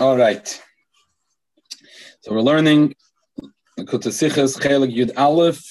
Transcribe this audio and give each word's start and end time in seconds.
All 0.00 0.16
right. 0.16 0.62
So 2.20 2.32
we're 2.32 2.40
learning 2.40 2.94
Chelek 3.78 4.94
Yud 4.94 5.12
Aleph, 5.16 5.62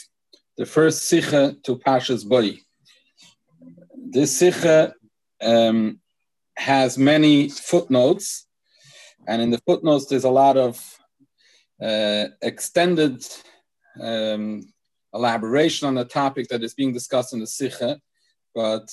the 0.57 0.65
first 0.65 1.11
Sicha 1.11 1.61
to 1.63 1.77
Pasha's 1.77 2.23
body. 2.23 2.65
This 3.95 4.41
Sicha 4.41 4.93
um, 5.41 5.99
has 6.57 6.97
many 6.97 7.49
footnotes, 7.49 8.47
and 9.27 9.41
in 9.41 9.49
the 9.49 9.61
footnotes 9.67 10.07
there's 10.07 10.23
a 10.23 10.29
lot 10.29 10.57
of 10.57 10.77
uh, 11.81 12.25
extended 12.41 13.23
um, 14.01 14.61
elaboration 15.13 15.87
on 15.87 15.95
the 15.95 16.05
topic 16.05 16.47
that 16.49 16.63
is 16.63 16.73
being 16.73 16.93
discussed 16.93 17.33
in 17.33 17.39
the 17.39 17.45
Sicha, 17.45 17.99
but 18.55 18.89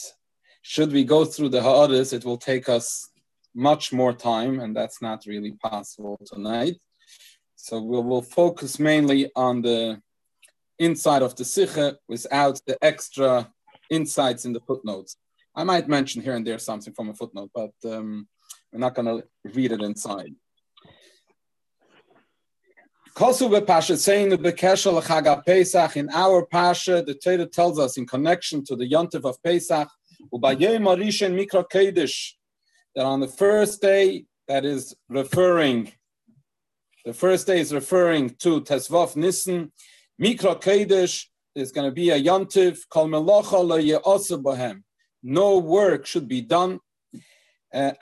should 0.67 0.93
we 0.93 1.05
go 1.05 1.27
through 1.27 1.51
the 1.51 1.61
Ha'aris, 1.61 2.15
it 2.15 2.25
will 2.25 2.39
take 2.39 2.71
us 2.71 3.11
much 3.55 3.93
more 3.93 4.15
time, 4.15 4.61
and 4.61 4.75
that's 4.75 5.03
not 5.03 5.27
really 5.27 5.53
possible 5.53 6.19
tonight. 6.25 6.77
So 7.55 7.83
we 7.83 8.01
will 8.01 8.23
focus 8.23 8.79
mainly 8.79 9.31
on 9.37 9.61
the 9.61 10.01
inside 10.79 11.21
of 11.21 11.37
the 11.37 11.45
Sikha 11.45 11.99
without 12.09 12.63
the 12.67 12.79
extra 12.83 13.53
insights 13.91 14.47
in 14.47 14.55
the 14.55 14.61
footnotes. 14.61 15.19
I 15.55 15.65
might 15.65 15.87
mention 15.87 16.23
here 16.23 16.35
and 16.35 16.47
there 16.47 16.59
something 16.59 16.95
from 16.95 17.11
a 17.11 17.15
footnote, 17.15 17.51
but 17.55 17.75
um, 17.85 18.27
we're 18.73 18.81
not 18.81 18.95
going 18.95 19.07
to 19.07 19.23
read 19.53 19.71
it 19.71 19.83
inside. 19.83 20.35
Kosu 23.15 23.65
Pasha 23.65 23.99
saying 23.99 24.31
the 24.31 24.39
Bekeshel 24.39 25.01
Chaga 25.03 25.45
Pesach 25.45 25.97
in 25.99 26.09
our 26.11 26.47
Pasha, 26.47 27.03
the 27.03 27.15
Torah 27.15 27.47
tells 27.47 27.79
us 27.79 27.99
in 27.99 28.07
connection 28.07 28.65
to 28.65 28.75
the 28.75 28.91
Yontif 28.91 29.25
of 29.25 29.41
Pesach, 29.43 29.89
Mikra 30.33 31.65
that 32.95 33.05
on 33.05 33.21
the 33.21 33.29
first 33.29 33.81
day, 33.81 34.25
that 34.49 34.65
is 34.65 34.95
referring, 35.09 35.93
the 37.05 37.15
first 37.15 37.47
day 37.47 37.61
is 37.61 37.73
referring 37.73 38.31
to 38.41 38.61
Tesvav 38.61 39.17
Nissen, 39.17 39.73
Mikra 40.21 40.61
Kedesh, 40.61 41.27
there's 41.55 41.73
going 41.73 41.89
to 41.89 41.95
be 41.95 42.11
a 42.11 42.21
Yontiv, 42.21 42.79
Kol. 42.91 43.09
No 45.23 45.59
work 45.59 46.07
should 46.07 46.29
be 46.29 46.41
done. 46.43 46.81
Uh, 47.73 47.93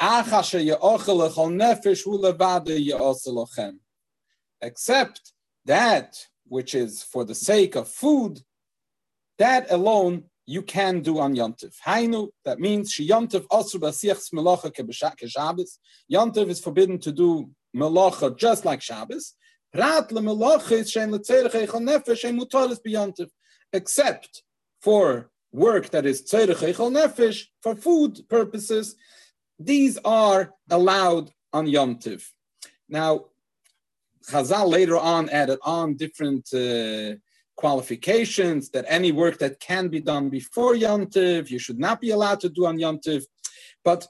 Except 4.61 5.33
that 5.65 6.27
which 6.49 6.75
is 6.75 7.03
for 7.03 7.25
the 7.25 7.35
sake 7.35 7.75
of 7.77 7.89
food, 7.89 8.41
that 9.39 9.71
alone 9.71 10.25
you 10.47 10.63
can 10.63 11.01
do 11.01 11.19
on 11.19 11.35
Yontif. 11.35 11.77
Hainu, 11.87 12.29
that 12.45 12.59
means 12.59 12.93
she 12.93 13.09
Yontif 13.09 13.47
also 13.51 13.79
basiachs 13.79 14.33
melacha 14.33 14.73
keshabbos. 14.73 15.79
Yontif 16.13 16.49
is 16.49 16.61
forbidden 16.61 16.99
to 16.99 17.13
do 17.13 17.51
melacha 17.77 18.37
just 18.37 18.65
like 18.65 18.83
Shabbos. 18.83 19.35
Prat 19.73 20.11
le 20.13 20.21
melacha 20.21 20.73
is 20.73 20.93
shein 20.93 21.11
nefesh 21.11 22.25
shein. 22.25 23.29
Except 23.73 24.43
for 24.81 25.31
work 25.53 25.91
that 25.91 26.07
is 26.07 26.23
tzerech 26.23 26.75
nefesh, 26.75 27.45
for 27.63 27.77
food 27.77 28.21
purposes, 28.29 28.97
these 29.59 29.99
are 30.05 30.53
allowed 30.71 31.31
on 31.53 31.67
Yontif. 31.67 32.27
Now, 32.89 33.27
Chazal 34.29 34.69
later 34.69 34.97
on 34.97 35.29
added 35.31 35.59
on 35.63 35.97
different 35.97 36.49
uh, 36.55 37.17
qualifications 37.65 38.63
that 38.75 38.85
any 38.99 39.11
work 39.23 39.37
that 39.43 39.55
can 39.69 39.85
be 39.95 40.01
done 40.13 40.27
before 40.39 40.75
Yantiv, 40.85 41.49
you 41.55 41.61
should 41.65 41.81
not 41.87 41.97
be 42.05 42.11
allowed 42.17 42.41
to 42.45 42.51
do 42.59 42.63
on 42.71 42.77
Yantiv. 42.85 43.23
But 43.89 44.01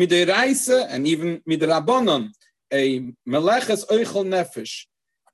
midiraisa 0.00 0.78
and 0.92 1.06
even 1.12 1.28
midrabanon, 1.50 2.22
a 2.82 2.84
meleches 3.34 3.82
oichel 3.96 4.26
nefesh 4.34 4.74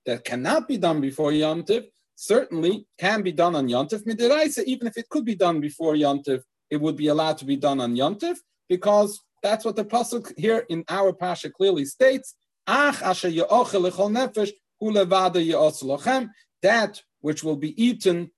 that 0.07 0.21
cannot 0.31 0.63
be 0.71 0.77
done 0.87 1.01
before 1.09 1.33
Yantiv, 1.45 1.85
certainly 2.15 2.75
can 3.05 3.19
be 3.29 3.33
done 3.43 3.55
on 3.61 3.67
Yantiv 3.75 4.01
midiraisa, 4.11 4.63
even 4.73 4.87
if 4.91 4.97
it 4.99 5.09
could 5.13 5.25
be 5.33 5.39
done 5.45 5.59
before 5.69 5.95
Yantiv, 5.95 6.41
it 6.75 6.79
would 6.83 6.99
be 7.03 7.09
allowed 7.15 7.39
to 7.39 7.47
be 7.53 7.57
done 7.57 7.81
on 7.81 7.97
Yantiv 7.97 8.37
because 8.69 9.11
that's 9.43 9.65
what 9.65 9.77
the 9.77 9.87
pasuk 9.95 10.25
here 10.45 10.61
in 10.69 10.85
our 10.91 11.11
pasha 11.15 11.49
clearly 11.59 11.87
states. 11.87 12.29
Ach 12.67 12.99
asher 13.03 13.31
nefesh 13.31 14.53
that 16.63 17.01
which 17.21 17.43
will 17.45 17.57
be 17.57 17.81
eaten 17.83 18.31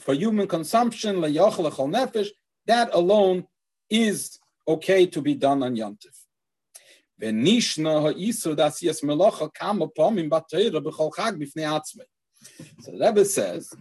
for 0.00 0.14
human 0.14 0.46
consumption, 0.46 1.16
nefesh, 1.16 2.28
that 2.66 2.90
alone 2.92 3.46
is 3.88 4.38
okay 4.68 5.06
to 5.06 5.22
be 5.22 5.34
done 5.34 5.62
on 5.62 5.76
Yantif. 5.76 6.24
So 7.18 7.30
the 12.90 12.98
Rebbe 13.00 13.24
says 13.24 13.72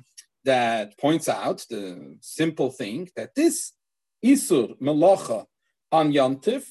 that 0.46 0.98
points 0.98 1.28
out 1.28 1.66
the 1.70 2.18
simple 2.22 2.72
thing 2.72 3.10
that 3.16 3.36
this 3.36 3.74
Isur 4.24 4.80
Melacha 4.80 5.46
on 5.92 6.14
Yantif 6.14 6.66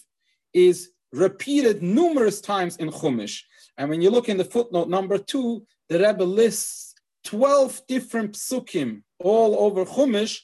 is 0.54 0.90
repeated 1.12 1.82
numerous 1.82 2.40
times 2.40 2.76
in 2.78 2.88
Chumash. 2.90 3.42
And 3.76 3.90
when 3.90 4.00
you 4.00 4.10
look 4.10 4.28
in 4.28 4.38
the 4.38 4.44
footnote 4.44 4.88
number 4.88 5.18
two, 5.18 5.66
the 5.88 5.98
Rebbe 5.98 6.24
lists 6.24 6.83
12 7.24 7.82
different 7.88 8.32
psukim 8.32 9.02
all 9.18 9.58
over 9.58 9.84
Chumash 9.84 10.40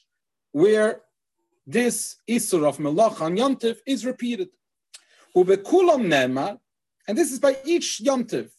where 0.51 1.01
this 1.65 2.17
Isur 2.29 2.67
of 2.67 2.77
Melach 2.77 3.21
on 3.21 3.37
Yontif 3.37 3.77
is 3.85 4.05
repeated. 4.05 4.49
Ubekulam 5.35 6.07
Nema, 6.07 6.59
and 7.07 7.17
this 7.17 7.31
is 7.31 7.39
by 7.39 7.55
each 7.63 8.01
Yontif. 8.03 8.49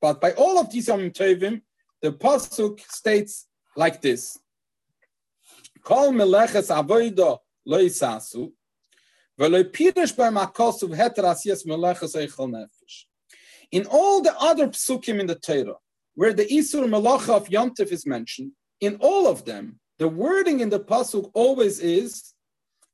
But 0.00 0.20
by 0.20 0.32
all 0.32 0.58
of 0.58 0.70
these 0.70 0.88
Yom 0.88 1.10
Tovim, 1.10 1.60
the 2.00 2.12
Pasuk 2.12 2.80
states 2.90 3.46
like 3.76 4.00
this. 4.00 4.38
Kol 5.82 6.12
meleches 6.12 6.70
avoida 6.74 7.38
lo 7.66 7.78
yisasu, 7.78 8.52
v'lo 9.38 9.64
pirush 9.64 10.16
by 10.16 10.28
makosu 10.30 10.88
v'heter 10.88 11.24
asiyas 11.24 11.66
meleches 11.66 12.16
eichel 12.16 12.50
nefesh. 12.50 13.04
In 13.70 13.86
all 13.86 14.20
the 14.22 14.34
other 14.38 14.68
psukim 14.68 15.20
in 15.20 15.26
the 15.26 15.34
Torah, 15.34 15.76
where 16.14 16.32
the 16.32 16.44
Isur 16.44 16.84
Malacha 16.88 17.36
of 17.36 17.50
Yom 17.50 17.70
Yomtiv 17.70 17.92
is 17.92 18.06
mentioned, 18.06 18.52
in 18.80 18.96
all 19.00 19.26
of 19.26 19.44
them, 19.44 19.78
the 19.98 20.08
wording 20.08 20.60
in 20.60 20.70
the 20.70 20.80
Pasuk 20.80 21.30
always 21.34 21.78
is, 21.80 22.34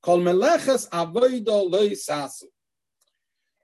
Kol 0.03 0.21
Meleches 0.21 0.89
Avoido 0.91 1.71
Loi 1.71 1.91
Sasu. 1.91 2.45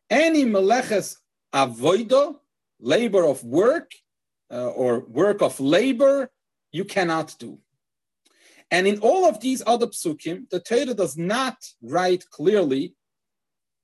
Any 0.09 0.45
Meleches 0.45 1.17
Avoido, 1.55 2.37
labor 2.81 3.25
of 3.25 3.45
work, 3.45 3.91
uh, 4.51 4.69
or 4.69 5.01
work 5.01 5.43
of 5.43 5.59
labor, 5.61 6.31
you 6.73 6.85
cannot 6.85 7.35
do. 7.39 7.59
And 8.71 8.87
in 8.87 8.99
all 9.01 9.27
of 9.27 9.41
these 9.41 9.63
other 9.67 9.87
psukim, 9.87 10.49
the 10.51 10.61
Torah 10.61 10.95
does 10.95 11.17
not 11.17 11.57
write 11.83 12.29
clearly, 12.31 12.95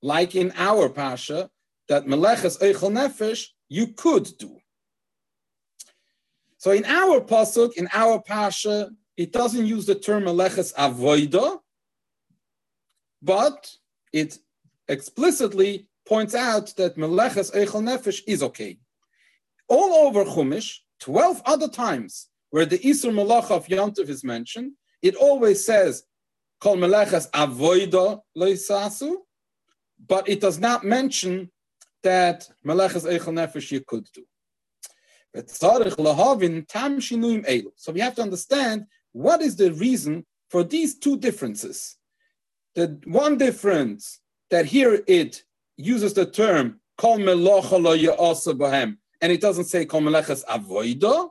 like 0.01 0.35
in 0.35 0.51
our 0.55 0.89
Pasha, 0.89 1.49
that 1.89 2.05
Meleches 2.05 2.59
Eichel 2.59 2.91
Nefesh 2.91 3.47
you 3.67 3.87
could 3.87 4.29
do. 4.37 4.58
So 6.59 6.71
in 6.71 6.83
our 6.85 7.21
pasuk, 7.21 7.77
in 7.77 7.87
our 7.93 8.21
pasha, 8.21 8.89
it 9.15 9.31
doesn't 9.31 9.65
use 9.65 9.85
the 9.85 9.95
term 9.95 10.23
meleches 10.25 10.73
avoida, 10.75 11.59
but 13.21 13.73
it 14.11 14.37
explicitly 14.89 15.87
points 16.05 16.35
out 16.35 16.75
that 16.75 16.97
meleches 16.97 17.55
eichel 17.55 17.81
nefesh 17.81 18.21
is 18.27 18.43
okay. 18.43 18.77
All 19.69 20.07
over 20.07 20.25
Chumash, 20.25 20.79
12 20.99 21.41
other 21.45 21.69
times 21.69 22.27
where 22.49 22.65
the 22.65 22.79
Isur 22.79 23.13
Malacha 23.13 23.51
of 23.51 23.67
Yontif 23.67 24.09
is 24.09 24.25
mentioned, 24.25 24.73
it 25.01 25.15
always 25.15 25.65
says, 25.65 26.03
Kol 26.59 26.75
meleches 26.75 27.29
avoida 27.31 28.19
loisasu, 28.37 29.15
but 30.09 30.27
it 30.27 30.41
does 30.41 30.59
not 30.59 30.83
mention 30.83 31.49
that 32.03 32.49
meleches 32.65 33.09
eichel 33.09 33.33
nefesh 33.33 33.71
you 33.71 33.79
could 33.87 34.05
do. 34.13 34.25
So 35.35 35.43
we 37.93 37.99
have 37.99 38.15
to 38.15 38.21
understand 38.21 38.85
what 39.11 39.41
is 39.41 39.55
the 39.55 39.71
reason 39.73 40.25
for 40.49 40.63
these 40.63 40.97
two 40.97 41.17
differences. 41.17 41.97
The 42.75 42.99
one 43.05 43.37
difference 43.37 44.19
that 44.49 44.65
here 44.65 45.03
it 45.07 45.43
uses 45.77 46.13
the 46.13 46.25
term 46.25 46.79
kol 46.97 47.19
bohem, 47.19 48.97
and 49.21 49.31
it 49.31 49.41
doesn't 49.41 49.65
say 49.65 49.85
kol 49.85 50.01
avoida, 50.01 51.29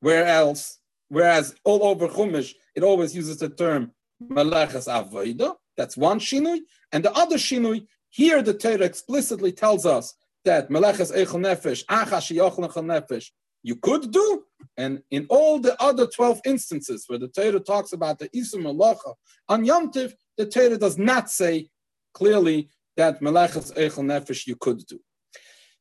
whereas 0.00 0.78
whereas 1.08 1.54
all 1.64 1.84
over 1.84 2.08
Chumash 2.08 2.54
it 2.74 2.82
always 2.82 3.16
uses 3.16 3.38
the 3.38 3.48
term 3.48 3.92
avoida. 4.22 5.54
That's 5.76 5.96
one 5.96 6.20
shinui, 6.20 6.60
and 6.92 7.04
the 7.04 7.12
other 7.12 7.36
shinui 7.36 7.86
here 8.10 8.42
the 8.42 8.52
Torah 8.52 8.84
explicitly 8.84 9.52
tells 9.52 9.86
us 9.86 10.14
that 10.44 10.70
meleches 10.70 11.14
eichel 11.14 11.40
nefesh, 11.40 11.84
achash 11.86 12.30
nefesh, 12.34 13.30
you 13.62 13.76
could 13.76 14.10
do, 14.10 14.44
and 14.76 15.02
in 15.10 15.26
all 15.28 15.58
the 15.58 15.80
other 15.82 16.06
12 16.06 16.40
instances 16.46 17.04
where 17.06 17.18
the 17.18 17.28
Torah 17.28 17.60
talks 17.60 17.92
about 17.92 18.18
the 18.18 18.28
Isum 18.30 18.62
Malacha 18.62 19.14
on 19.48 19.64
Yom 19.64 19.90
Tiv, 19.90 20.14
the 20.38 20.46
Torah 20.46 20.78
does 20.78 20.96
not 20.96 21.30
say 21.30 21.68
clearly 22.14 22.70
that 22.96 23.20
Melechas 23.20 23.74
Eichel 23.74 24.04
Nefesh 24.04 24.46
you 24.46 24.56
could 24.56 24.84
do. 24.86 24.98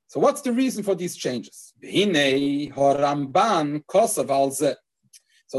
So 0.08 0.20
what's 0.20 0.42
the 0.42 0.52
reason 0.52 0.84
for 0.84 0.96
these 0.96 1.16
changes? 1.16 1.74
So 1.82 1.90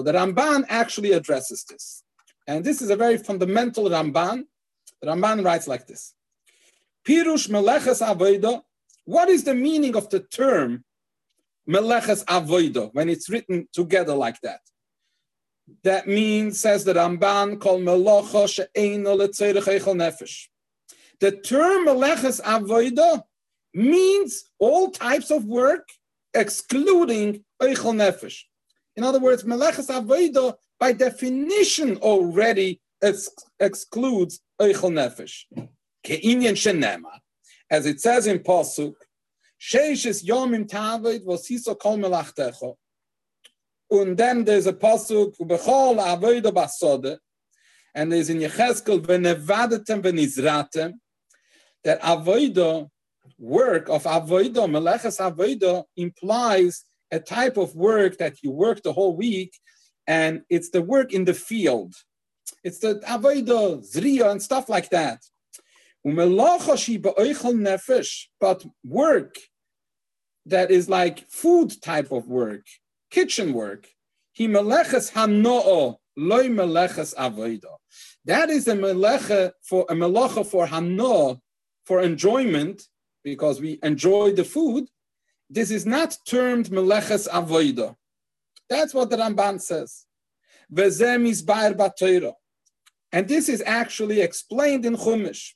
the 0.02 0.12
Ramban 0.12 0.64
actually 0.68 1.12
addresses 1.12 1.64
this. 1.64 2.02
And 2.46 2.64
this 2.64 2.82
is 2.82 2.90
a 2.90 2.96
very 2.96 3.16
fundamental 3.16 3.84
Ramban. 3.84 4.42
The 5.00 5.08
Ramban 5.08 5.44
writes 5.44 5.68
like 5.68 5.86
this. 5.86 6.14
Pirush 7.06 7.48
Meleches 7.48 8.02
Avoida. 8.04 8.62
What 9.10 9.28
is 9.28 9.42
the 9.42 9.56
meaning 9.56 9.96
of 9.96 10.08
the 10.08 10.20
term 10.20 10.84
Meleches 11.68 12.24
Avoida 12.26 12.90
when 12.92 13.08
it's 13.08 13.28
written 13.28 13.66
together 13.72 14.14
like 14.14 14.40
that? 14.42 14.60
That 15.82 16.06
means, 16.06 16.60
says 16.60 16.84
the 16.84 16.94
Ramban, 16.94 17.58
called 17.58 17.82
Melocha 17.82 18.48
She'eino 18.48 19.16
Letzerech 19.18 19.82
Nefesh. 19.96 20.46
The 21.18 21.32
term 21.32 21.88
Meleches 21.88 22.40
Avoida 22.40 23.24
means 23.74 24.44
all 24.60 24.92
types 24.92 25.32
of 25.32 25.44
work, 25.44 25.88
excluding 26.32 27.44
Eichel 27.60 27.96
Nefesh. 27.96 28.42
In 28.94 29.02
other 29.02 29.18
words, 29.18 29.42
Meleches 29.42 29.88
Avoida, 29.90 30.54
by 30.78 30.92
definition, 30.92 31.96
already 31.96 32.80
ex- 33.02 33.28
excludes 33.58 34.38
Eichel 34.60 34.92
Nefesh. 34.92 35.46
Ke'inyan 36.06 36.54
Shenema, 36.54 37.10
as 37.70 37.86
it 37.86 38.00
says 38.00 38.26
in 38.26 38.40
Pasuk, 38.40 38.94
Sheishes 39.60 40.24
Yomim 40.24 40.68
Tavid 40.68 41.24
Vosiso 41.24 41.78
Kol 41.78 41.98
Melachtecho. 41.98 42.74
And 43.90 44.16
then 44.16 44.44
there's 44.44 44.66
a 44.66 44.72
Pasuk, 44.72 45.36
Bechol 45.38 45.98
Avoida 45.98 46.52
Basode, 46.52 47.18
and 47.94 48.12
there's 48.12 48.30
in 48.30 48.38
Yecheskel, 48.38 49.00
Venevadetem 49.00 50.02
Venizratem, 50.02 50.94
that 51.84 52.00
Avoida 52.02 52.88
work 53.38 53.88
of 53.88 54.04
avodah, 54.04 54.68
meleches 54.68 55.18
avodah, 55.18 55.84
implies 55.96 56.84
a 57.10 57.18
type 57.18 57.56
of 57.56 57.74
work 57.74 58.18
that 58.18 58.42
you 58.42 58.50
work 58.50 58.82
the 58.82 58.92
whole 58.92 59.16
week, 59.16 59.52
and 60.06 60.42
it's 60.48 60.70
the 60.70 60.82
work 60.82 61.12
in 61.12 61.24
the 61.24 61.34
field. 61.34 61.94
It's 62.62 62.78
the 62.78 62.96
avodah, 63.08 63.82
zriya, 63.82 64.30
and 64.30 64.42
stuff 64.42 64.68
like 64.68 64.90
that. 64.90 65.20
But 66.02 66.28
work 68.84 69.36
that 70.46 70.70
is 70.70 70.88
like 70.88 71.30
food 71.30 71.82
type 71.82 72.10
of 72.12 72.26
work, 72.28 72.66
kitchen 73.10 73.52
work, 73.52 73.86
he 74.32 74.48
meleches 74.48 75.12
hanoo 75.12 75.96
loy 76.16 76.48
meleches 76.48 77.14
avodah. 77.14 77.76
That 78.24 78.50
is 78.50 78.68
a 78.68 78.74
melecha 78.74 79.52
for 79.62 79.84
a 79.88 79.94
melacha 79.94 80.46
for 80.46 80.66
hanoo, 80.66 81.38
for 81.84 82.00
enjoyment, 82.00 82.82
because 83.22 83.60
we 83.60 83.78
enjoy 83.82 84.32
the 84.32 84.44
food, 84.44 84.88
this 85.48 85.70
is 85.70 85.84
not 85.84 86.16
termed 86.26 86.66
meleches 86.70 87.28
avoida. 87.28 87.96
That's 88.68 88.94
what 88.94 89.10
the 89.10 89.16
Ramban 89.16 89.60
says. 89.60 90.06
Vezem 90.72 91.26
is 91.26 91.44
And 93.12 93.28
this 93.28 93.48
is 93.48 93.62
actually 93.66 94.20
explained 94.20 94.86
in 94.86 94.96
Chumash. 94.96 95.54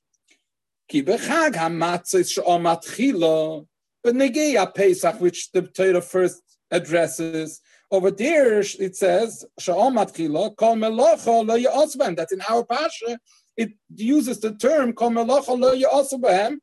Ki 0.89 1.03
bechag 1.03 1.55
hamatzis 1.55 2.33
she'omat 2.33 2.83
chilo, 2.83 3.67
but 4.03 4.15
negeya 4.15 4.75
Pesach, 4.75 5.21
which 5.21 5.51
the 5.53 5.63
Torah 5.63 6.03
first 6.03 6.43
addresses, 6.71 7.61
over 7.91 8.11
there 8.11 8.61
it 8.61 8.97
says 8.97 9.45
she'omat 9.59 10.15
chilo, 10.15 10.51
kol 10.51 10.77
melocha 10.77 11.47
lo 11.47 11.57
ya'osbem. 11.57 12.17
That's 12.17 12.33
in 12.33 12.43
our 12.49 12.65
pasha. 12.65 13.19
It 13.57 13.73
uses 13.95 14.41
the 14.41 14.55
term 14.55 14.93
kol 14.93 15.11
melocha 15.11 15.59
lo 15.59 15.75
ya'osbem, 15.75 16.59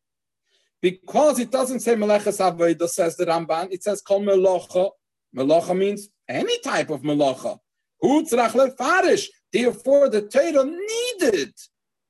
because 0.81 1.39
it 1.39 1.51
doesn't 1.51 1.81
say 1.81 1.95
Meleches 1.95 2.39
Avodah, 2.39 2.89
says 2.89 3.15
the 3.15 3.25
Ramban, 3.25 3.71
it 3.71 3.83
says 3.83 4.01
Kol 4.01 4.21
Melocha. 4.21 4.89
Melocha 5.35 5.77
means 5.77 6.09
any 6.27 6.59
type 6.59 6.89
of 6.89 7.01
Melocha. 7.03 7.59
Hutzrach 8.03 8.51
Lefarish. 8.51 9.27
Therefore, 9.53 10.09
the 10.09 10.23
Torah 10.23 10.65
needed 10.65 11.53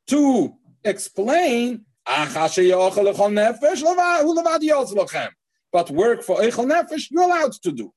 to 0.08 0.54
explain 0.84 1.86
but 5.74 5.92
work 5.92 6.24
for 6.24 6.38
Eichel 6.38 6.66
Nefesh, 6.66 7.08
you're 7.12 7.24
allowed 7.24 7.54
to 7.54 7.72
do. 7.72 7.94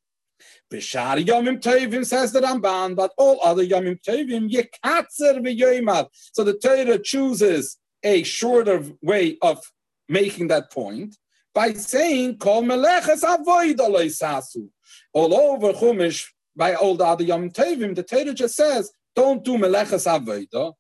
Bishar 0.72 1.24
Yomim 1.24 1.60
Tovim 1.60 2.04
says 2.04 2.32
the 2.32 2.40
Ramban, 2.40 2.96
but 2.96 3.12
all 3.16 3.38
other 3.42 3.64
Yomim 3.64 4.00
Tovim, 4.02 4.50
Yekatzer 4.50 5.38
v'yoimad. 5.40 6.08
So 6.32 6.44
the 6.44 6.54
Torah 6.54 6.98
chooses 6.98 7.78
a 8.02 8.22
shorter 8.22 8.84
way 9.02 9.38
of 9.42 9.60
making 10.08 10.48
that 10.48 10.70
point 10.70 11.16
by 11.54 11.72
saying 11.72 12.38
kol 12.38 12.62
meleches 12.62 13.22
avoid 13.22 13.78
sasu. 13.78 14.68
All 15.12 15.34
over 15.34 15.72
Chumash 15.72 16.26
by 16.56 16.74
all 16.74 16.96
the 16.96 17.04
other 17.04 17.24
Yom 17.24 17.50
Tevim, 17.50 17.94
the 17.94 18.02
Torah 18.02 18.34
just 18.34 18.56
says 18.56 18.90
don't 19.16 19.44
do 19.44 19.56
meleches 19.56 20.06
avoida, 20.06 20.74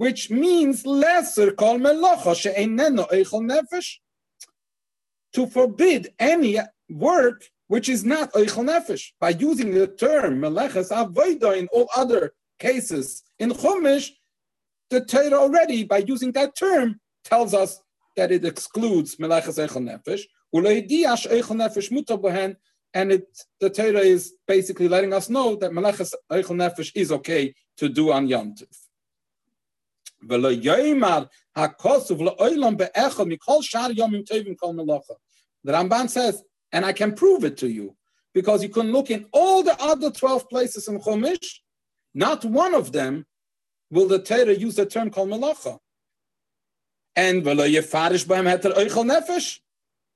which 0.00 0.30
means 0.30 0.86
lesser 0.86 1.50
kol 1.52 1.78
melacha 1.78 2.34
she'eneno 2.34 3.04
eichel 3.10 3.42
nefesh. 3.50 3.98
To 5.34 5.46
forbid 5.46 6.08
any 6.18 6.58
work 6.88 7.44
which 7.66 7.86
is 7.90 8.02
not 8.02 8.32
eichel 8.32 8.64
nefesh 8.70 9.04
by 9.20 9.28
using 9.28 9.72
the 9.74 9.86
term 9.86 10.40
meleches 10.40 10.90
avoida 10.90 11.54
in 11.54 11.68
all 11.70 11.90
other 11.94 12.32
cases 12.58 13.24
in 13.38 13.50
Chumash, 13.50 14.08
the 14.88 15.04
Torah 15.04 15.38
already 15.44 15.84
by 15.84 15.98
using 15.98 16.32
that 16.32 16.56
term 16.56 16.98
tells 17.22 17.52
us 17.52 17.78
that 18.16 18.32
it 18.32 18.46
excludes 18.46 19.16
Melechas 19.16 19.58
Eichel 19.62 19.84
Nefesh, 19.88 20.22
Uleidiash 20.54 21.30
Eichel 21.30 21.56
Nefesh 21.60 21.90
Mutablahen, 21.92 22.56
and 22.94 23.12
it 23.12 23.26
the 23.60 23.68
Torah 23.68 24.00
is 24.16 24.32
basically 24.48 24.88
letting 24.88 25.12
us 25.12 25.28
know 25.28 25.56
that 25.56 25.72
Melechas 25.72 26.14
Eichel 26.32 26.56
Nefesh 26.56 26.90
is 26.94 27.12
okay 27.12 27.54
to 27.76 27.90
do 27.90 28.12
on 28.12 28.28
Yom 28.28 28.54
Tov. 28.54 28.89
The 30.22 30.38
Ramban 35.72 36.08
says, 36.08 36.42
and 36.72 36.84
I 36.84 36.92
can 36.92 37.14
prove 37.14 37.44
it 37.44 37.56
to 37.58 37.68
you, 37.68 37.96
because 38.34 38.62
you 38.62 38.68
can 38.68 38.92
look 38.92 39.10
in 39.10 39.26
all 39.32 39.62
the 39.62 39.80
other 39.80 40.10
12 40.10 40.48
places 40.48 40.88
in 40.88 41.00
Chumash, 41.00 41.60
not 42.14 42.44
one 42.44 42.74
of 42.74 42.92
them 42.92 43.26
will 43.90 44.08
the 44.08 44.18
Torah 44.18 44.54
use 44.54 44.76
the 44.76 44.86
term 44.86 45.10
called 45.10 45.30
Melacha 45.30 45.78
and 47.16 47.44
nefesh. 47.44 49.58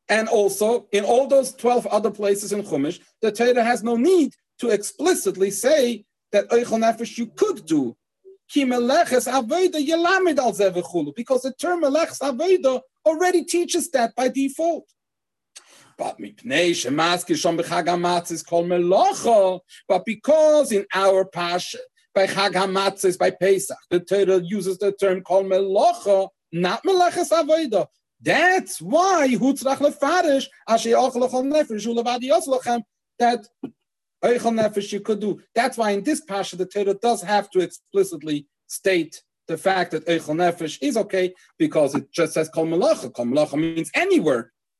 And 0.09 0.29
also, 0.29 0.87
in 0.93 1.05
all 1.05 1.27
those 1.27 1.55
12 1.55 1.87
other 1.87 2.11
places 2.11 2.53
in 2.53 2.63
Chumash, 2.63 3.01
the 3.23 3.33
Torah 3.33 3.65
has 3.65 3.83
no 3.83 3.97
need 3.97 4.35
to 4.59 4.69
explicitly 4.69 5.51
say 5.51 6.05
that 6.33 6.49
Eichel 6.51 6.79
Nefesh 6.79 7.17
you 7.17 7.27
could 7.27 7.65
do. 7.65 7.97
Because 8.55 9.25
the 11.43 11.55
term 11.59 11.83
Meleches 11.83 12.21
Aveda 12.21 12.81
already 13.05 13.45
teaches 13.45 13.91
that 13.91 14.15
by 14.15 14.29
default. 14.29 14.89
But 15.99 16.19
Melacha. 18.69 19.61
But 19.89 20.05
because 20.05 20.73
in 20.73 20.87
our 20.95 21.25
Pasha, 21.25 21.79
by 22.15 22.27
Chag 22.27 22.53
HaMatzis, 22.53 23.19
by 23.19 23.31
Pesach, 23.31 23.77
the 23.91 24.01
Torah 24.01 24.41
uses 24.41 24.79
the 24.79 24.93
term 24.93 25.23
called 25.23 25.47
Melacha, 25.47 26.29
not 26.53 26.83
meleches 26.85 27.31
avoda. 27.31 27.87
That's 28.21 28.81
why 28.81 29.29
hutzrach 29.29 29.79
lefarish 29.79 30.47
ashe 30.69 30.87
yoslachem 30.87 32.83
that 33.19 33.47
eichel 34.25 34.55
nefesh 34.59 34.93
you 34.93 35.01
could 35.01 35.21
do. 35.21 35.41
That's 35.55 35.77
why 35.77 35.91
in 35.91 36.03
this 36.03 36.21
pasha 36.21 36.57
the 36.57 36.67
Torah 36.67 36.95
does 36.95 37.23
have 37.23 37.51
to 37.51 37.61
explicitly 37.61 38.47
state 38.67 39.23
the 39.47 39.57
fact 39.59 39.91
that 39.93 40.07
eichel 40.07 40.35
nefesh 40.37 40.79
is 40.81 40.97
okay 40.97 41.35
because 41.59 41.95
it 41.95 42.11
just 42.11 42.35
says 42.35 42.49
kol 42.49 42.67
melacha. 42.67 43.13
Kol 43.13 43.27
melacha 43.27 43.59
means 43.59 43.91
any. 43.95 44.19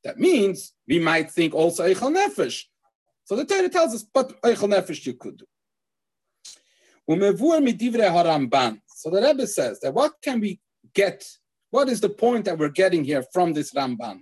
That 0.03 0.17
means 0.17 0.73
we 0.87 0.99
might 0.99 1.31
think 1.31 1.53
also 1.53 1.87
eichel 1.87 2.15
nefesh. 2.15 2.63
So 3.25 3.35
the 3.35 3.45
Torah 3.45 3.69
tells 3.69 3.95
us, 3.95 4.03
but 4.13 4.41
eichel 4.41 4.73
nefesh 4.73 5.05
you 5.05 5.13
could 5.13 5.37
do. 5.37 5.45
So 7.07 7.15
the 9.11 9.21
Rebbe 9.21 9.45
says 9.45 9.79
that 9.81 9.93
what 9.93 10.13
can 10.23 10.39
we 10.39 10.59
get 10.93 11.23
what 11.75 11.89
is 11.89 11.99
the 11.99 12.09
point 12.09 12.45
that 12.45 12.57
we're 12.57 12.69
getting 12.69 13.03
here 13.03 13.23
from 13.33 13.51
this 13.51 13.73
Ramban? 13.73 14.21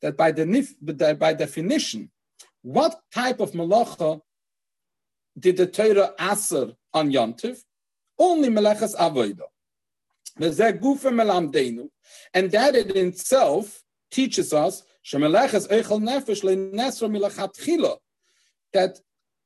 That 0.00 0.16
by, 0.16 0.32
the, 0.32 1.16
by 1.18 1.34
definition, 1.34 2.10
what 2.62 3.00
type 3.12 3.40
of 3.40 3.52
malacha 3.52 4.20
did 5.38 5.56
the 5.56 5.66
Torah 5.66 6.12
answer 6.18 6.72
on 6.92 7.10
Yontiv? 7.10 7.58
Only 8.18 8.48
melechas 8.48 8.96
avoida. 8.96 9.44
And 10.40 10.52
that 12.52 12.76
in 12.76 13.08
itself 13.08 13.82
teaches 14.10 14.52
us 14.52 14.82
that 18.72 19.00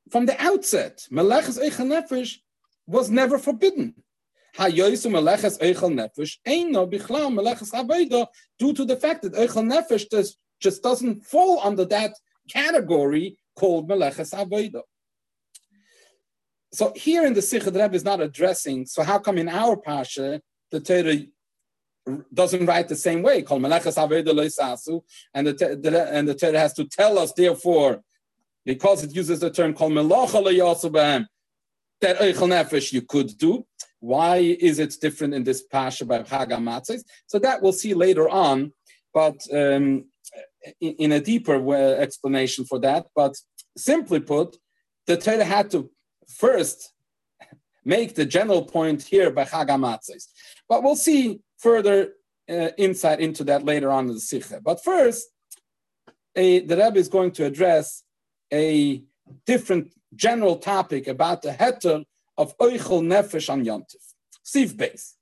from 0.09 0.25
the 0.25 0.35
outset, 0.39 1.07
melechas 1.11 1.59
eichel 1.59 1.87
nefesh 1.87 2.37
was 2.85 3.09
never 3.09 3.39
forbidden. 3.39 3.95
Due 4.55 4.67
to 8.73 8.85
the 8.85 8.95
fact 8.95 9.23
that 9.23 9.33
Eichel 9.33 9.65
Nefesh 9.65 10.09
just, 10.11 10.37
just 10.59 10.83
doesn't 10.83 11.25
fall 11.25 11.59
under 11.63 11.85
that 11.85 12.13
category 12.49 13.37
called 13.55 13.89
Meleches 13.89 14.33
Avodah. 14.33 14.81
So 16.71 16.93
here 16.95 17.25
in 17.25 17.33
the 17.33 17.41
Sikh, 17.41 17.63
the 17.63 17.71
Rebbe 17.71 17.95
is 17.95 18.03
not 18.03 18.21
addressing, 18.21 18.85
so 18.85 19.03
how 19.03 19.19
come 19.19 19.37
in 19.37 19.49
our 19.49 19.77
Pasha, 19.77 20.41
the 20.71 20.79
Torah 20.79 21.17
doesn't 22.33 22.65
write 22.65 22.87
the 22.87 22.95
same 22.95 23.21
way, 23.21 23.41
called 23.43 23.61
Meleches 23.61 23.97
Avodah 23.97 24.33
Sasu, 24.33 25.01
and 25.33 25.47
the, 25.47 25.53
the, 25.53 26.07
and 26.11 26.27
the 26.27 26.35
Torah 26.35 26.59
has 26.59 26.73
to 26.73 26.85
tell 26.85 27.17
us, 27.17 27.31
therefore, 27.33 28.01
because 28.65 29.03
it 29.03 29.15
uses 29.15 29.39
the 29.39 29.49
term 29.49 29.73
called 29.73 29.93
Melacha 29.93 31.27
that 32.01 32.17
Eichel 32.19 32.49
Nefesh 32.49 32.91
you 32.91 33.01
could 33.01 33.37
do. 33.37 33.65
Why 34.03 34.57
is 34.59 34.79
it 34.79 34.97
different 34.99 35.33
in 35.33 35.45
this 35.45 35.63
Pasha 35.63 36.03
by 36.03 36.23
Chagamatzes? 36.23 37.05
So 37.27 37.39
that 37.39 37.61
we'll 37.61 37.71
see 37.71 37.93
later 37.93 38.27
on, 38.27 38.73
but 39.13 39.37
um, 39.53 40.07
in, 40.81 40.93
in, 41.03 41.11
a 41.13 41.21
deeper 41.21 41.55
uh, 41.55 41.93
explanation 42.05 42.65
for 42.65 42.79
that. 42.79 43.05
But 43.15 43.37
simply 43.77 44.19
put, 44.19 44.57
the 45.07 45.15
Torah 45.15 45.45
had 45.45 45.71
to 45.71 45.89
first 46.27 46.91
make 47.85 48.15
the 48.15 48.25
general 48.25 48.65
point 48.65 49.03
here 49.03 49.31
by 49.31 49.45
Chagamatzes. 49.45 50.27
But 50.67 50.83
we'll 50.83 50.97
see 50.97 51.39
further 51.59 52.09
uh, 52.49 52.71
insight 52.77 53.21
into 53.21 53.45
that 53.45 53.63
later 53.63 53.89
on 53.89 54.09
in 54.09 54.15
the 54.15 54.19
Sikha. 54.19 54.59
But 54.61 54.83
first, 54.83 55.29
a, 56.35 56.59
the 56.59 56.75
Rebbe 56.75 56.99
is 56.99 57.07
going 57.07 57.31
to 57.31 57.45
address 57.45 58.03
a 58.51 59.01
different 59.45 59.93
general 60.13 60.57
topic 60.57 61.07
about 61.07 61.41
the 61.41 61.51
heter 61.51 62.03
of 62.37 62.57
Oichel 62.57 63.01
Nefesh 63.03 63.49
on 63.49 63.65
Yontif. 63.65 64.13
Siv 64.45 64.75
base. 64.75 65.15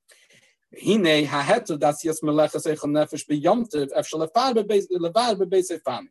Hine 0.73 1.25
ha-heter 1.25 1.77
das 1.77 2.03
yes 2.03 2.21
meleches 2.21 2.65
Oichel 2.65 2.91
Nefesh 2.91 3.27
be 3.27 3.41
Yontif 3.41 3.89
efshel 3.93 4.27
levar 4.27 4.53
bebeis 4.53 5.71
efani. 5.71 6.07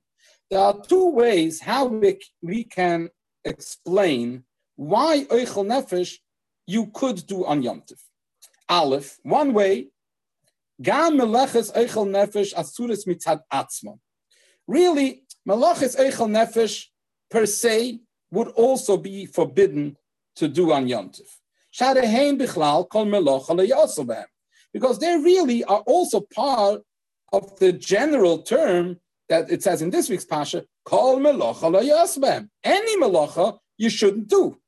There 0.50 0.60
are 0.60 0.80
two 0.80 1.10
ways 1.10 1.60
how 1.60 1.86
we, 1.86 2.18
we 2.42 2.64
can 2.64 3.08
explain 3.44 4.44
why 4.76 5.24
Oichel 5.30 5.66
Nefesh 5.66 6.18
you 6.66 6.86
could 6.86 7.26
do 7.26 7.44
on 7.44 7.62
Yontif. 7.62 8.00
Aleph, 8.68 9.18
one 9.22 9.52
way, 9.52 9.88
Gam 10.80 11.18
meleches 11.18 11.74
Oichel 11.74 12.08
Nefesh 12.08 12.54
asuris 12.54 13.06
mitzad 13.06 13.40
atzma. 13.52 13.98
Really, 14.66 15.24
meleches 15.48 15.98
Oichel 15.98 16.28
Nefesh 16.28 16.86
per 17.30 17.44
se 17.46 18.00
would 18.30 18.48
also 18.48 18.96
be 18.96 19.26
forbidden 19.26 19.96
to 20.36 20.48
do 20.48 20.72
on 20.72 20.86
Yontif. 20.86 21.28
Because 24.72 24.98
they 24.98 25.16
really 25.16 25.64
are 25.64 25.80
also 25.80 26.20
part 26.20 26.82
of 27.32 27.58
the 27.58 27.72
general 27.72 28.42
term 28.42 28.98
that 29.28 29.50
it 29.50 29.62
says 29.62 29.80
in 29.80 29.90
this 29.90 30.08
week's 30.08 30.24
Pasha, 30.24 30.64
Kol 30.84 31.18
Melocha 31.20 32.48
Any 32.64 33.00
Melocha 33.00 33.58
you 33.78 33.88
shouldn't 33.88 34.28
do. 34.28 34.58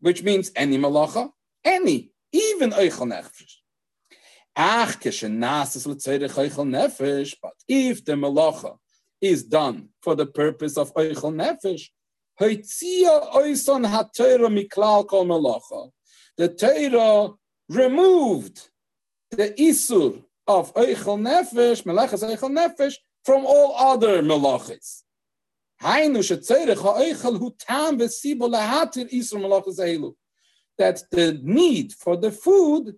Which 0.00 0.22
means 0.22 0.50
any 0.56 0.78
Melocha, 0.78 1.30
any, 1.64 2.10
even 2.32 2.70
Eichel 2.70 3.08
Nefesh. 3.08 3.54
But 7.42 7.54
if 7.68 8.04
the 8.04 8.12
Melocha 8.12 8.76
is 9.20 9.42
done 9.42 9.88
for 10.02 10.14
the 10.14 10.26
purpose 10.26 10.76
of 10.76 10.94
Eichel 10.94 11.34
Nefesh, 11.34 11.88
the 16.36 16.48
Torah 16.48 17.28
removed 17.68 18.70
the 19.30 19.50
Isur 19.58 20.22
of 20.46 20.74
Eichel 20.74 21.18
Nefesh, 21.20 21.84
Melechas 21.84 22.22
Eichel 22.22 22.50
Nefesh, 22.50 22.94
from 23.24 23.46
all 23.46 23.74
other 23.76 24.22
melachis. 24.22 25.02
That 30.76 31.02
the 31.10 31.40
need 31.42 31.92
for 31.92 32.16
the 32.16 32.32
food 32.32 32.94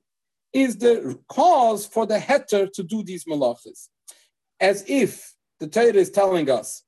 is 0.53 0.77
the 0.79 1.19
cause 1.29 1.87
for 1.87 2.07
the 2.07 2.19
heter 2.19 2.73
to 2.73 2.83
do 2.83 3.03
these 3.03 3.25
melachis. 3.25 3.89
As 4.61 4.85
if 4.89 5.35
the 5.61 5.69
Torah 5.69 5.93
is 5.93 6.11
telling 6.11 6.51
us, 6.51 6.83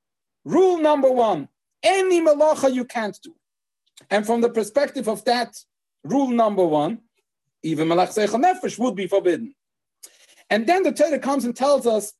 rule 0.44 0.78
number 0.78 1.10
one, 1.10 1.48
any 1.82 2.20
malacha 2.20 2.72
you 2.72 2.84
can't 2.84 3.18
do. 3.22 3.34
And 4.10 4.26
from 4.26 4.40
the 4.40 4.50
perspective 4.50 5.08
of 5.08 5.24
that, 5.24 5.56
rule 6.04 6.28
number 6.28 6.64
one, 6.64 7.00
even 7.62 7.88
malach 7.88 8.08
seichel 8.08 8.42
nefesh 8.42 8.78
would 8.78 8.94
be 8.94 9.06
forbidden. 9.06 9.54
And 10.50 10.66
then 10.66 10.82
the 10.82 10.92
Torah 10.92 11.18
comes 11.18 11.44
and 11.44 11.54
tells 11.54 11.86
us, 11.86 12.14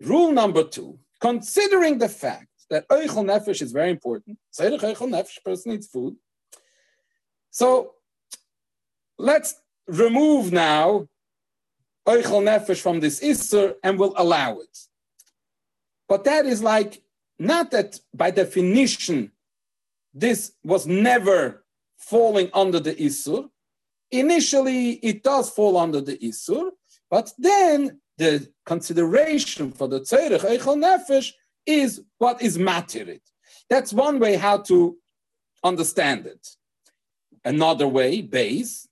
rule 0.00 0.32
number 0.32 0.64
two, 0.64 0.98
considering 1.20 1.98
the 1.98 2.08
fact 2.08 2.48
that 2.70 2.88
eichel 2.88 3.24
nefesh 3.24 3.62
is 3.62 3.72
very 3.72 3.90
important, 3.90 4.38
seirich 4.58 4.80
eichel 4.80 5.08
nefesh, 5.08 5.42
person 5.44 5.72
needs 5.72 5.86
food. 5.86 6.16
So 7.50 7.94
let's 9.18 9.54
remove 9.86 10.52
now 10.52 11.08
eichel 12.06 12.42
nefesh 12.42 12.80
from 12.80 13.00
this 13.00 13.20
isser 13.20 13.74
and 13.82 13.98
we'll 13.98 14.14
allow 14.16 14.58
it. 14.58 14.78
But 16.08 16.24
that 16.24 16.46
is 16.46 16.62
like 16.62 17.02
not 17.38 17.70
that 17.72 17.98
by 18.12 18.30
definition 18.30 19.32
this 20.14 20.52
was 20.62 20.86
never 20.86 21.64
falling 21.98 22.48
under 22.54 22.78
the 22.78 22.94
Isur. 22.94 23.48
Initially, 24.12 24.92
it 24.92 25.24
does 25.24 25.50
fall 25.50 25.76
under 25.76 26.00
the 26.00 26.16
Isur, 26.18 26.70
but 27.10 27.32
then 27.36 28.00
the 28.16 28.48
consideration 28.64 29.72
for 29.72 29.88
the 29.88 30.00
Tzerech 30.00 30.40
Eichel 30.40 30.78
Nefesh 30.78 31.32
is 31.66 32.02
what 32.18 32.40
is 32.40 32.58
matirit. 32.58 33.20
That's 33.68 33.92
one 33.92 34.20
way 34.20 34.36
how 34.36 34.58
to 34.58 34.96
understand 35.64 36.26
it. 36.26 36.46
Another 37.44 37.88
way, 37.88 38.22
base. 38.22 38.86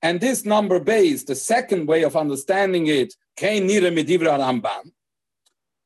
And 0.00 0.20
this 0.20 0.44
number 0.44 0.78
base, 0.78 1.24
the 1.24 1.34
second 1.34 1.88
way 1.88 2.04
of 2.04 2.14
understanding 2.16 2.86
it, 2.86 3.14
came 3.36 3.66
near 3.66 3.80
Medivra 3.90 4.38
Ramban. 4.38 4.92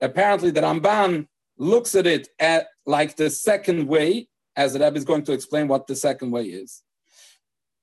Apparently, 0.00 0.50
the 0.50 0.60
Ramban 0.60 1.28
looks 1.58 1.94
at 1.94 2.06
it 2.06 2.28
at 2.38 2.68
like 2.86 3.16
the 3.16 3.30
second 3.30 3.86
way, 3.88 4.28
as 4.56 4.72
the 4.72 4.80
Rebbe 4.80 4.96
is 4.96 5.04
going 5.04 5.24
to 5.24 5.32
explain 5.32 5.68
what 5.68 5.86
the 5.86 5.96
second 5.96 6.30
way 6.30 6.44
is. 6.44 6.82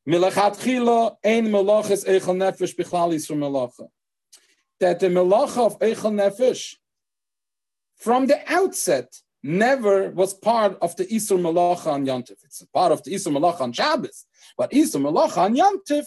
That 0.08 0.30
the 5.00 5.08
melacha 5.08 5.58
of 5.58 5.80
Eichel 5.80 6.14
Nefesh 6.14 6.76
from 7.96 8.28
the 8.28 8.40
outset 8.52 9.16
never 9.42 10.10
was 10.12 10.34
part 10.34 10.78
of 10.82 10.96
the 10.96 11.06
Isur 11.06 11.40
Malacha 11.40 11.88
on 11.88 12.06
Yantif. 12.06 12.44
It's 12.44 12.64
part 12.74 12.92
of 12.92 13.04
the 13.04 13.12
Isur 13.12 13.32
Malacha 13.32 13.62
on 13.62 13.72
Shabbos. 13.72 14.26
But 14.58 14.72
Isur 14.72 15.02
Malacha 15.02 15.38
on 15.38 15.56
Yantif, 15.56 16.06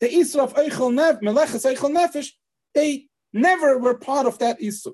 the 0.00 0.08
Isur 0.08 0.40
of 0.40 0.54
Nefesh, 0.54 1.20
Meleches 1.22 1.64
Eichel 1.70 1.90
Nefesh, 1.90 2.28
they 2.74 3.06
never 3.32 3.78
were 3.78 3.94
part 3.94 4.26
of 4.26 4.38
that 4.38 4.60
Isur. 4.60 4.92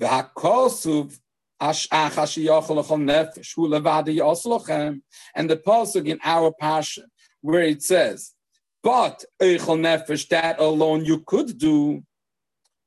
And 0.00 0.24
the 5.50 5.60
pasuk 5.66 6.06
in 6.06 6.18
our 6.24 6.52
passion 6.52 7.10
where 7.42 7.62
it 7.62 7.82
says, 7.82 8.32
"But 8.82 9.24
eichel 9.42 9.78
nefesh 9.78 10.28
that 10.28 10.58
alone 10.58 11.04
you 11.04 11.20
could 11.20 11.58
do," 11.58 12.02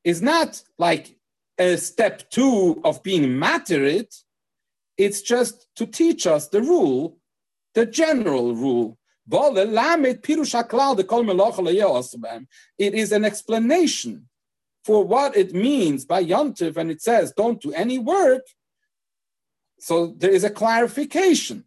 is 0.04 0.22
not 0.22 0.64
like 0.80 1.16
a 1.60 1.78
step 1.78 2.30
two 2.32 2.82
of 2.84 3.04
being 3.04 3.26
materit. 3.38 4.24
It's 4.98 5.22
just 5.22 5.68
to 5.76 5.86
teach 5.86 6.26
us 6.26 6.48
the 6.48 6.62
rule, 6.62 7.20
the 7.76 7.86
general 7.86 8.56
rule. 8.56 8.98
It 12.78 12.94
is 12.94 13.12
an 13.12 13.24
explanation 13.24 14.30
for 14.84 15.04
what 15.04 15.36
it 15.36 15.54
means 15.54 16.06
by 16.06 16.24
yontiv 16.24 16.78
and 16.78 16.92
it 16.92 17.02
says 17.02 17.34
don't 17.36 17.62
do 17.62 17.72
any 17.74 18.00
work. 18.00 18.46
So 19.80 20.08
there 20.18 20.32
is 20.32 20.44
a 20.44 20.50
clarification. 20.50 21.66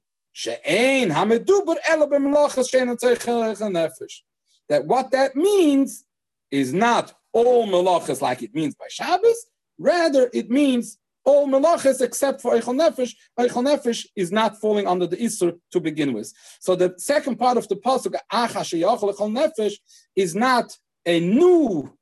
That 4.69 4.85
what 4.85 5.11
that 5.13 5.37
means 5.37 6.05
is 6.51 6.75
not 6.75 7.15
all 7.33 7.67
melachas 7.67 8.21
like 8.21 8.43
it 8.43 8.55
means 8.55 8.75
by 8.75 8.87
Shabbos. 8.91 9.47
Rather, 9.79 10.31
it 10.33 10.51
means 10.51 10.99
all 11.25 11.47
melachas 11.49 12.01
except 12.01 12.41
for 12.41 12.53
Eichel 12.55 12.77
Nefesh. 12.81 13.15
Eichel 13.39 13.65
Nefesh 13.65 14.07
is 14.15 14.31
not 14.31 14.61
falling 14.61 14.87
under 14.87 15.07
the 15.07 15.17
Isur 15.17 15.59
to 15.73 15.81
begin 15.81 16.13
with. 16.13 16.33
So 16.61 16.77
the 16.77 16.95
second 16.99 17.37
part 17.37 17.57
of 17.57 17.69
the 17.69 17.77
pasuk, 17.77 18.15
Nefesh, 18.33 19.75
is 20.15 20.35
not 20.35 20.77
a 21.05 21.21
new 21.21 21.97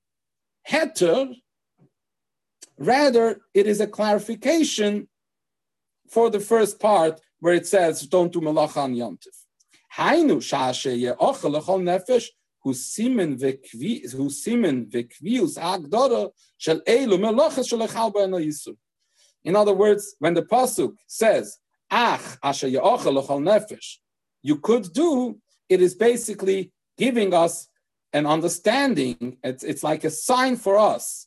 heter, 0.68 1.35
rather 2.78 3.40
it 3.52 3.66
is 3.66 3.80
a 3.80 3.87
clarification 3.87 5.09
for 6.09 6.30
the 6.30 6.40
first 6.40 6.80
part 6.80 7.21
where 7.40 7.54
it 7.54 7.66
says 7.66 8.02
don't 8.02 8.33
do 8.33 8.40
malacha 8.40 8.78
on 8.78 8.94
yontif. 8.94 9.37
Hainu 9.97 10.38
nefesh 11.83 12.28
hu 12.62 12.73
simen 12.73 13.38
vekvi 13.38 14.11
hu 14.12 14.28
simen 14.28 14.90
vekvius 14.90 15.59
agdora 15.59 16.30
shel 16.59 16.80
shel 16.87 17.87
echal. 17.87 18.76
In 19.44 19.56
other 19.56 19.75
words, 19.75 20.16
when 20.18 20.35
the 20.35 20.42
pasuk 20.42 20.94
says 21.06 21.59
ach 21.90 22.38
asher 22.42 22.68
yeochel 22.68 23.23
lechol 23.23 23.42
nefesh, 23.42 23.99
you 24.42 24.59
could 24.59 24.92
do 24.92 25.38
it 25.68 25.80
is 25.80 25.94
basically 25.94 26.73
giving 26.97 27.35
us 27.35 27.68
an 28.14 28.25
understanding. 28.25 29.37
It's, 29.42 29.64
it's 29.64 29.83
like 29.83 30.04
a 30.04 30.11
sign 30.11 30.56
for 30.56 30.78
us 30.78 31.26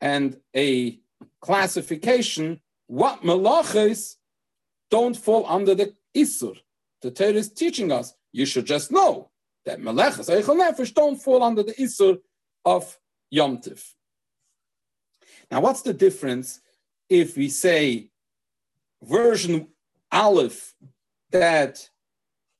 and 0.00 0.38
a 0.56 0.98
classification 1.40 2.60
what 2.86 3.22
malachas 3.22 4.16
don't 4.90 5.16
fall 5.16 5.44
under 5.46 5.74
the 5.74 5.94
isur. 6.16 6.56
The 7.02 7.10
Torah 7.10 7.32
is 7.32 7.52
teaching 7.52 7.90
us 7.90 8.14
you 8.32 8.46
should 8.46 8.66
just 8.66 8.90
know 8.90 9.30
that 9.66 9.80
malachas 9.80 10.30
eichel 10.30 10.56
nefesh 10.56 10.94
don't 10.94 11.20
fall 11.20 11.42
under 11.42 11.62
the 11.62 11.74
isur 11.74 12.18
of 12.64 12.98
Yom 13.30 13.58
Tiv. 13.58 13.94
Now, 15.50 15.60
what's 15.60 15.82
the 15.82 15.94
difference 15.94 16.60
if 17.08 17.36
we 17.36 17.48
say 17.48 18.10
version 19.02 19.68
Aleph 20.10 20.74
that 21.30 21.88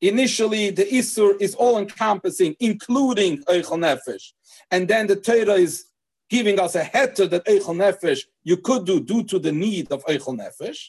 initially 0.03 0.71
the 0.71 0.85
Isur 0.85 1.41
is 1.41 1.55
all 1.55 1.79
encompassing, 1.79 2.55
including 2.61 3.39
Eichel 3.45 3.79
Nefesh, 3.79 4.33
and 4.71 4.87
then 4.89 5.07
the 5.07 5.17
Torah 5.17 5.55
is 5.55 5.87
giving 6.29 6.61
us 6.61 6.75
a 6.75 6.85
heter 6.85 7.31
that 7.31 7.47
Eichel 7.47 7.77
Nefesh 7.77 8.21
you 8.43 8.59
could 8.59 8.85
do 8.85 9.01
due 9.01 9.23
to 9.25 9.39
the 9.39 9.53
need 9.53 9.91
of 9.91 10.05
Eichel 10.07 10.39
Nefesh, 10.39 10.89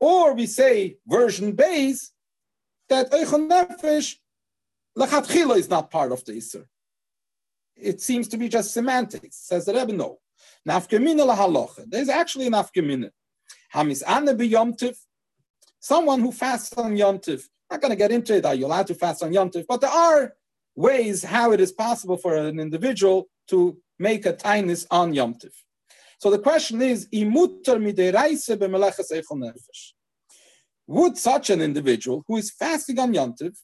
or 0.00 0.34
we 0.34 0.46
say 0.46 0.96
version 1.06 1.52
base 1.52 2.12
that 2.88 3.10
Eichel 3.10 3.48
Nefesh 3.48 4.16
Lachatchila 4.96 5.56
is 5.56 5.68
not 5.68 5.90
part 5.90 6.12
of 6.12 6.24
the 6.24 6.32
Isur. 6.32 6.64
It 7.76 8.00
seems 8.00 8.28
to 8.28 8.36
be 8.36 8.48
just 8.48 8.72
semantics, 8.72 9.36
says 9.36 9.64
the 9.64 9.74
Rebbe. 9.74 9.92
No. 9.92 10.18
Nafkamina 10.68 11.26
lahalocha. 11.26 11.84
There's 11.88 12.08
actually 12.08 12.46
an 12.46 12.52
nafkamina. 12.52 13.10
Hamis 13.74 14.02
ane 14.06 14.36
b'yomtiv. 14.36 14.96
Someone 15.80 16.20
who 16.20 16.30
fasts 16.30 16.72
on 16.74 16.96
yomtiv. 16.96 17.42
Not 17.70 17.80
going 17.80 17.90
to 17.90 17.96
get 17.96 18.12
into 18.12 18.36
it. 18.36 18.44
Are 18.44 18.54
you 18.54 18.66
allowed 18.66 18.86
to 18.88 18.94
fast 18.94 19.22
on 19.22 19.32
yomtiv? 19.32 19.64
But 19.68 19.80
there 19.80 19.90
are 19.90 20.34
ways 20.76 21.24
how 21.24 21.52
it 21.52 21.60
is 21.60 21.72
possible 21.72 22.16
for 22.16 22.36
an 22.36 22.60
individual 22.60 23.28
to 23.48 23.78
make 23.98 24.26
a 24.26 24.32
tainis 24.32 24.86
on 24.90 25.12
yomtiv. 25.12 25.52
So 26.18 26.30
the 26.30 26.38
question 26.38 26.80
is. 26.82 27.08
Would 30.86 31.18
such 31.18 31.50
an 31.50 31.60
individual 31.62 32.24
who 32.28 32.36
is 32.36 32.50
fasting 32.50 32.98
on 32.98 33.14
yomtiv, 33.14 33.56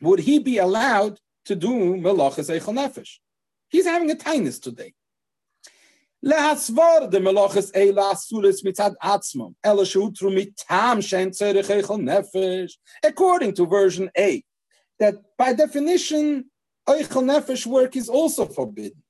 would 0.00 0.20
he 0.20 0.38
be 0.38 0.58
allowed 0.58 1.18
to 1.44 1.54
do 1.54 1.68
melachas 1.68 2.50
eichel 2.50 2.74
nefesh? 2.74 3.18
He's 3.68 3.86
having 3.86 4.10
a 4.10 4.14
tainis 4.14 4.60
today. 4.60 4.94
להסבור 6.23 7.07
דמלוכס 7.11 7.75
אלה 7.75 8.11
אסולס 8.11 8.65
מצד 8.65 8.91
עצמם, 9.01 9.49
אלא 9.65 9.85
שהותרו 9.85 10.29
מטעם 10.35 11.01
שאין 11.01 11.29
צריך 11.29 11.71
איכל 11.71 11.97
נפש, 11.97 12.79
according 13.05 13.53
to 13.55 13.65
version 13.65 14.09
A, 14.17 14.41
that 14.99 15.15
by 15.37 15.53
definition, 15.53 16.45
eichel 16.89 17.23
nefesh 17.23 17.65
work 17.65 17.95
is 17.95 18.09
also 18.09 18.45
forbidden. 18.45 19.03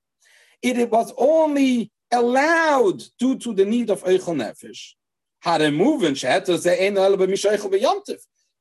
It, 0.61 0.77
it 0.77 0.91
was 0.91 1.13
only 1.17 1.91
allowed 2.11 3.03
due 3.19 3.37
to 3.37 3.53
the 3.53 3.65
need 3.65 3.89
of 3.89 4.03
eichel 4.03 4.35
nefesh. 4.35 4.95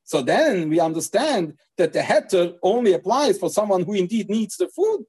So 0.04 0.22
then 0.22 0.68
we 0.68 0.80
understand 0.80 1.54
that 1.78 1.92
the 1.94 2.00
heter 2.00 2.54
only 2.62 2.92
applies 2.92 3.38
for 3.38 3.48
someone 3.48 3.84
who 3.84 3.94
indeed 3.94 4.28
needs 4.28 4.58
the 4.58 4.68
food. 4.68 5.06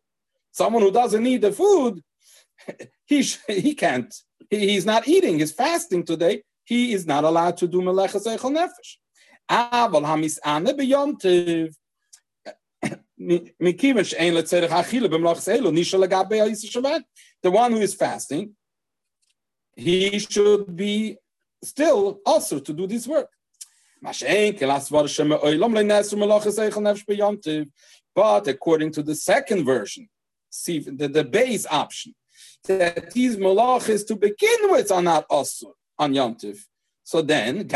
Someone 0.53 0.83
who 0.83 0.91
doesn't 0.91 1.21
need 1.21 1.41
the 1.41 1.51
food, 1.51 2.01
he 3.10 3.22
he 3.48 3.74
can't. 3.74 4.14
He, 4.48 4.70
he's 4.70 4.86
not 4.86 5.08
eating. 5.08 5.40
He's 5.40 5.52
fasting 5.52 6.04
today. 6.04 6.42
He 6.64 6.92
is 6.92 7.06
not 7.06 7.24
allowed 7.24 7.56
to 7.58 7.66
do 7.66 7.80
melechas 7.80 8.26
eichel 8.32 8.52
nefesh. 8.56 8.90
Aval 9.50 10.04
beyontiv. 10.78 11.74
The 17.42 17.50
one 17.50 17.72
who 17.72 17.78
is 17.78 17.94
fasting, 17.94 18.56
he 19.76 20.18
should 20.18 20.74
be 20.74 21.18
still 21.62 22.20
also 22.24 22.58
to 22.60 22.72
do 22.72 22.86
this 22.86 23.06
work. 23.06 23.28
But 24.02 24.22
according 28.48 28.92
to 28.92 29.02
the 29.02 29.14
second 29.14 29.64
version, 29.64 30.08
see 30.48 30.78
the, 30.78 31.08
the 31.08 31.24
base 31.24 31.66
option, 31.70 32.14
that 32.64 33.10
these 33.12 33.36
malachis 33.36 34.06
to 34.06 34.16
begin 34.16 34.70
with 34.70 34.90
are 34.90 35.02
not 35.02 35.26
also 35.30 35.74
on 35.98 36.14
Yom 36.14 36.36
So 37.04 37.22
then, 37.22 37.68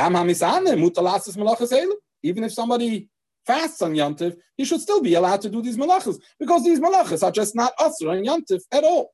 even 2.23 2.45
if 2.45 2.53
somebody 2.53 3.09
fasts 3.47 3.83
on 3.83 3.95
Yom 3.95 4.17
he 4.57 4.65
should 4.65 4.81
still 4.81 5.03
be 5.03 5.15
allowed 5.15 5.41
to 5.43 5.51
do 5.51 5.63
these 5.63 5.77
malachas 5.77 6.19
because 6.39 6.65
these 6.65 6.81
malachas 6.81 7.23
are 7.23 7.33
just 7.33 7.55
not 7.55 7.73
usher 7.79 8.11
on 8.11 8.25
Yom 8.25 8.45
at 8.73 8.85
all. 8.85 9.13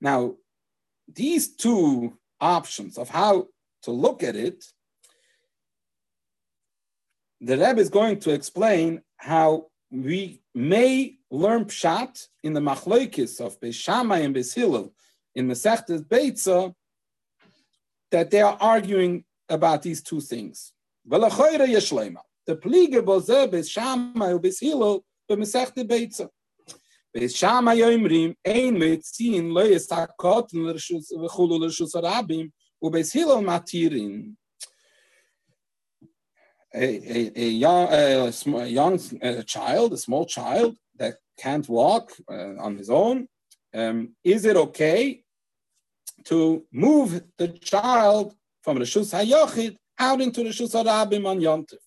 Now, 0.00 0.34
these 1.12 1.56
two 1.56 2.16
options 2.40 2.98
of 2.98 3.08
how 3.08 3.48
to 3.82 3.90
look 3.90 4.22
at 4.22 4.36
it, 4.36 4.64
the 7.40 7.56
Rebbe 7.56 7.80
is 7.80 7.88
going 7.88 8.20
to 8.20 8.32
explain 8.32 9.02
how 9.16 9.66
we 9.90 10.42
may 10.54 11.17
learn 11.30 11.64
pshat 11.66 12.28
in 12.42 12.52
the 12.54 12.60
machloikis 12.60 13.40
of 13.40 13.60
Beis 13.60 13.74
Shammai 13.74 14.18
and 14.18 14.34
Beis 14.34 14.54
Hillel 14.54 14.92
in 15.34 15.46
Masechtes 15.48 16.02
Beitza 16.02 16.74
that 18.10 18.30
they 18.30 18.40
are 18.40 18.56
arguing 18.60 19.24
about 19.48 19.82
these 19.82 20.02
two 20.02 20.20
things. 20.20 20.72
The 21.04 21.18
pliege 22.56 23.04
boze 23.04 23.50
Beis 23.50 23.70
Shammai 23.70 24.30
and 24.30 24.40
Beis 24.40 24.60
Hillel 24.60 25.04
b'Masechtes 25.30 25.86
Beitza. 25.86 26.28
Beis 27.14 27.36
Shammai 27.36 27.76
yomrim 27.76 28.34
ein 28.44 28.76
metzin 28.76 29.52
lo 29.52 29.66
yisakot 29.68 30.50
v'chulu 30.52 31.60
l'rshus 31.60 31.94
harabim 31.94 32.50
u'Beis 32.82 33.12
Hillel 33.12 33.42
matirin. 33.42 34.34
A, 36.74 36.84
a, 36.84 37.32
a, 37.34 37.48
young, 37.48 37.88
a, 37.90 38.66
young 38.66 39.00
a 39.22 39.42
child, 39.42 39.94
a 39.94 39.96
small 39.96 40.26
child, 40.26 40.76
that 40.98 41.16
can't 41.38 41.68
walk 41.68 42.12
uh, 42.30 42.56
on 42.58 42.76
his 42.76 42.90
own, 42.90 43.26
um, 43.74 44.14
is 44.24 44.44
it 44.44 44.56
okay 44.56 45.22
to 46.24 46.64
move 46.72 47.22
the 47.36 47.48
child 47.48 48.34
from 48.62 48.78
Rishus 48.78 49.12
HaYochid 49.12 49.76
out 49.98 50.20
into 50.20 50.40
Rishus 50.40 50.74
HaRabim 50.74 51.26
on 51.26 51.40
Yontif? 51.40 51.78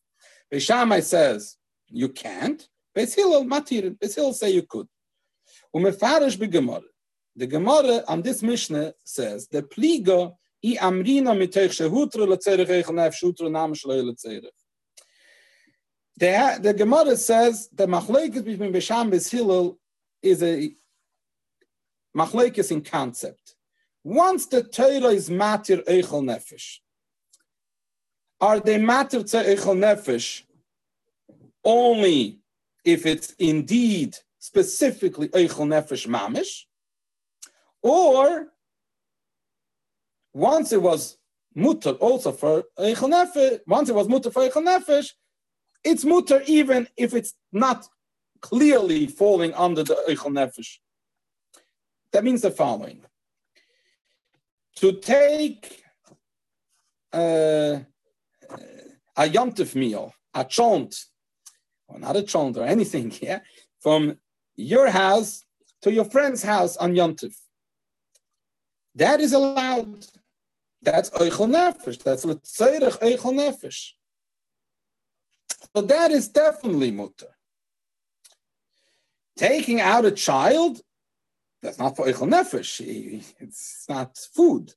Beishamai 0.51 1.03
says, 1.03 1.57
you 1.87 2.09
can't. 2.09 2.67
Beis 2.95 3.15
Hillel, 3.15 3.45
Matir, 3.45 3.97
Beis 3.97 4.33
say 4.35 4.51
you 4.51 4.63
could. 4.63 4.87
Umefarish 5.75 6.37
begemara. 6.37 6.83
The 7.35 7.47
Gemara 7.47 8.03
on 8.07 8.21
this 8.21 8.43
Mishnah 8.43 8.93
says, 9.05 9.47
the 9.47 9.63
pliga 9.63 10.33
i 10.63 10.77
amrina 10.79 11.33
miteich 11.33 11.73
shehutra 11.79 12.27
letzerich 12.27 12.67
eichel 12.67 12.95
nef 12.95 13.15
shutra 13.15 13.49
nam 13.49 13.73
shloi 13.73 14.03
letzerich. 14.03 14.60
The, 16.21 16.59
the 16.61 16.75
Gemara 16.75 17.17
says 17.17 17.67
the 17.73 17.87
machlekes 17.87 18.45
between 18.45 18.71
Bisham 18.71 19.11
and 19.11 19.25
Hillel 19.25 19.79
is 20.21 20.43
a 20.43 20.71
machlekes 22.15 22.69
in 22.69 22.83
concept. 22.83 23.55
Once 24.03 24.45
the 24.45 24.61
Torah 24.61 25.15
is 25.15 25.31
matir 25.31 25.83
eichel 25.85 26.21
nefesh, 26.21 26.77
are 28.39 28.59
they 28.59 28.77
matir 28.77 29.27
to 29.31 29.37
eichel 29.37 29.75
nefesh 29.75 30.43
only 31.65 32.37
if 32.85 33.07
it's 33.07 33.31
indeed 33.39 34.15
specifically 34.37 35.27
eichel 35.29 35.65
nefesh 35.65 36.07
mamish, 36.07 36.65
or 37.81 38.45
once 40.33 40.71
it 40.71 40.83
was 40.83 41.17
mutter 41.55 41.93
also 41.93 42.31
for 42.31 42.65
eichel 42.77 43.09
nefesh, 43.09 43.59
once 43.65 43.89
it 43.89 43.95
was 43.95 44.07
mutter 44.07 44.29
for 44.29 44.47
eichel 44.47 44.63
nefesh, 44.63 45.13
it's 45.83 46.05
mutter 46.05 46.41
even 46.47 46.87
if 46.97 47.13
it's 47.13 47.33
not 47.51 47.87
clearly 48.41 49.07
falling 49.07 49.53
under 49.53 49.83
the 49.83 49.97
Eichel 50.07 50.31
Nefesh. 50.31 50.77
That 52.11 52.23
means 52.23 52.41
the 52.41 52.51
following. 52.51 53.03
To 54.77 54.93
take 54.93 55.83
uh, 57.13 57.79
a 59.17 59.23
yomtiv 59.23 59.75
meal, 59.75 60.13
a 60.33 60.43
chont, 60.43 60.95
or 61.87 61.99
not 61.99 62.15
a 62.15 62.23
chont 62.23 62.57
or 62.57 62.65
anything, 62.65 63.13
yeah, 63.21 63.39
from 63.79 64.17
your 64.55 64.89
house 64.89 65.43
to 65.81 65.91
your 65.91 66.05
friend's 66.05 66.43
house 66.43 66.77
on 66.77 66.93
yomtiv. 66.93 67.35
That 68.95 69.21
is 69.21 69.33
allowed. 69.33 70.05
That's 70.81 71.09
Eichel 71.11 71.49
Nefesh. 71.49 72.01
That's 72.03 72.25
Letzerich 72.25 72.99
Eichel 72.99 73.33
Nefesh. 73.33 73.91
So 75.75 75.81
that 75.83 76.11
is 76.11 76.27
definitely 76.27 76.91
mutter. 76.91 77.35
Taking 79.37 79.79
out 79.81 80.05
a 80.05 80.11
child, 80.11 80.81
that's 81.61 81.79
not 81.79 81.95
for 81.95 82.05
Eichel 82.05 82.29
Nefesh. 82.29 83.23
It's 83.39 83.85
not 83.87 84.17
food. 84.17 84.73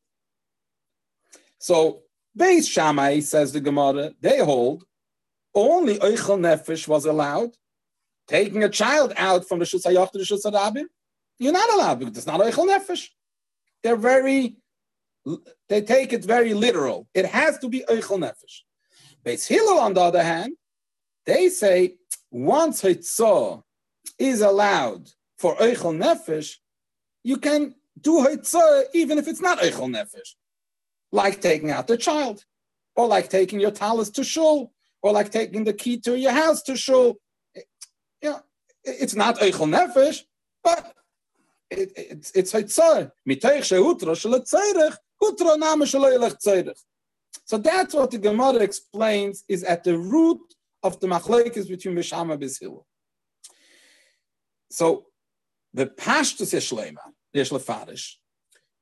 So 1.58 2.02
Beis 2.38 2.70
Shammai, 2.70 3.20
says 3.20 3.52
the 3.52 3.60
Gemara, 3.60 4.12
they 4.20 4.38
hold 4.38 4.84
only 5.54 5.98
Eichel 5.98 6.38
Nefesh 6.38 6.88
was 6.88 7.06
allowed. 7.06 7.50
Taking 8.26 8.64
a 8.64 8.68
child 8.68 9.12
out 9.16 9.46
from 9.46 9.58
the 9.58 9.64
Shus 9.64 9.82
to 9.82 10.18
the 10.18 10.24
Shus 10.24 10.84
you're 11.38 11.52
not 11.52 11.72
allowed 11.72 11.98
because 11.98 12.16
it's 12.16 12.26
not 12.26 12.40
Eichel 12.40 12.68
Nefesh. 12.68 13.08
They're 13.82 13.96
very, 13.96 14.56
they 15.68 15.82
take 15.82 16.12
it 16.12 16.24
very 16.24 16.54
literal. 16.54 17.08
It 17.12 17.26
has 17.26 17.58
to 17.58 17.68
be 17.68 17.80
Eichel 17.88 18.18
Nefesh. 18.18 18.62
Beis 19.24 19.46
Hillel, 19.46 19.78
on 19.78 19.94
the 19.94 20.00
other 20.00 20.22
hand, 20.22 20.54
they 21.26 21.48
say 21.48 21.96
once 22.30 22.82
Hitzah 22.82 23.62
is 24.18 24.40
allowed 24.40 25.10
for 25.38 25.56
Eichel 25.56 25.96
Nefesh, 25.96 26.56
you 27.22 27.38
can 27.38 27.74
do 28.00 28.24
Hitzah 28.24 28.84
even 28.92 29.18
if 29.18 29.28
it's 29.28 29.40
not 29.40 29.58
Eichel 29.58 29.90
Nefesh. 29.90 30.34
Like 31.12 31.40
taking 31.40 31.70
out 31.70 31.86
the 31.86 31.96
child, 31.96 32.44
or 32.96 33.06
like 33.06 33.28
taking 33.28 33.60
your 33.60 33.70
talus 33.70 34.10
to 34.10 34.24
shul, 34.24 34.72
or 35.02 35.12
like 35.12 35.30
taking 35.30 35.64
the 35.64 35.72
key 35.72 35.98
to 36.00 36.18
your 36.18 36.32
house 36.32 36.62
to 36.62 36.76
shul. 36.76 37.16
Yeah, 38.20 38.40
it's 38.82 39.14
not 39.14 39.38
Eichel 39.38 39.68
Nefesh, 39.68 40.22
but 40.62 40.94
it, 41.70 41.92
it's 41.96 42.30
it's 42.32 42.52
Hitzah. 42.52 43.12
So 47.46 47.58
that's 47.58 47.94
what 47.94 48.10
the 48.10 48.18
Gemara 48.18 48.56
explains 48.56 49.44
is 49.48 49.64
at 49.64 49.84
the 49.84 49.98
root 49.98 50.40
of 50.84 51.00
the 51.00 51.06
machlekes 51.08 51.66
between 51.66 51.96
Bishama 51.96 52.38
Hillel. 52.60 52.86
So 54.70 55.06
the 55.72 55.86
Pashtus 55.86 56.52
Yeshlema, 56.54 56.98
Yeshlefarish, 57.34 58.12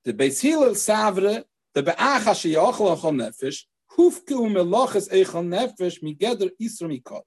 the 0.05 0.13
Beis 0.13 0.43
Hillel 0.43 0.73
Savre, 0.73 1.45
the 1.75 1.83
Be'acha 1.83 2.35
Sheyachol 2.35 2.97
Achol 2.97 3.15
Nefesh, 3.15 3.63
Hufke 3.97 4.31
Umeloches 4.31 5.11
Echol 5.11 5.47
Nefesh 5.47 6.03
Migeder 6.03 6.51
Isra 6.61 6.91
Mikol. 6.91 7.23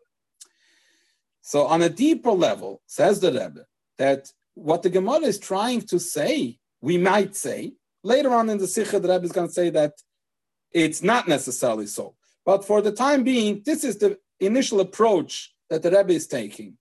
So 1.42 1.66
on 1.68 1.82
a 1.82 1.90
deeper 1.90 2.32
level, 2.32 2.82
says 2.86 3.22
the 3.22 3.32
Rebbe, 3.32 3.66
that 3.98 4.30
what 4.56 4.84
the 4.84 4.90
Gemara 4.90 5.22
is 5.22 5.40
trying 5.40 5.82
to 5.84 6.00
say, 6.00 6.58
we 6.82 6.98
might 6.98 7.36
say, 7.36 7.74
later 8.04 8.34
on 8.34 8.50
in 8.50 8.58
the 8.58 8.68
Sikha, 8.68 9.00
the 9.00 9.08
Rebbe 9.08 9.26
is 9.26 9.32
going 9.32 9.48
to 9.48 9.54
say 9.54 9.70
that 9.70 9.94
it's 10.72 11.02
not 11.02 11.28
necessarily 11.28 11.88
so. 11.88 12.16
But 12.46 12.66
for 12.66 12.82
the 12.82 12.92
time 12.92 13.24
being, 13.24 13.62
this 13.66 13.84
is 13.84 13.98
the 13.98 14.18
initial 14.40 14.80
approach 14.80 15.54
that 15.70 15.82
the 15.82 15.92
Rebbe 15.92 16.14
is 16.14 16.28
taking. 16.28 16.78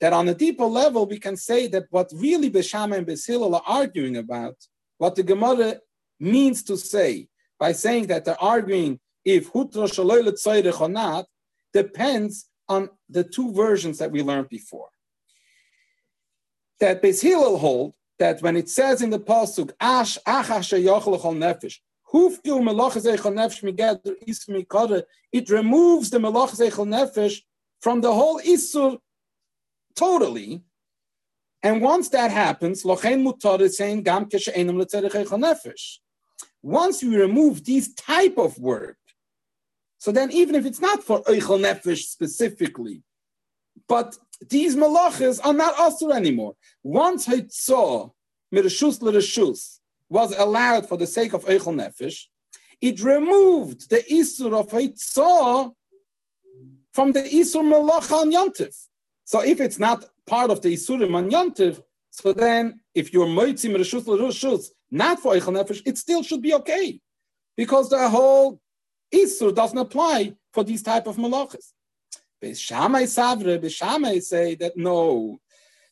That 0.00 0.12
on 0.12 0.28
a 0.28 0.34
deeper 0.34 0.66
level, 0.66 1.06
we 1.06 1.18
can 1.18 1.36
say 1.36 1.66
that 1.68 1.84
what 1.90 2.10
really 2.14 2.50
Beshama 2.50 2.98
and 2.98 3.06
Beis 3.06 3.26
Hillel 3.26 3.54
are 3.54 3.62
arguing 3.66 4.16
about, 4.16 4.56
what 4.98 5.14
the 5.14 5.22
Gemara 5.22 5.80
means 6.20 6.62
to 6.64 6.76
say 6.76 7.28
by 7.58 7.72
saying 7.72 8.08
that 8.08 8.24
they're 8.24 8.42
arguing 8.42 9.00
if 9.24 9.52
Hutra 9.52 9.88
Shaloy 9.88 10.80
or 10.80 10.88
not, 10.88 11.26
depends 11.72 12.48
on 12.68 12.90
the 13.08 13.24
two 13.24 13.52
versions 13.52 13.98
that 13.98 14.10
we 14.10 14.22
learned 14.22 14.48
before. 14.48 14.88
That 16.80 17.02
Beis 17.02 17.22
hold 17.58 17.94
that 18.18 18.42
when 18.42 18.56
it 18.56 18.68
says 18.68 19.02
in 19.02 19.10
the 19.10 19.18
pasuk 19.18 19.72
Ash 19.80 20.18
Achash 20.26 20.72
Nefesh, 20.72 21.78
it 22.16 22.46
removes 25.50 26.10
the 26.10 26.18
melach 26.18 26.54
zeichel 26.54 26.86
nefesh 26.86 27.42
from 27.80 28.00
the 28.00 28.12
whole 28.12 28.38
isur 28.40 28.98
totally. 29.96 30.62
And 31.62 31.82
once 31.82 32.08
that 32.10 32.30
happens, 32.30 32.84
lochen 32.84 33.24
mutar 33.24 33.60
is 33.60 33.76
saying 33.78 34.04
gam 34.04 34.26
nefesh. 34.26 35.98
Once 36.62 37.02
you 37.02 37.18
remove 37.18 37.64
these 37.64 37.92
type 37.94 38.38
of 38.38 38.56
work, 38.58 38.98
so 39.98 40.12
then 40.12 40.30
even 40.30 40.54
if 40.54 40.64
it's 40.66 40.80
not 40.80 41.02
for 41.02 41.20
eichel 41.22 41.58
nefesh 41.58 42.04
specifically, 42.04 43.02
but 43.88 44.16
these 44.48 44.76
malachas 44.76 45.40
are 45.44 45.52
not 45.52 45.74
asur 45.74 46.14
anymore. 46.14 46.54
Once 46.84 47.26
he 47.26 47.44
saw 47.48 48.08
mirashus 48.54 49.02
l'rashus 49.02 49.80
was 50.14 50.32
allowed 50.38 50.88
for 50.88 50.96
the 50.96 51.08
sake 51.08 51.32
of 51.32 51.44
Eichel 51.44 51.74
Nefesh, 51.80 52.18
it 52.80 53.02
removed 53.02 53.90
the 53.90 54.00
Isur 54.18 54.52
of 54.60 54.68
Eitzah 54.68 55.72
from 56.92 57.10
the 57.10 57.22
Isur 57.22 57.64
Melacha 57.72 58.20
on 58.22 58.30
Yantiv. 58.30 58.74
So 59.24 59.40
if 59.42 59.60
it's 59.60 59.80
not 59.80 60.04
part 60.24 60.50
of 60.52 60.62
the 60.62 60.72
Isurim 60.72 61.16
on 61.16 61.30
Yantiv, 61.32 61.82
so 62.10 62.32
then 62.32 62.80
if 62.94 63.12
you're 63.12 63.26
Moitzim 63.26 63.74
Reshus 63.76 64.04
Reshus, 64.04 64.66
not 64.88 65.18
for 65.18 65.34
Eichel 65.34 65.54
Nefesh, 65.56 65.82
it 65.84 65.98
still 65.98 66.22
should 66.22 66.42
be 66.42 66.54
okay. 66.54 67.00
Because 67.56 67.90
the 67.90 68.08
whole 68.08 68.60
Isur 69.12 69.52
doesn't 69.52 69.76
apply 69.86 70.34
for 70.52 70.62
these 70.62 70.84
type 70.84 71.08
of 71.08 71.16
Melachas. 71.16 71.72
Beishamai 72.40 73.04
Savre, 73.16 73.58
Beishamai 73.58 74.22
say 74.22 74.54
that 74.54 74.76
no, 74.76 75.40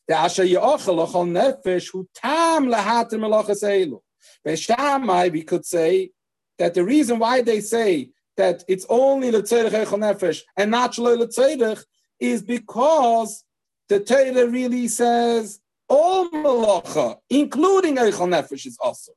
the 0.07 0.15
Asher 0.15 0.45
Yochel 0.45 1.05
Ochel 1.05 1.27
Nefesh, 1.37 1.91
who 1.91 2.07
tam 2.15 2.67
lahater 2.67 3.17
Melachas 3.17 3.63
Elu. 3.63 3.99
Beishamai, 4.45 5.31
we 5.31 5.43
could 5.43 5.65
say 5.65 6.11
that 6.59 6.73
the 6.73 6.83
reason 6.83 7.19
why 7.19 7.41
they 7.41 7.61
say 7.61 8.09
that 8.37 8.63
it's 8.67 8.85
only 8.89 9.29
the 9.31 9.41
tzedek 9.41 9.85
nefesh 9.85 10.41
and 10.57 10.71
not 10.71 10.95
the 10.95 11.85
is 12.19 12.41
because 12.41 13.43
the 13.89 13.99
Torah 13.99 14.47
really 14.47 14.87
says 14.87 15.59
all 15.89 16.29
malacha, 16.29 17.17
including 17.29 17.97
eichel 17.97 18.29
nefesh, 18.29 18.65
is 18.65 18.77
also. 18.81 19.11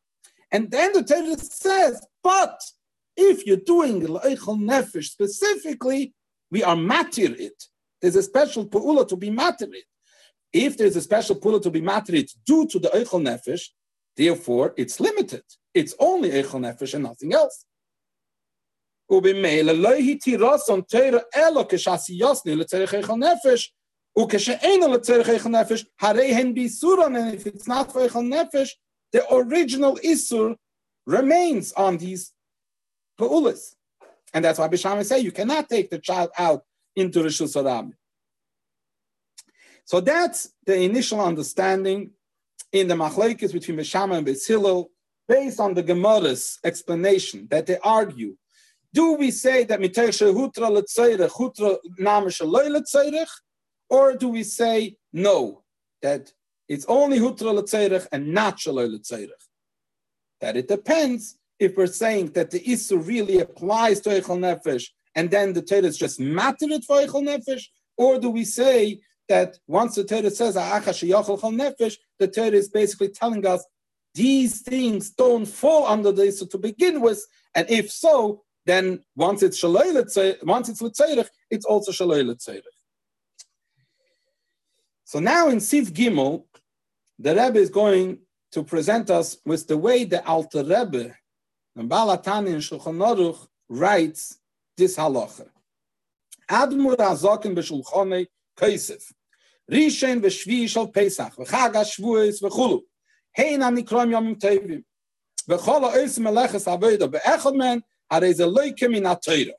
And 0.50 0.70
then 0.70 0.92
the 0.92 1.02
Torah 1.02 1.38
says, 1.38 2.04
but 2.22 2.60
if 3.16 3.46
you're 3.46 3.56
doing 3.56 4.02
eichel 4.02 4.58
nefesh 4.58 5.04
specifically, 5.04 6.14
we 6.50 6.62
are 6.62 6.76
matir 6.76 7.38
it. 7.38 7.64
There's 8.00 8.16
a 8.16 8.22
special 8.22 8.66
pu'ula 8.66 9.08
to 9.08 9.16
be 9.16 9.30
matir 9.30 9.72
it. 9.72 9.84
If 10.52 10.76
there's 10.76 10.96
a 10.96 11.00
special 11.00 11.36
pu'ula 11.36 11.62
to 11.62 11.70
be 11.70 11.80
matir 11.80 12.14
it 12.14 12.32
due 12.44 12.66
to 12.66 12.78
the 12.78 12.88
eichel 12.88 13.22
nefesh, 13.22 13.68
Therefore, 14.15 14.73
it's 14.77 14.99
limited. 14.99 15.43
It's 15.73 15.93
only 15.99 16.29
Eichel 16.31 16.59
Nefesh 16.59 16.93
and 16.93 17.03
nothing 17.03 17.33
else. 17.33 17.65
ובמילא 19.11 19.71
לא 19.71 19.89
תירסון 20.21 20.81
תרא 20.81 21.19
אלא 21.35 21.65
כשעשייסני 21.69 22.55
לצריך 22.55 22.93
איכל 22.93 23.13
נפש, 23.15 23.75
וכשאינו 24.19 24.93
לצריך 24.93 25.29
איכל 25.29 25.49
נפש, 25.49 25.85
הרי 26.01 26.31
הן 26.31 26.53
באיסורון, 26.53 27.15
and 27.15 27.35
if 27.35 27.47
it's 27.47 27.67
not 27.67 27.91
for 27.91 27.97
איכל 27.97 28.21
נפש, 28.21 28.79
the 29.15 29.21
original 29.29 29.97
isur 30.03 30.55
remains 31.09 31.73
on 31.73 31.97
these 31.97 32.31
pa'ulas. 33.19 33.75
And 34.33 34.45
that's 34.45 34.59
why 34.59 34.67
Bisham 34.67 35.03
say 35.03 35.19
you 35.19 35.31
cannot 35.31 35.67
take 35.67 35.89
the 35.89 35.99
child 35.99 36.29
out 36.37 36.61
into 36.95 37.19
Rishus 37.19 37.55
Harabim. 37.55 37.93
So 39.83 39.99
that's 39.99 40.53
the 40.65 40.81
initial 40.81 41.19
understanding 41.19 42.11
in 42.72 42.88
the 42.88 42.94
machlekes 42.94 43.52
between 43.52 43.78
Beshama 43.78 44.18
and 44.18 44.26
Beis 44.26 44.86
based 45.28 45.60
on 45.60 45.74
the 45.74 45.82
Gemara's 45.82 46.58
explanation 46.64 47.48
that 47.50 47.66
they 47.66 47.78
argue. 47.78 48.36
Do 48.92 49.14
we 49.14 49.30
say 49.30 49.64
that 49.64 49.80
mitesha 49.80 50.32
hutra 50.32 50.70
letzeirech 50.70 51.30
hutra 51.30 51.76
namish 52.00 52.40
letzeirech, 52.40 53.28
or 53.90 54.16
do 54.16 54.28
we 54.28 54.42
say 54.42 54.96
no 55.12 55.64
that 56.02 56.32
it's 56.68 56.86
only 56.88 57.18
hutra 57.18 57.52
letzeirech 57.58 58.06
and 58.12 58.32
not 58.32 58.58
shaloi 58.58 58.88
letzeirech? 58.88 59.30
That 60.40 60.56
it 60.56 60.68
depends 60.68 61.36
if 61.58 61.76
we're 61.76 61.86
saying 61.86 62.32
that 62.32 62.50
the 62.50 62.70
issue 62.70 62.98
really 62.98 63.40
applies 63.40 64.00
to 64.02 64.10
echol 64.10 64.38
nefesh 64.38 64.88
and 65.14 65.30
then 65.30 65.52
the 65.52 65.62
Torah 65.62 65.84
is 65.84 65.98
just 65.98 66.20
matter 66.20 66.66
it 66.68 66.84
for 66.84 67.00
echol 67.00 67.26
nefesh, 67.26 67.64
or 67.96 68.18
do 68.18 68.30
we 68.30 68.44
say 68.44 69.00
that 69.28 69.58
once 69.66 69.94
the 69.94 70.04
Torah 70.04 70.30
says 70.30 70.56
nefesh, 70.56 71.96
the 72.18 72.28
Torah 72.28 72.50
is 72.50 72.68
basically 72.68 73.08
telling 73.08 73.46
us 73.46 73.64
these 74.14 74.62
things 74.62 75.10
don't 75.10 75.46
fall 75.46 75.86
under 75.86 76.10
the 76.10 76.22
this 76.22 76.40
to 76.40 76.58
begin 76.58 77.00
with, 77.00 77.24
and 77.54 77.68
if 77.70 77.90
so, 77.90 78.42
then 78.64 79.00
once 79.14 79.42
it's 79.42 79.62
shalei 79.62 80.42
once 80.42 80.68
it's 80.68 80.82
letzerich, 80.82 81.28
it's 81.50 81.64
also 81.64 81.92
letzerich. 82.24 82.62
So 85.04 85.20
now 85.20 85.48
in 85.48 85.58
Siv 85.58 85.90
Gimel, 85.90 86.44
the 87.18 87.30
Rebbe 87.30 87.58
is 87.58 87.70
going 87.70 88.18
to 88.52 88.64
present 88.64 89.10
us 89.10 89.36
with 89.44 89.68
the 89.68 89.76
way 89.76 90.04
the 90.04 90.26
Alter 90.26 90.64
Rebbe, 90.64 91.14
and 91.76 91.88
Baal 91.88 92.16
HaTanya 92.16 92.54
and 92.54 92.62
Shulchan 92.62 92.96
Aruch 92.96 93.46
writes 93.68 94.38
this 94.76 94.96
halacha. 94.96 95.46
Admur 96.50 96.96
azokin 96.96 97.54
b'shulchanei 97.54 98.26
v'shvi 100.20 100.68
shel 100.68 100.88
Pesach, 100.88 101.34
v'chulu. 101.36 102.80
Hein 103.36 103.60
yomim 103.60 104.36
tevim. 104.38 104.84
Ha-ois 105.48 106.18
avoida 106.18 107.54
men, 107.54 107.82
ze 108.34 108.88
min 108.88 109.04
ha-teira. 109.04 109.52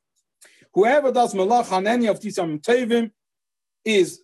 Whoever 0.74 1.12
does 1.12 1.34
malach 1.34 1.72
on 1.72 1.88
any 1.88 2.08
of 2.08 2.20
these 2.22 2.38
Yom 2.38 2.60
Tovim 2.60 3.10
is 3.84 4.22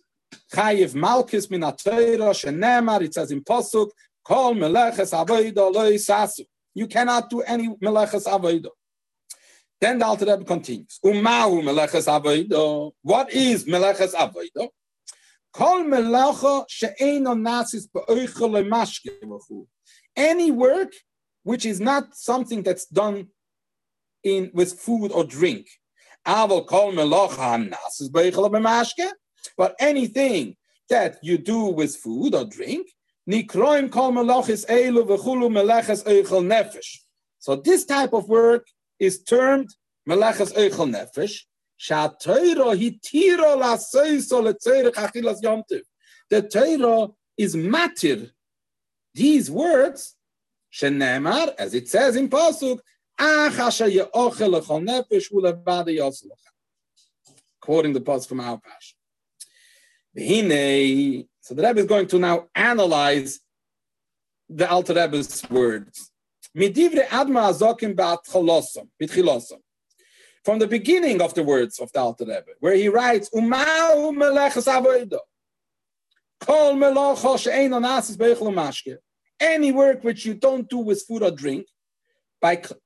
chayiv 0.52 0.94
malchus 0.94 1.50
min 1.50 1.62
atayra 1.62 2.30
shenemar. 2.32 3.02
It 3.02 3.14
says 3.14 3.32
in 3.32 3.42
pasuk, 3.42 3.90
kol 4.22 4.54
meleches 4.54 5.12
avodah 5.12 5.74
loy 5.74 5.94
sasu. 5.94 6.46
You 6.74 6.86
cannot 6.86 7.28
do 7.28 7.40
any 7.40 7.68
meleches 7.82 8.26
avodah. 8.26 8.70
Then 9.80 9.98
the 9.98 10.06
Alter 10.06 10.26
Rebbe 10.26 10.44
continues. 10.44 10.98
Umahu 11.04 11.62
meleches 11.62 12.06
avodah. 12.08 12.92
What 13.02 13.32
is 13.32 13.64
meleches 13.64 14.14
avodah? 14.14 14.68
Kol 15.52 15.84
melacha 15.84 16.64
she'eno 16.68 17.34
nasis 17.34 17.86
be'oichel 17.92 18.66
mashke 18.68 19.66
Any 20.16 20.50
work 20.50 20.92
which 21.42 21.66
is 21.66 21.80
not 21.80 22.16
something 22.16 22.62
that's 22.62 22.86
done 22.86 23.28
in 24.22 24.50
with 24.54 24.80
food 24.80 25.12
or 25.12 25.24
drink. 25.24 25.66
Aval 26.26 26.66
kol 26.66 26.92
melacha 26.92 27.68
nasis 27.68 28.12
be'oichel 28.12 28.50
mashke. 28.50 29.10
But 29.56 29.76
anything 29.78 30.56
that 30.88 31.18
you 31.22 31.38
do 31.38 31.66
with 31.66 31.96
food 31.96 32.34
or 32.34 32.44
drink, 32.44 32.88
nikroim 33.30 33.90
kol 33.90 34.12
melachis 34.12 34.66
elu 34.66 35.06
v'chulu 35.06 35.48
meleches 35.50 36.04
oichel 36.04 36.44
nefesh. 36.44 36.98
So 37.38 37.56
this 37.56 37.84
type 37.84 38.12
of 38.12 38.28
work 38.28 38.66
is 39.04 39.22
termed 39.22 39.70
meleches 40.08 40.52
oichel 40.54 40.88
nefesh, 40.90 41.44
the 46.30 46.42
Torah 46.42 47.08
is 47.36 47.56
matir. 47.56 48.30
These 49.12 49.50
words, 49.50 50.16
shenemar, 50.72 51.54
as 51.58 51.74
it 51.74 51.88
says 51.88 52.16
in 52.16 52.28
Pasuk, 52.28 52.78
quoting 57.60 57.92
the 57.92 58.00
Pasuk 58.00 58.28
from 58.28 58.40
our 58.40 58.58
Pash. 58.58 58.96
So 60.16 61.54
the 61.54 61.62
Rebbe 61.62 61.80
is 61.80 61.86
going 61.86 62.06
to 62.08 62.18
now 62.18 62.48
analyze 62.54 63.40
the 64.48 64.70
Alter 64.70 64.94
Rebbe's 64.94 65.48
words. 65.50 66.10
From 66.56 66.70
the 70.58 70.68
beginning 70.68 71.20
of 71.20 71.34
the 71.34 71.42
words 71.42 71.80
of 71.80 71.90
the 71.90 71.98
Alter 71.98 72.24
Rebbe, 72.26 72.52
where 72.60 72.76
he 72.76 72.88
writes, 72.88 73.28
"Umau 73.30 74.14
melechas 74.14 74.68
avodah, 74.68 75.18
kol 76.38 76.74
melocha 76.74 77.38
she'ein 77.40 77.72
onasis 77.72 78.16
beichel 78.16 78.54
mashke." 78.54 78.98
Any 79.40 79.72
work 79.72 80.04
which 80.04 80.24
you 80.24 80.34
don't 80.34 80.68
do 80.68 80.78
with 80.78 81.02
food 81.02 81.24
or 81.24 81.32
drink, 81.32 81.66
by 82.40 82.54
cl- 82.54 82.80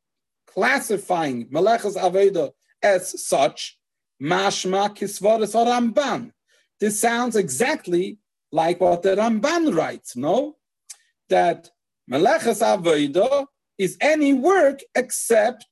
classifying 0.46 1.50
melechas 1.50 1.96
avodah 1.96 2.52
as 2.82 3.22
such, 3.26 3.78
mashma 4.22 4.96
kisvaris 4.96 5.52
Ramban. 5.52 6.32
This 6.80 6.98
sounds 6.98 7.36
exactly 7.36 8.18
like 8.50 8.80
what 8.80 9.02
the 9.02 9.14
Ramban 9.16 9.74
writes. 9.74 10.16
No, 10.16 10.56
that 11.28 11.70
melechas 12.10 12.62
avodah 12.62 13.46
is 13.78 13.96
any 14.00 14.32
work 14.34 14.80
except 14.94 15.66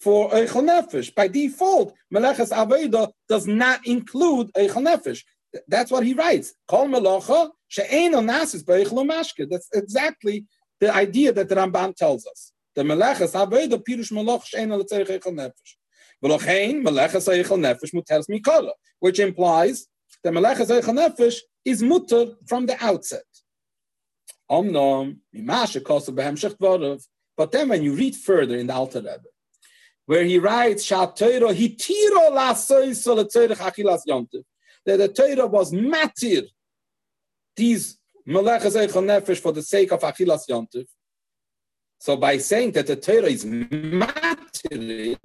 for 0.00 0.30
Eichel 0.30 0.64
Nefesh. 0.64 1.14
By 1.14 1.28
default, 1.28 1.94
Meleches 2.14 2.52
Aveda 2.52 3.10
does 3.28 3.46
not 3.46 3.86
include 3.86 4.52
Eichel 4.54 4.86
Nefesh. 4.86 5.22
That's 5.66 5.90
what 5.90 6.04
he 6.04 6.14
writes. 6.14 6.54
Kol 6.68 6.86
Melacha 6.86 7.50
she'eno 7.68 8.20
nasis 8.20 8.62
beichel 8.64 9.06
mashke. 9.06 9.48
That's 9.48 9.68
exactly 9.74 10.46
the 10.80 10.94
idea 10.94 11.32
that 11.32 11.48
the 11.48 11.56
Ramban 11.56 11.96
tells 11.96 12.26
us. 12.26 12.52
The 12.74 12.82
Meleches 12.82 13.34
Aveda 13.34 13.82
pirush 13.82 14.12
Melach 14.12 14.44
she'eno 14.44 14.80
letzerich 14.80 15.08
Eichel 15.08 15.34
Nefesh. 15.34 15.76
V'lochein 16.22 16.82
Meleches 16.82 17.28
Eichel 17.28 17.58
Nefesh 17.58 17.92
muteres 17.92 18.28
mikala, 18.30 18.72
which 19.00 19.18
implies 19.18 19.86
that 20.22 20.32
Meleches 20.32 20.70
Eichel 20.70 20.94
Nefesh 20.94 21.38
is 21.64 21.82
mutter 21.82 22.34
from 22.46 22.66
the 22.66 22.76
outset. 22.84 23.24
Omnom, 24.50 25.18
mimashe 25.34 25.80
kosa 25.82 26.10
behemshech 26.10 26.56
dvarav. 26.56 27.04
But 27.38 27.52
then 27.52 27.68
when 27.68 27.84
you 27.84 27.94
read 27.94 28.16
further 28.16 28.56
in 28.56 28.66
the 28.66 28.74
Alter 28.74 28.98
Rebbe, 28.98 29.22
where 30.06 30.24
he 30.24 30.38
writes, 30.40 30.88
that 30.88 31.18
the 34.84 35.08
Torah 35.08 35.46
was 35.46 35.72
matir 35.72 36.48
these 37.54 37.98
melechas 38.26 38.74
eichel 38.74 39.04
nefesh 39.04 39.38
for 39.38 39.52
the 39.52 39.62
sake 39.62 39.92
of 39.92 40.00
achilas 40.00 40.48
yontiv. 40.50 40.86
So 42.00 42.16
by 42.16 42.38
saying 42.38 42.72
that 42.72 42.88
the 42.88 42.96
Torah 42.96 43.26
is 43.26 43.44
matir, 43.44 45.16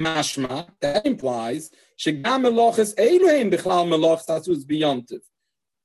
mashma, 0.00 0.68
that 0.80 1.06
implies 1.06 1.70
shegam 1.98 2.42
melachas 2.46 2.94
elohim 2.98 3.50
bichlal. 3.52 5.20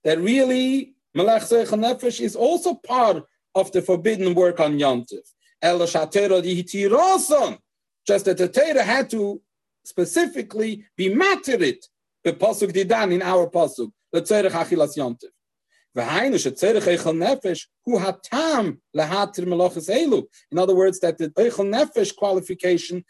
That 0.04 0.20
really 0.20 0.96
melechas 1.16 1.68
nefesh 1.68 2.22
is 2.22 2.36
also 2.36 2.74
part 2.76 3.26
of 3.56 3.72
the 3.72 3.82
forbidden 3.82 4.36
work 4.36 4.60
on 4.60 4.78
shatera 4.78 6.44
dihitiroson 6.44 7.58
just 8.06 8.26
that 8.26 8.38
the 8.38 8.48
Torah 8.48 8.84
had 8.84 9.10
to 9.10 9.42
specifically 9.84 10.86
be 10.96 11.10
materit 11.10 11.88
the 12.24 12.34
pasuk 12.34 12.72
didan 12.72 13.14
in 13.14 13.22
our 13.22 13.48
pasuk 13.48 13.92
the 14.12 14.22
tzerich 14.22 14.52
achilas 14.52 14.98
yontiv. 14.98 15.30
V'hainu 15.96 16.36
shetzerich 16.36 16.82
eichel 16.82 17.16
nefesh 17.16 17.66
hu 17.86 17.98
hatam 17.98 18.78
lehatir 18.96 19.46
melachas 19.46 19.90
elu. 19.90 20.24
In 20.52 20.60
other 20.60 20.76
words, 20.76 21.00
that 21.00 21.18
the 21.18 21.30
eichel 21.30 21.70
nefesh 21.74 22.16
qualification 22.16 23.04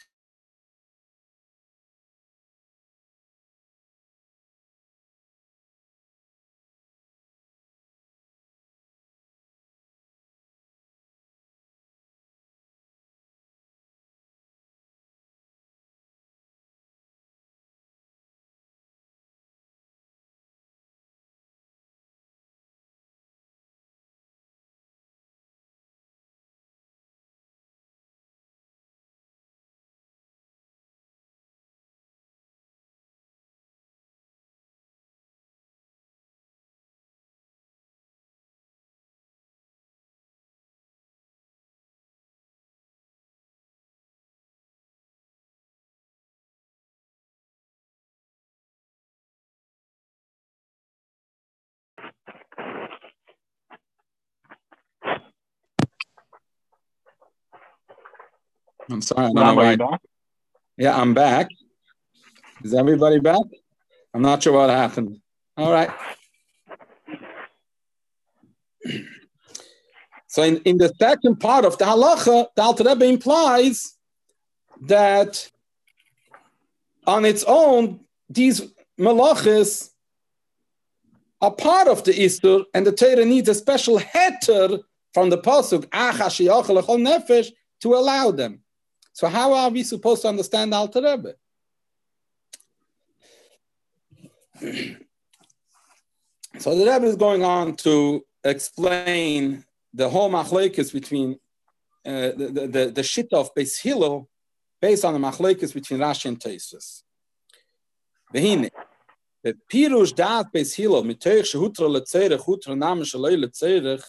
I'm 58.89 59.01
sorry. 59.01 59.31
I 59.35 59.75
back? 59.75 60.01
Yeah, 60.77 60.99
I'm 60.99 61.13
back. 61.13 61.47
Is 62.63 62.73
everybody 62.73 63.19
back? 63.19 63.41
I'm 64.13 64.21
not 64.21 64.43
sure 64.43 64.53
what 64.53 64.69
happened. 64.69 65.19
All 65.57 65.71
right. 65.71 65.89
So 70.27 70.43
in, 70.43 70.57
in 70.65 70.77
the 70.77 70.93
second 70.99 71.39
part 71.39 71.65
of 71.65 71.77
the 71.77 71.85
halacha, 71.85 72.47
the 72.55 72.61
Alter 72.61 72.83
Rebbe 72.83 73.05
implies 73.05 73.95
that 74.81 75.49
on 77.07 77.23
its 77.23 77.43
own, 77.47 78.01
these 78.29 78.61
malachas 78.99 79.91
are 81.41 81.51
part 81.51 81.87
of 81.87 82.03
the 82.03 82.11
Istur, 82.11 82.65
and 82.73 82.85
the 82.85 82.91
Torah 82.91 83.25
needs 83.25 83.47
a 83.49 83.53
special 83.53 83.99
heter 83.99 84.81
from 85.13 85.29
the 85.29 85.37
pasuk 85.37 85.85
nefesh 85.85 87.51
to 87.81 87.93
allow 87.93 88.31
them. 88.31 88.61
So 89.15 89.27
how 89.29 89.53
are 89.53 89.69
we 89.69 89.83
supposed 89.83 90.23
to 90.23 90.27
understand 90.27 90.73
Alter 90.73 91.01
Rebbe? 91.01 91.35
so 96.59 96.75
the 96.75 96.85
Rebbe 96.85 97.05
is 97.05 97.15
going 97.15 97.45
on 97.45 97.77
to 97.77 98.25
explain 98.43 99.63
the 99.93 100.09
whole 100.09 100.29
machlekes 100.29 100.91
between 100.91 101.39
uh, 102.05 102.31
the, 102.35 102.69
the, 102.69 102.91
the, 102.93 103.03
shit 103.03 103.31
of 103.31 103.55
Beis 103.55 103.81
Hillel 103.81 104.27
based 104.81 105.05
on 105.05 105.13
the 105.13 105.19
machlekes 105.19 105.73
between 105.73 106.01
Rashi 106.01 106.25
and 106.25 106.37
Toisfus. 106.37 107.03
Vehine, 108.33 108.69
the 109.45 109.55
pirush 109.71 110.13
dat 110.13 110.47
Beis 110.53 110.75
Hillel 110.75 111.03
mitoich 111.03 111.55
shehutra 111.55 111.87
letzerech 111.87 112.43
hutra 112.45 112.77
name 112.77 113.05
shaloi 113.05 113.37
letzerech 113.41 114.03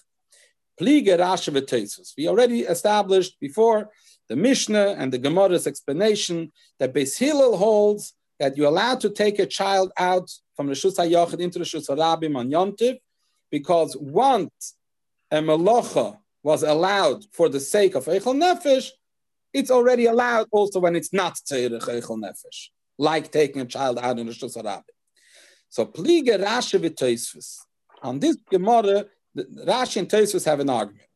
pliege 0.81 1.17
Rashi 1.17 1.53
v'Toisfus. 1.55 2.13
We 2.17 2.27
already 2.27 2.63
established 2.63 3.39
before 3.39 3.89
the 4.29 4.37
Mishnah 4.37 4.97
and 4.99 5.13
the 5.13 5.19
Gemara's 5.19 5.67
explanation 5.67 6.53
that 6.79 6.93
Beis 6.95 7.19
Hillel 7.19 7.57
holds 7.57 8.15
that 8.39 8.57
you're 8.57 8.69
allowed 8.69 9.01
to 9.01 9.11
take 9.11 9.39
a 9.39 9.47
child 9.47 9.93
out 9.99 10.31
from 10.55 10.67
the 10.67 10.75
Shus 10.75 10.97
HaYachid 10.97 11.41
into 11.41 11.59
the 11.59 11.65
Shus 11.65 11.89
HaRabim 11.89 12.37
on 12.37 12.51
Yontiv, 12.51 12.99
because 13.51 13.97
once 13.97 14.75
a 15.31 15.37
Melacha 15.39 16.19
was 16.43 16.63
allowed 16.63 17.25
for 17.33 17.49
the 17.49 17.61
sake 17.61 17.95
of 17.95 18.07
Eichel 18.07 18.35
Nefesh, 18.35 18.91
it's 19.53 19.71
already 19.71 20.07
allowed 20.07 20.49
also 20.51 20.81
when 20.81 20.97
it's 20.97 21.13
not 21.13 21.35
Tzeirich 21.35 21.83
Eichel 21.83 22.19
Nefesh, 22.19 22.69
like 22.99 23.31
taking 23.31 23.63
a 23.63 23.67
child 23.67 23.99
out 23.99 24.19
in 24.19 24.27
the 24.27 24.33
Shus 24.33 24.57
HaRabim. 24.57 24.83
So 25.69 25.87
Pliege 25.87 26.39
Rashi 26.39 26.79
v'Toisfus. 26.81 27.59
On 28.03 28.19
this 28.19 28.37
Gemara, 28.51 29.07
Rashi 29.37 29.99
and 29.99 30.09
Toisfus 30.09 30.45
have 30.45 30.61
an 30.61 30.71
argument. 30.71 31.09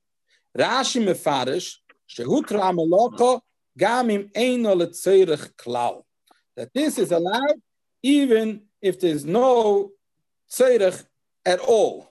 Rashi 0.57 1.03
mefarish 1.05 1.77
shehutra 2.11 2.73
Melacha 2.75 3.41
gam 3.79 4.11
im 4.11 4.29
eino 4.35 4.75
that 6.57 6.75
this 6.75 6.99
is 6.99 7.13
allowed 7.13 7.61
even 8.03 8.63
if 8.83 8.99
there's 9.01 9.25
no 9.25 9.93
tzerich 10.51 11.07
at 11.47 11.61
all. 11.61 12.09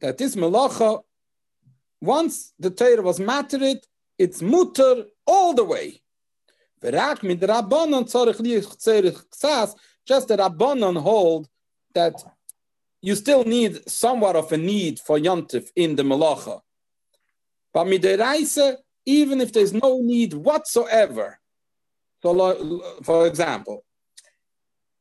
That 0.00 0.18
this 0.18 0.36
melacha, 0.36 1.02
once 2.00 2.52
the 2.58 2.70
Torah 2.70 3.02
was 3.02 3.20
mattered, 3.20 3.78
it's 4.18 4.42
mutter 4.42 5.04
all 5.26 5.54
the 5.54 5.64
way. 5.64 6.00
Just 6.82 7.02
that 10.28 10.38
Rabbanon 10.38 11.00
hold 11.00 11.48
that 11.94 12.24
you 13.02 13.14
still 13.14 13.44
need 13.44 13.88
somewhat 13.88 14.36
of 14.36 14.52
a 14.52 14.56
need 14.56 14.98
for 14.98 15.18
yontif 15.18 15.68
in 15.76 15.96
the 15.96 16.02
melacha. 16.02 16.60
But 17.72 17.86
midiraisa, 17.86 18.76
even 19.04 19.40
if 19.40 19.52
there's 19.52 19.72
no 19.72 20.00
need 20.00 20.34
whatsoever, 20.34 21.38
so 22.22 22.82
for 23.02 23.26
example, 23.26 23.84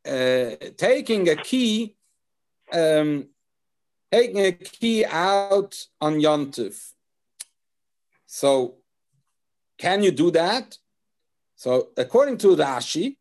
uh, 0.06 0.52
taking 0.78 1.30
a 1.30 1.36
key, 1.36 1.96
um, 2.72 3.28
taking 4.12 4.40
a 4.46 4.52
key 4.52 5.06
out 5.06 5.76
on 6.00 6.16
Yontif. 6.16 6.92
So, 8.28 8.76
can 9.78 10.04
you 10.04 10.12
do 10.12 10.30
that? 10.32 10.78
So, 11.56 11.90
according 11.98 12.38
to 12.40 12.56
Rashi, 12.56 13.18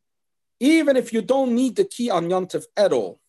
even 0.61 0.97
if 0.97 1.13
you 1.13 1.23
don't 1.23 1.55
need 1.55 1.77
the 1.77 1.85
key 1.85 2.11
on 2.11 2.29
Yontif 2.29 2.65
at 2.77 2.93
all, 2.93 3.21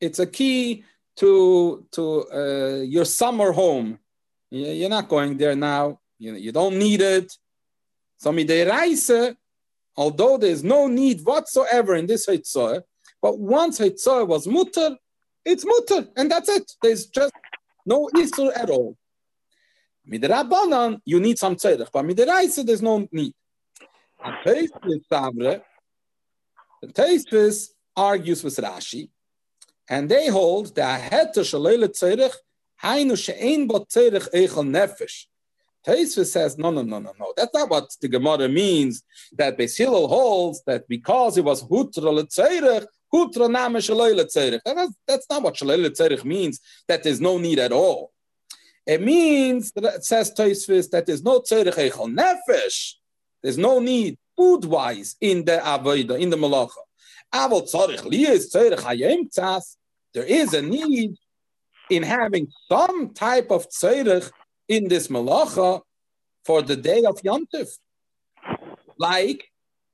it's 0.00 0.18
a 0.18 0.26
key 0.26 0.84
to 1.16 1.86
to 1.92 2.24
uh, 2.32 2.82
your 2.82 3.04
summer 3.04 3.52
home 3.52 3.98
you're 4.54 4.88
not 4.88 5.08
going 5.08 5.36
there 5.36 5.56
now. 5.56 5.98
You, 6.18 6.34
you 6.34 6.52
don't 6.52 6.78
need 6.78 7.00
it. 7.00 7.32
So 8.18 8.30
midiraisa, 8.30 9.34
although 9.96 10.38
there's 10.38 10.62
no 10.62 10.86
need 10.86 11.22
whatsoever 11.22 11.96
in 11.96 12.06
this 12.06 12.26
Hitzah, 12.26 12.82
but 13.20 13.38
once 13.38 13.80
Hitzah 13.80 14.26
was 14.26 14.46
mutter, 14.46 14.96
it's 15.44 15.64
mutter, 15.66 16.08
and 16.16 16.30
that's 16.30 16.48
it. 16.48 16.70
There's 16.80 17.06
just 17.06 17.32
no 17.84 18.08
issue 18.16 18.50
at 18.52 18.70
all. 18.70 18.96
Midrabanan, 20.08 21.00
you 21.04 21.18
need 21.18 21.38
some 21.38 21.56
tzedach, 21.56 21.88
but 21.92 22.04
midiraisa, 22.04 22.64
there's 22.64 22.82
no 22.82 23.08
need. 23.10 23.32
The 24.44 24.68
Taisvis 26.84 27.70
argues 27.96 28.44
with 28.44 28.56
Rashi, 28.56 29.08
and 29.88 30.08
they 30.08 30.28
hold 30.28 30.74
that 30.76 31.10
heter 31.10 31.44
shalele 31.44 31.88
tzedach 31.88 32.34
Hainu 32.84 33.16
she'ein 33.16 33.66
bo 33.66 33.80
tzerich 33.80 34.28
eichel 34.34 34.68
nefesh. 34.68 35.26
Taisva 35.86 36.24
says, 36.24 36.56
no, 36.58 36.70
no, 36.70 36.82
no, 36.82 36.98
no, 36.98 37.12
no. 37.18 37.32
That's 37.36 37.52
not 37.52 37.68
what 37.70 37.90
the 38.00 38.08
Gemara 38.08 38.48
means. 38.48 39.02
That 39.32 39.58
Beis 39.58 39.76
Hillel 39.76 40.08
holds 40.08 40.62
that 40.66 40.88
because 40.88 41.36
it 41.36 41.44
was 41.44 41.62
hutra 41.62 42.10
letzerich, 42.18 42.86
hutra 43.12 43.50
name 43.50 43.78
shaloi 43.80 44.14
letzerich. 44.18 44.60
That's 45.06 45.26
not 45.28 45.42
what 45.42 45.54
shaloi 45.54 45.86
letzerich 45.86 46.24
means. 46.24 46.60
That 46.88 47.02
there's 47.02 47.20
no 47.20 47.38
need 47.38 47.58
at 47.58 47.72
all. 47.72 48.12
It 48.86 49.02
means 49.02 49.72
that 49.72 50.04
says 50.04 50.32
Taisvis 50.34 50.90
that 50.90 51.06
there's 51.06 51.22
no 51.22 51.40
tzerich 51.40 51.74
eichel 51.74 52.14
nefesh. 52.14 52.94
There's 53.42 53.58
no 53.58 53.78
need 53.78 54.18
food-wise 54.36 55.16
in 55.20 55.44
the 55.44 55.60
avodah, 55.62 56.18
in 56.18 56.30
the 56.30 56.36
malacha. 56.36 56.83
There 60.14 60.24
is 60.24 60.54
a 60.54 60.62
need 60.62 61.16
in 61.90 62.02
having 62.02 62.48
some 62.68 63.12
type 63.12 63.50
of 63.50 63.68
tzedek 63.68 64.30
in 64.68 64.88
this 64.88 65.08
malacha 65.08 65.82
for 66.44 66.62
the 66.62 66.76
day 66.76 67.04
of 67.04 67.18
Yom 67.24 67.46
like 68.98 69.50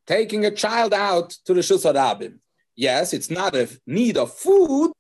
taking 0.07 0.44
a 0.44 0.50
child 0.50 0.92
out 0.92 1.31
to 1.46 1.55
the 1.55 1.61
Shusarabim. 1.61 2.38
Yes, 2.76 3.12
it's 3.12 3.31
not 3.31 3.55
a 3.55 3.68
need 3.87 4.16
of 4.16 4.33
food, 4.33 4.92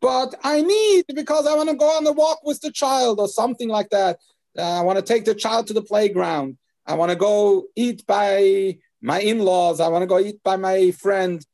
but 0.00 0.34
I 0.42 0.62
need 0.62 1.04
because 1.14 1.46
I 1.46 1.54
want 1.54 1.70
to 1.70 1.76
go 1.76 1.86
on 1.96 2.04
the 2.04 2.12
walk 2.12 2.40
with 2.44 2.60
the 2.60 2.72
child 2.72 3.20
or 3.20 3.28
something 3.28 3.68
like 3.68 3.90
that. 3.90 4.18
Uh, 4.58 4.80
I 4.80 4.82
want 4.82 4.98
to 4.98 5.04
take 5.04 5.24
the 5.24 5.34
child 5.34 5.68
to 5.68 5.72
the 5.72 5.82
playground. 5.82 6.58
I 6.86 6.94
want 6.94 7.10
to 7.10 7.16
go 7.16 7.66
eat 7.76 8.06
by 8.06 8.78
my 9.00 9.20
in-laws. 9.20 9.80
I 9.80 9.88
want 9.88 10.02
to 10.02 10.06
go 10.06 10.18
eat 10.18 10.42
by 10.42 10.56
my 10.56 10.90
friend, 10.90 11.44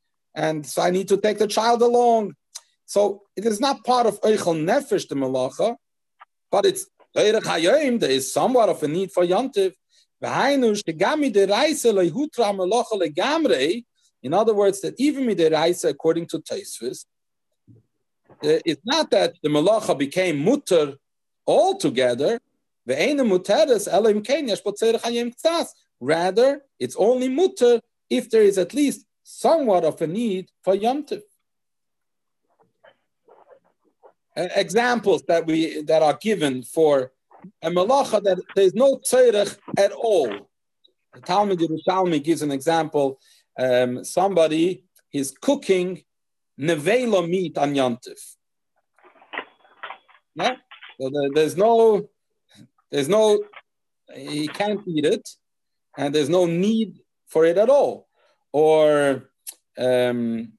and 0.45 0.65
so 0.65 0.81
I 0.81 0.89
need 0.97 1.07
to 1.09 1.17
take 1.25 1.37
the 1.37 1.47
child 1.47 1.81
along. 1.81 2.33
So 2.85 3.23
it 3.35 3.45
is 3.45 3.59
not 3.59 3.83
part 3.83 4.05
of 4.07 4.21
Eichel 4.21 4.57
Nefesh, 4.69 5.07
the 5.09 5.15
Malacha, 5.15 5.75
but 6.53 6.65
it's 6.65 6.87
Eirech 7.15 7.47
Hayoim, 7.51 7.99
there 7.99 8.15
is 8.19 8.31
somewhat 8.31 8.69
of 8.69 8.81
a 8.83 8.87
need 8.87 9.11
for 9.11 9.25
Yantiv. 9.25 9.73
In 10.21 10.63
other 14.41 14.53
words, 14.53 14.81
that 14.81 14.93
even 14.97 15.25
midiraisa, 15.25 15.89
according 15.89 16.25
to 16.27 16.39
Taisvis, 16.39 17.05
it's 18.41 18.81
not 18.85 19.11
that 19.11 19.33
the 19.43 19.49
malacha 19.49 19.97
became 19.97 20.43
mutter 20.43 20.95
altogether. 21.47 22.39
Rather, 26.01 26.61
it's 26.79 26.95
only 26.95 27.29
mutter 27.29 27.81
if 28.09 28.29
there 28.29 28.43
is 28.43 28.57
at 28.57 28.73
least 28.73 29.05
somewhat 29.29 29.85
of 29.85 30.01
a 30.01 30.07
need 30.07 30.49
for 30.63 30.75
yomtiv. 30.75 31.21
examples 34.35 35.21
that 35.27 35.45
we 35.45 35.81
that 35.83 36.01
are 36.01 36.17
given 36.21 36.63
for 36.63 37.11
a 37.61 37.69
malacha 37.69 38.21
that 38.23 38.39
there's 38.55 38.73
no 38.73 38.97
tzerich 38.97 39.57
at 39.77 39.91
all. 39.91 40.31
The 41.13 41.21
Talmud 41.21 41.59
Yerushalmi 41.59 42.23
gives 42.23 42.41
an 42.41 42.51
example. 42.51 43.19
Um, 43.57 44.03
somebody 44.03 44.85
is 45.11 45.31
cooking 45.31 46.03
nevela 46.59 47.27
meat 47.27 47.57
on 47.57 47.73
yontif. 47.75 48.21
Yeah, 50.35 50.55
so 50.99 51.11
there's 51.35 51.57
no, 51.57 52.09
there's 52.91 53.09
no, 53.09 53.23
he 54.15 54.47
can't 54.47 54.81
eat 54.87 55.05
it, 55.05 55.25
and 55.97 56.15
there's 56.15 56.29
no 56.29 56.45
need 56.45 56.99
for 57.27 57.45
it 57.45 57.57
at 57.57 57.69
all. 57.69 58.08
Or 58.51 59.29
um, 59.77 60.53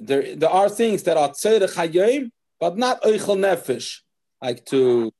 there, 0.00 0.36
there 0.36 0.50
are 0.50 0.68
things 0.68 1.02
that 1.04 1.16
are 1.16 1.30
tzerich 1.30 1.74
hayim 1.74 2.30
but 2.60 2.78
not 2.78 3.02
oichel 3.02 3.38
nefesh, 3.38 4.00
like 4.40 4.64
to, 4.66 5.12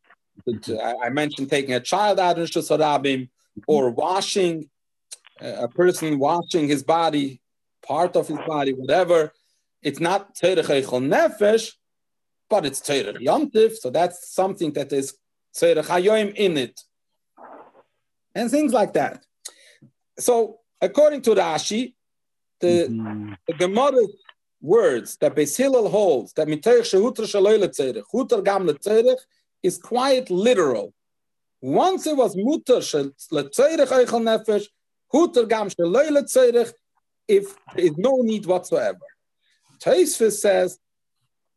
to, 0.62 0.80
I 0.80 1.10
mentioned 1.10 1.50
taking 1.50 1.74
a 1.74 1.80
child 1.80 2.18
out 2.18 2.38
in 2.38 2.44
Shusarabim 2.44 3.28
or 3.66 3.90
washing 3.90 4.70
a 5.40 5.68
person 5.68 6.18
washing 6.18 6.68
his 6.68 6.82
body, 6.82 7.40
part 7.84 8.16
of 8.16 8.28
his 8.28 8.38
body, 8.46 8.72
whatever. 8.72 9.32
It's 9.82 10.00
not 10.00 10.34
Terech 10.34 10.64
Eichel 10.64 11.02
Nefesh, 11.06 11.72
but 12.48 12.64
it's 12.64 12.80
Terech 12.80 13.18
Yomtiv, 13.18 13.74
so 13.74 13.90
that's 13.90 14.32
something 14.32 14.72
that 14.72 14.92
is 14.92 15.14
Terech 15.56 15.84
Hayoim 15.84 16.34
in 16.34 16.56
it. 16.56 16.80
And 18.34 18.50
things 18.50 18.72
like 18.72 18.94
that. 18.94 19.24
So, 20.18 20.60
according 20.84 21.22
to 21.22 21.30
Rashi, 21.30 21.94
the, 22.60 22.86
mm-hmm. 22.88 23.32
the 23.46 23.54
Gemara 23.54 24.02
words 24.60 25.16
that 25.18 25.34
Beis 25.34 25.56
Hillel 25.56 25.88
holds 25.88 26.32
that 26.34 26.48
miteich 26.48 26.86
shehutra 26.90 27.26
shaloi 27.32 27.58
letzerich, 27.62 28.04
hutar 28.12 28.44
gam 28.44 28.66
letzerich, 28.66 29.18
is 29.62 29.78
quite 29.78 30.30
literal. 30.30 30.92
Once 31.60 32.06
it 32.06 32.16
was 32.16 32.36
mutar 32.36 32.80
letzerich 33.32 33.88
eichel 33.88 34.22
nefesh, 34.28 34.66
hutar 35.12 35.48
gam 35.48 35.68
shaloi 35.68 36.10
letzerich, 36.10 36.72
if 37.28 37.56
there 37.74 37.86
is 37.86 37.96
no 37.96 38.16
need 38.18 38.46
whatsoever. 38.46 39.06
Taisvis 39.82 40.38
says 40.40 40.78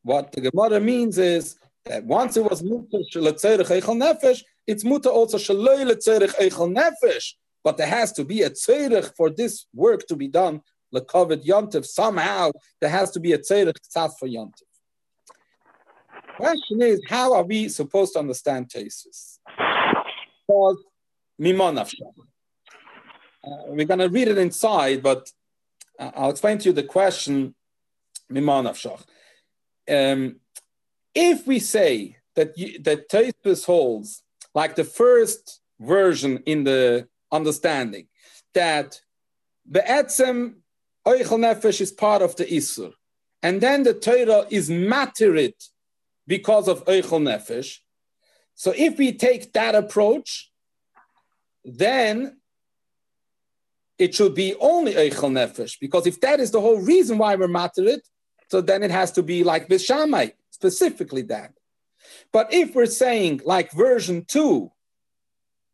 what 0.04 0.32
the 0.32 0.42
Gemara 0.42 0.80
means 0.80 1.18
is 1.18 1.58
that 1.86 2.04
once 2.06 2.38
it 2.38 2.44
was 2.44 2.62
mutar 2.62 3.04
letzerich 3.16 3.68
eichel 3.68 3.98
nefesh, 4.04 4.44
it's 4.66 4.84
mutar 4.84 5.12
also 5.12 5.38
shaloi 5.38 5.90
letzerich 5.90 6.36
eichel 6.36 6.74
nefesh, 6.76 7.34
but 7.64 7.78
there 7.78 7.88
has 7.88 8.12
to 8.14 8.24
be 8.24 8.44
a 8.44 8.50
tzerich 8.50 9.16
for 9.16 9.30
this 9.30 9.66
work 9.74 10.06
to 10.08 10.16
be 10.16 10.28
done 10.28 10.62
lekovet 10.94 11.46
yontif. 11.46 11.86
Somehow 11.86 12.52
there 12.80 12.90
has 12.90 13.12
to 13.12 13.20
be 13.20 13.34
a 13.34 13.38
tzedek 13.38 13.76
tzad 13.94 14.12
for 14.18 14.28
yontif. 14.28 14.64
Question 16.38 16.82
is, 16.82 17.02
how 17.08 17.34
are 17.34 17.44
we 17.44 17.68
supposed 17.68 18.14
to 18.14 18.20
understand 18.20 18.70
Tesis? 18.70 19.40
Because 20.48 20.78
mimonafsha. 21.42 22.14
Uh, 23.44 23.64
we're 23.70 23.86
going 23.86 24.00
to 24.00 24.10
read 24.10 24.28
it 24.28 24.38
inside, 24.38 25.02
but 25.02 25.32
uh, 26.00 26.12
I'll 26.16 26.30
explain 26.30 26.60
to 26.60 26.66
you 26.66 26.74
the 26.74 26.84
question 26.84 27.56
mimonafshach. 28.32 29.04
Um, 29.90 30.36
if 31.16 31.48
we 31.48 31.58
say 31.58 32.18
that 32.36 32.56
you, 32.56 32.78
that 32.84 33.10
Tesis 33.10 33.66
holds 33.66 34.22
like 34.54 34.76
the 34.76 34.84
first 34.84 35.62
version 35.80 36.44
in 36.46 36.64
the 36.64 37.08
understanding 37.32 38.08
that 38.54 39.02
be'etzem 39.70 40.56
oichel 41.06 41.40
nefesh 41.40 41.82
is 41.82 41.92
part 41.92 42.22
of 42.22 42.36
the 42.36 42.46
isur, 42.46 42.94
and 43.42 43.62
then 43.62 43.84
the 43.84 43.94
Torah 43.94 44.46
is 44.50 44.70
materit 44.70 45.70
because 46.26 46.68
of 46.68 46.84
oichel 46.86 47.22
nefesh. 47.22 47.80
So 48.56 48.74
if 48.76 48.98
we 48.98 49.12
take 49.14 49.54
that 49.54 49.76
approach, 49.76 50.52
then 51.64 52.38
it 54.00 54.16
should 54.16 54.36
be 54.36 54.56
only 54.60 54.94
Eichel 54.94 55.32
Nefesh, 55.32 55.80
because 55.80 56.08
if 56.08 56.22
that 56.22 56.40
is 56.40 56.52
the 56.52 56.62
whole 56.62 56.80
reason 56.80 57.18
why 57.18 57.36
we're 57.36 57.48
materit, 57.48 58.02
so 58.50 58.62
then 58.62 58.84
it 58.84 58.92
has 58.92 59.12
to 59.14 59.24
be 59.24 59.44
like 59.44 59.68
Bishamai, 59.68 60.34
specifically 60.52 61.24
that. 61.24 61.54
But 62.32 62.54
if 62.54 62.74
we're 62.76 62.86
saying 62.86 63.42
like 63.44 63.72
version 63.72 64.26
two, 64.26 64.72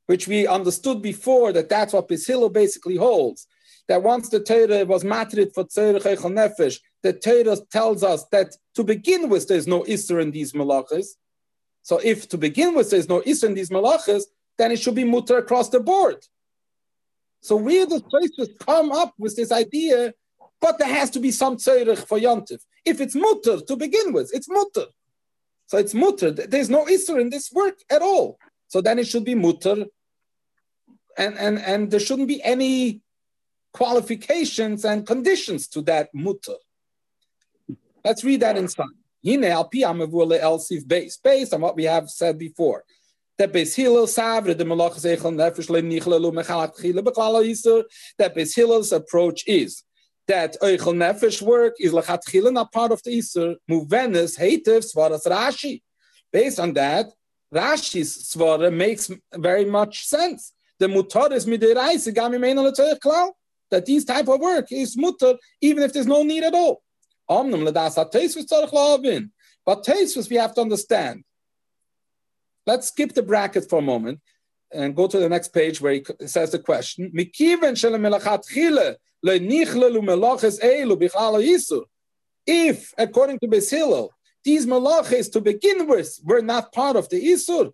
which 0.05 0.27
we 0.27 0.47
understood 0.47 1.01
before 1.01 1.51
that 1.53 1.69
that's 1.69 1.93
what 1.93 2.07
Bishilo 2.07 2.51
basically 2.51 2.97
holds, 2.97 3.47
that 3.87 4.03
once 4.03 4.29
the 4.29 4.39
Torah 4.39 4.85
was 4.85 5.03
matrid 5.03 5.53
for 5.53 5.65
Tzerich 5.65 6.01
Nefesh, 6.01 6.79
the 7.01 7.13
Torah 7.13 7.57
tells 7.71 8.03
us 8.03 8.25
that 8.31 8.55
to 8.75 8.83
begin 8.83 9.29
with 9.29 9.47
there's 9.47 9.67
no 9.67 9.83
Isser 9.83 10.21
in 10.21 10.31
these 10.31 10.53
malachas. 10.53 11.07
So 11.81 11.99
if 12.03 12.29
to 12.29 12.37
begin 12.37 12.75
with 12.75 12.91
there's 12.91 13.09
no 13.09 13.21
Isser 13.21 13.45
in 13.45 13.53
these 13.53 13.69
malachas, 13.69 14.23
then 14.57 14.71
it 14.71 14.79
should 14.79 14.95
be 14.95 15.03
mutter 15.03 15.37
across 15.37 15.69
the 15.69 15.79
board. 15.79 16.17
So 17.41 17.57
where 17.57 17.85
does 17.85 18.03
Tosfos 18.03 18.57
come 18.59 18.91
up 18.91 19.13
with 19.19 19.35
this 19.35 19.51
idea? 19.51 20.13
But 20.61 20.79
there 20.79 20.87
has 20.87 21.09
to 21.09 21.19
be 21.19 21.31
some 21.31 21.57
tzerich 21.57 22.07
for 22.07 22.17
yontif. 22.17 22.61
If 22.85 23.01
it's 23.01 23.15
mutter 23.15 23.59
to 23.59 23.75
begin 23.75 24.13
with, 24.13 24.31
it's 24.33 24.47
mutter. 24.49 24.85
So 25.65 25.77
it's 25.77 25.93
mutter. 25.93 26.31
There's 26.31 26.69
no 26.69 26.85
isser 26.85 27.19
in 27.19 27.29
this 27.29 27.51
work 27.51 27.75
at 27.89 28.01
all. 28.01 28.37
So 28.73 28.81
then 28.81 28.97
it 28.97 29.05
should 29.05 29.23
be 29.23 29.35
mutter, 29.35 29.85
and 31.15 31.37
and 31.37 31.59
and 31.59 31.91
there 31.91 31.99
shouldn't 31.99 32.27
be 32.27 32.41
any 32.41 33.01
qualifications 33.71 34.83
and 34.83 35.05
conditions 35.05 35.67
to 35.73 35.83
that 35.83 36.09
mutter. 36.11 36.55
Let's 38.03 38.23
read 38.23 38.39
that 38.39 38.57
inside. 38.57 38.87
Based 41.23 41.53
on 41.53 41.61
what 41.61 41.75
we 41.75 41.83
have 41.83 42.09
said 42.09 42.39
before 42.39 42.83
that 43.37 43.53
Beis 43.53 43.75
Hillel 43.75 44.07
savre 44.07 44.57
the 44.57 44.63
malach 44.63 44.95
zeichel 44.95 45.35
nefesh 45.35 45.69
le 45.69 45.79
nichlelu 45.83 46.33
mechalak 46.33 46.75
chile 46.81 47.03
beklal 47.03 47.45
yiser. 47.45 47.83
That 48.17 48.35
Beis 48.35 48.55
Hillel's 48.55 48.91
approach 48.91 49.43
is 49.45 49.83
that 50.27 50.57
eichel 50.63 50.95
nefesh 50.95 51.43
work 51.43 51.75
is 51.79 51.93
lechat 51.93 52.21
chile 52.27 52.51
not 52.51 52.71
part 52.71 52.91
of 52.91 53.03
the 53.03 53.17
iser. 53.17 53.55
Muvenes 53.69 54.39
heitev 54.39 54.83
svaras 54.83 55.27
Rashi. 55.27 55.83
Based 56.31 56.59
on 56.59 56.73
that, 56.73 57.05
Rashi's 57.53 58.33
svara 58.33 58.73
makes 58.73 59.11
very 59.33 59.65
much 59.65 60.05
sense. 60.05 60.53
The 60.79 60.87
mutar 60.87 61.31
is 61.31 61.45
midiraise 61.45 62.11
gami. 62.13 63.31
That 63.71 63.85
these 63.85 64.05
type 64.05 64.27
of 64.27 64.39
work 64.39 64.71
is 64.71 64.95
mutar 64.95 65.37
even 65.61 65.83
if 65.83 65.93
there's 65.93 66.07
no 66.07 66.23
need 66.23 66.43
at 66.43 66.53
all. 66.53 66.83
Omnum 67.29 67.61
ledas 67.61 67.95
ha. 67.95 68.05
But 69.65 69.85
teisvus 69.85 70.29
we 70.29 70.35
have 70.35 70.53
to 70.55 70.61
understand 70.61 71.23
Let's 72.65 72.87
skip 72.87 73.13
the 73.13 73.23
bracket 73.23 73.69
for 73.69 73.79
a 73.79 73.81
moment 73.81 74.21
and 74.71 74.95
go 74.95 75.07
to 75.07 75.19
the 75.19 75.27
next 75.27 75.49
page 75.49 75.81
where 75.81 75.93
he 75.93 76.05
says 76.25 76.51
the 76.51 76.59
question. 76.59 77.11
If, 82.45 82.93
according 82.97 83.39
to 83.39 83.47
Beis 83.47 84.13
these 84.43 84.65
malachis 84.65 85.31
to 85.31 85.41
begin 85.41 85.87
with 85.87 86.19
were 86.23 86.41
not 86.41 86.73
part 86.73 86.95
of 86.95 87.09
the 87.09 87.21
Isur, 87.31 87.71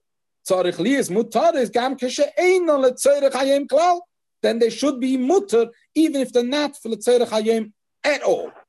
then 4.41 4.59
they 4.59 4.69
should 4.69 4.99
be 4.99 5.17
mutter 5.17 5.67
even 5.95 6.21
if 6.21 6.31
they're 6.31 6.43
not 6.43 6.77
for 6.77 6.89
the 6.89 7.71
at 8.03 8.23
all. 8.23 8.51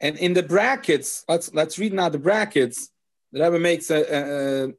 And 0.00 0.18
in 0.18 0.32
the 0.34 0.42
brackets, 0.42 1.24
let's 1.28 1.54
let's 1.54 1.78
read 1.78 1.92
now 1.92 2.08
the 2.08 2.18
brackets. 2.18 2.90
The 3.30 3.40
Rebbe 3.40 3.60
makes 3.60 3.88
a, 3.88 4.00
a, 4.00 4.64
a 4.64 4.72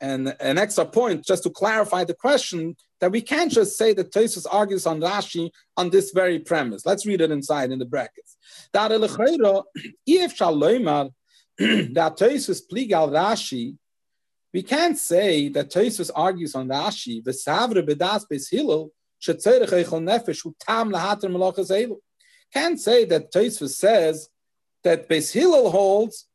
an, 0.00 0.28
an 0.40 0.56
extra 0.56 0.86
point 0.86 1.22
just 1.22 1.42
to 1.42 1.50
clarify 1.50 2.04
the 2.04 2.14
question 2.14 2.76
that 3.00 3.12
we 3.12 3.22
can't 3.22 3.50
just 3.50 3.76
say 3.76 3.92
that 3.94 4.12
Tosus 4.12 4.46
argues 4.50 4.86
on 4.86 5.00
Rashi 5.00 5.50
on 5.76 5.90
this 5.90 6.10
very 6.12 6.38
premise. 6.38 6.84
Let's 6.84 7.06
read 7.06 7.20
it 7.20 7.30
inside 7.30 7.70
in 7.70 7.78
the 7.78 7.84
brackets. 7.84 8.36
That 8.72 8.92
if 10.06 10.36
Shaloimar 10.36 11.10
that 11.58 12.16
Tosus 12.16 12.62
pligal 12.70 13.10
Rashi, 13.10 13.76
we 14.52 14.62
can't 14.62 14.98
say 14.98 15.48
that 15.50 15.70
Tosus 15.70 16.10
argues 16.14 16.54
on 16.54 16.68
Rashi. 16.68 17.22
V'savre 17.22 17.86
bedas 17.86 18.24
beis 18.30 18.50
Hillel 18.50 18.90
shetzerich 19.22 19.70
eichel 19.70 20.02
nefesh 20.02 20.42
hu 20.42 20.54
tam 20.60 20.90
melachas 20.90 21.96
Can't 22.52 22.80
say 22.80 23.04
that 23.06 23.32
Tosus 23.32 23.70
says 23.70 24.28
that 24.82 25.08
Beis 25.08 25.32
holds 25.70 26.26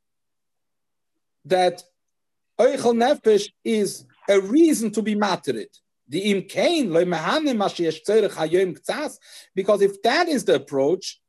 that 1.45 1.84
Eichel 2.59 2.95
Nefesh 2.95 3.51
is 3.63 4.05
a 4.30 4.39
reason 4.39 4.91
to 4.91 5.01
be 5.01 5.16
materit. 5.16 5.80
The 6.08 6.22
imkain 6.34 6.91
because 9.56 9.82
if 9.82 10.01
that 10.03 10.28
is 10.28 10.45
the 10.45 10.56
approach 10.56 11.20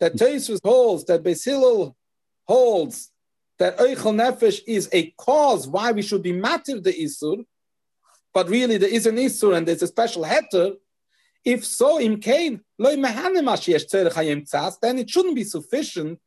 that 0.00 0.14
Tesis 0.14 0.58
holds, 0.64 1.04
that 1.04 1.22
Beis 1.22 1.44
Hillel 1.44 1.96
holds 2.48 3.12
that 3.58 3.78
Eichel 3.78 4.14
Nefesh 4.14 4.60
is 4.66 4.88
a 4.92 5.10
cause 5.12 5.68
why 5.68 5.92
we 5.92 6.02
should 6.02 6.22
be 6.22 6.32
matir 6.32 6.82
the 6.82 6.92
Isur, 6.92 7.44
but 8.32 8.48
really 8.48 8.78
there 8.78 8.88
is 8.88 9.06
an 9.06 9.16
Isur 9.16 9.56
and 9.56 9.68
there's 9.68 9.82
a 9.82 9.86
special 9.86 10.24
heter. 10.24 10.76
If 11.44 11.64
so, 11.64 12.00
im 12.00 12.20
kain 12.20 12.60
then 12.78 13.04
it 14.98 15.10
shouldn't 15.10 15.34
be 15.34 15.44
sufficient 15.44 16.18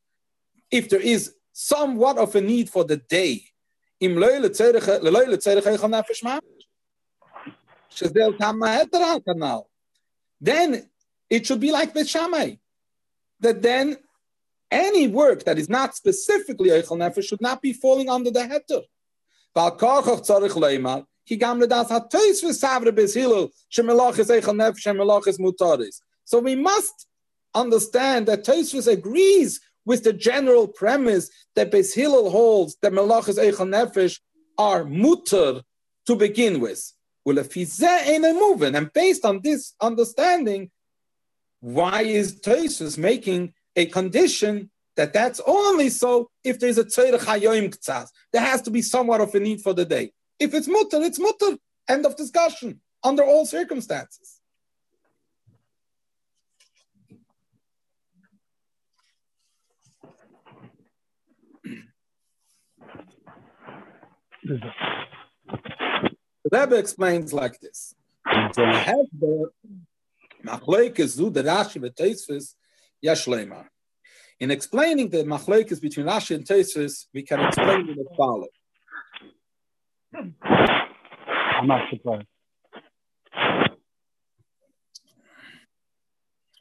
if 0.72 0.90
there 0.90 1.00
is 1.00 1.36
somewhat 1.52 2.18
of 2.18 2.36
a 2.36 2.42
need 2.42 2.70
for 2.70 2.84
the 2.84 2.98
day, 2.98 3.44
then 10.42 10.90
it 11.30 11.46
should 11.46 11.60
be 11.60 11.72
like 11.72 11.94
Beshamai. 11.94 12.60
That 13.40 13.62
then 13.62 13.98
any 14.72 15.08
work 15.08 15.44
that 15.46 15.58
is 15.58 15.70
not 15.70 15.96
specifically 15.96 16.70
Eichel 16.70 16.98
Nefesh 16.98 17.26
should 17.26 17.42
not 17.42 17.62
be 17.62 17.74
falling 17.74 18.10
under 18.10 18.32
the 18.32 18.42
heter. 18.42 18.84
So 26.26 26.40
we 26.40 26.56
must 26.56 27.08
understand 27.56 28.28
that 28.28 28.44
Tosfos 28.44 28.92
agrees 28.92 29.62
with 29.86 30.04
the 30.04 30.14
general 30.14 30.68
premise 30.68 31.30
that 31.56 31.72
Beis 31.72 31.94
Hillel 31.94 32.30
holds 32.32 32.78
that 32.82 32.94
Melachas 32.94 33.38
Eichel 33.38 33.70
Nefesh 33.70 34.20
are 34.58 34.84
mutter 34.86 35.62
to 36.08 36.16
begin 36.16 36.60
with. 36.60 36.94
And 37.26 38.94
based 38.94 39.26
on 39.26 39.42
this 39.42 39.74
understanding, 39.82 40.72
why 41.60 42.02
is 42.02 42.42
Tosus 42.42 42.98
making 42.98 43.54
a 43.76 43.86
condition 43.86 44.70
that 44.96 45.14
that's 45.14 45.40
only 45.48 45.90
so 45.90 46.30
if 46.44 46.60
there's 46.60 46.78
a 46.78 46.84
tzedek 46.84 47.20
hayoim 47.20 47.74
ktsas? 47.74 48.10
There 48.32 48.42
has 48.42 48.62
to 48.64 48.72
be 48.72 48.82
somewhat 48.82 49.22
of 49.22 49.34
a 49.34 49.40
need 49.40 49.62
for 49.62 49.74
the 49.74 49.86
day. 49.86 50.12
If 50.40 50.54
it's 50.54 50.68
mutter, 50.68 51.02
it's 51.02 51.20
mutter. 51.20 51.58
End 51.88 52.06
of 52.06 52.16
discussion. 52.18 52.82
Under 53.04 53.24
all 53.24 53.46
circumstances. 53.46 54.40
The 66.44 66.60
Rebbe 66.60 66.76
explains 66.78 67.34
like 67.34 67.60
this. 67.60 67.96
So 68.54 68.66
we 68.66 68.74
have 68.74 69.06
the 69.18 69.50
machlekes 70.46 71.10
zu 71.10 71.30
the 71.30 71.44
Rashi 71.44 71.82
v'Teisvis 71.82 72.56
yashlema. 73.04 73.66
In 74.40 74.52
explaining 74.52 75.10
the 75.10 75.24
machlekes 75.24 75.80
between 75.82 76.06
Rashi 76.06 76.36
and 76.36 76.46
Teisvis, 76.46 77.08
we 77.14 77.24
can 77.24 77.40
explain 77.40 77.90
it 77.90 77.98
as 78.00 78.18
follows. 78.18 78.50
I'm 80.14 81.68
not 81.68 81.90
surprised. 81.90 82.28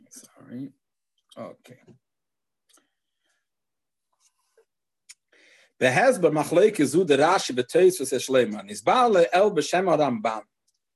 Sorry. 0.09 0.71
Okay. 1.37 1.79
Behezber 5.83 6.31
machleke 6.31 6.87
zu 6.87 7.05
der 7.05 7.19
Rashi 7.19 7.53
beteis 7.53 7.99
was 7.99 8.13
es 8.13 8.29
shleiman. 8.29 8.71
Is 8.71 8.81
bale 8.81 9.27
el 9.33 9.51
beshem 9.51 9.87
Ramban. 9.87 10.43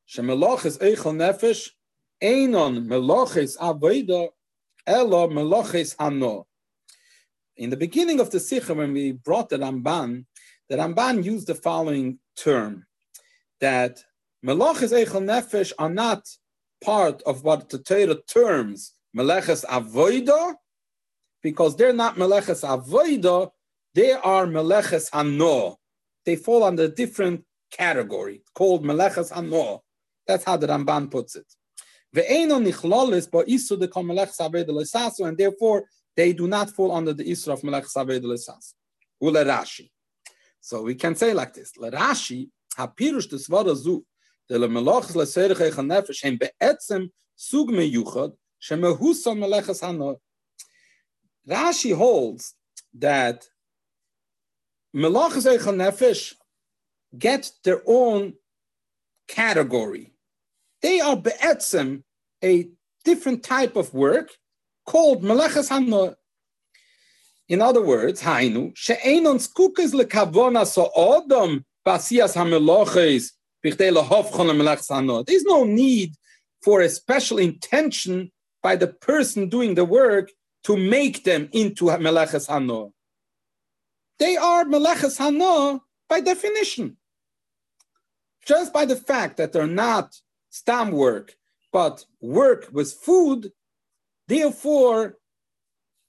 Shemeloch 0.09 0.65
is 0.65 0.79
eichel 0.79 1.17
nefesh 1.17 1.71
einon 2.23 2.87
meloch 2.87 3.37
is 3.37 3.57
avoida 3.57 4.29
elo 4.87 5.29
meloch 5.29 5.75
is 5.75 5.97
hano. 5.97 6.45
In 7.57 7.71
the 7.71 7.77
beginning 7.77 8.21
of 8.21 8.31
the 8.31 8.39
Sikha, 8.39 8.75
when 8.75 8.93
we 8.93 9.11
brought 9.11 9.49
the 9.49 9.59
Ramban, 9.59 10.25
the 10.69 10.77
Ramban 10.77 11.25
used 11.25 11.49
the 11.49 11.57
following 11.57 12.21
term 12.37 12.87
that 13.61 14.05
Melachis 14.45 14.93
Eichel 14.93 15.25
Nefesh 15.25 15.73
are 15.81 15.91
not 15.91 16.29
part 16.85 17.23
of 17.23 17.43
what 17.43 17.71
the 17.71 17.79
Torah 17.79 18.23
terms 18.23 18.93
Meleches 19.17 19.65
Avoida, 19.65 20.55
because 21.43 21.75
they're 21.75 21.93
not 21.93 22.15
Meleches 22.15 22.63
Avoida, 22.63 23.51
they 23.97 24.13
are 24.13 24.47
Meleches 24.47 25.11
Hano. 25.11 25.77
They 26.25 26.37
fall 26.37 26.63
under 26.63 26.85
a 26.85 26.89
different 26.89 27.45
category 27.71 28.43
called 28.55 28.85
Meleches 28.85 29.33
Hano. 29.33 29.81
That's 30.27 30.45
how 30.45 30.59
the 30.59 30.67
Ramban 30.69 31.11
puts 31.11 31.35
it. 31.35 31.47
And 35.27 35.39
therefore, 35.39 35.85
they 36.17 36.33
do 36.33 36.47
not 36.47 36.71
fall 36.71 36.93
under 36.93 37.13
the 37.13 37.25
Isra 37.25 37.53
of 37.55 37.65
Melech 37.65 37.87
Saved 37.87 38.25
Lesas. 38.25 38.75
Ule 39.21 39.45
Rashi. 39.45 39.91
So 40.61 40.83
we 40.83 40.95
can 40.95 41.15
say 41.15 41.33
like 41.33 41.55
this: 41.55 41.73
Rashi 41.79 42.49
hapirush 42.79 43.29
des 43.29 43.39
zu 43.77 44.05
de 44.49 44.59
le 44.59 44.69
Melach 44.69 45.15
le 45.15 45.25
Serich 45.25 45.73
Nefesh 45.73 46.39
beetzem 46.39 47.11
sug 47.35 47.71
meyuchad 47.71 48.33
shemehusa 48.63 49.35
Melechas 49.37 49.83
Hano. 49.83 50.17
Rashi 51.49 51.95
holds 51.95 52.55
that 52.95 53.47
Melachas 54.97 55.47
Echan 55.47 55.77
Nefesh 55.77 56.35
get 57.19 57.51
their 57.65 57.83
own 57.87 58.35
category. 59.29 60.15
They 60.83 61.01
are 61.01 61.17
beetzem 61.17 62.03
a 62.43 62.71
different 63.05 63.43
type 63.43 63.77
of 63.77 63.93
work 63.93 64.31
called 64.87 65.23
Melechas 65.23 65.69
Hano. 65.71 66.15
In 67.49 67.63
other 67.63 67.83
words, 67.83 68.23
Hainu, 68.23 68.73
she'enon 68.75 69.39
skukes 69.39 69.93
lekavona 69.93 70.67
so 70.67 70.91
odom 70.97 71.65
basias 71.87 72.35
hameloches 72.35 73.33
there's 75.27 75.45
no 75.45 75.65
need 75.65 76.15
for 76.63 76.83
a 76.83 76.89
special 76.89 77.39
intention 77.39 78.31
by 78.63 78.77
the 78.77 78.87
person 78.87 79.49
doing 79.49 79.75
the 79.75 79.85
work 79.85 80.31
to 80.63 80.77
make 80.77 81.25
them 81.25 81.49
into 81.53 81.87
meleches 81.87 82.49
hano. 82.49 82.93
They 84.19 84.37
are 84.37 84.65
meleches 84.65 85.19
hano 85.19 85.81
by 86.09 86.21
definition. 86.21 86.97
Just 88.45 88.73
by 88.73 88.85
the 88.85 88.97
fact 88.97 89.37
that 89.39 89.53
they're 89.53 89.67
not 89.67 90.15
stam 90.51 90.93
work, 90.93 91.37
but 91.73 92.05
work 92.21 92.69
with 92.73 92.93
food, 92.93 93.53
Therefore, 94.29 95.19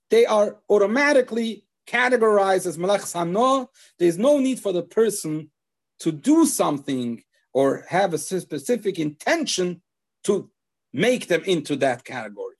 they 0.10 0.26
are 0.26 0.58
automatically 0.70 1.66
categorized 1.88 2.66
as 2.66 2.78
malach 2.78 3.02
hano. 3.14 3.68
There's 4.00 4.18
no 4.18 4.40
need 4.40 4.60
for 4.60 4.74
the 4.74 4.84
person 4.84 5.52
to 6.00 6.12
do 6.12 6.46
something 6.46 7.24
or 7.54 7.86
have 7.90 8.14
a 8.14 8.18
specific 8.18 9.00
intention 9.00 9.82
to 10.24 10.50
make 10.94 11.28
them 11.28 11.44
into 11.44 11.76
that 11.78 12.04
category. 12.04 12.56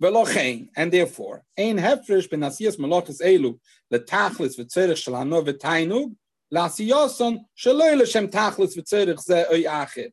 And 0.00 0.92
therefore, 0.92 1.44
ein 1.56 1.78
hefresh 1.78 2.28
ben 2.30 2.40
asiyas 2.40 2.76
malachas 2.76 3.20
elu 3.20 3.58
letachlis 3.92 4.58
v'tzerich 4.58 4.96
shel 4.96 5.14
hano 5.14 5.42
v'tainug 5.42 6.14
lasiyoson 6.52 7.44
shaloi 7.56 7.96
l'shem 7.96 8.28
tachlis 8.28 8.76
v'tzerich 8.76 9.20
ze 9.20 9.44
oy 9.50 9.62
acher. 9.64 10.10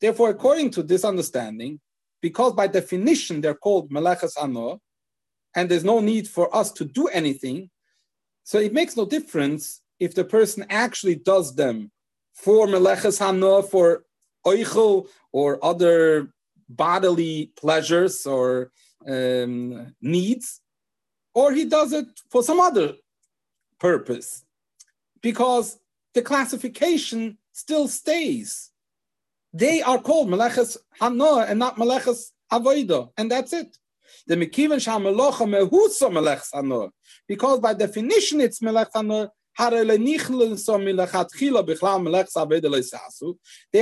Therefore, 0.00 0.30
according 0.30 0.70
to 0.70 0.82
this 0.82 1.04
understanding, 1.04 1.80
because 2.20 2.52
by 2.54 2.66
definition 2.66 3.40
they're 3.40 3.54
called 3.54 3.90
melechas 3.90 4.32
ano, 4.40 4.80
and 5.54 5.68
there's 5.68 5.84
no 5.84 6.00
need 6.00 6.28
for 6.28 6.54
us 6.54 6.72
to 6.72 6.84
do 6.84 7.06
anything. 7.08 7.70
So 8.44 8.58
it 8.58 8.72
makes 8.72 8.96
no 8.96 9.04
difference 9.06 9.80
if 10.00 10.14
the 10.14 10.24
person 10.24 10.64
actually 10.70 11.16
does 11.16 11.54
them 11.54 11.92
for 12.34 12.66
melechas 12.66 13.20
ano, 13.20 13.62
for 13.62 14.04
oichel 14.46 15.06
or 15.32 15.64
other 15.64 16.32
bodily 16.68 17.52
pleasures 17.56 18.26
or 18.26 18.72
um, 19.06 19.94
needs, 20.00 20.60
or 21.34 21.52
he 21.52 21.64
does 21.64 21.92
it 21.92 22.06
for 22.30 22.42
some 22.42 22.60
other 22.60 22.94
purpose, 23.82 24.44
because 25.20 25.78
the 26.14 26.22
classification 26.22 27.36
still 27.52 27.88
stays. 27.88 28.70
They 29.52 29.82
are 29.82 30.00
called 30.00 30.28
Meleches 30.28 30.78
Hanoah 31.00 31.50
and 31.50 31.58
not 31.58 31.76
Meleches 31.76 32.30
Avoida, 32.50 33.10
and 33.18 33.30
that's 33.30 33.52
it. 33.52 33.76
The 34.28 34.36
Mekivan 34.36 34.80
Shamelocha 34.86 35.46
Mehusa 35.54 36.08
Meleches 36.16 36.52
Hanoah, 36.54 36.90
because 37.26 37.58
by 37.58 37.74
definition 37.74 38.40
it's 38.40 38.62
Melech 38.62 38.92
Hanoah. 38.94 39.30
They 39.58 39.64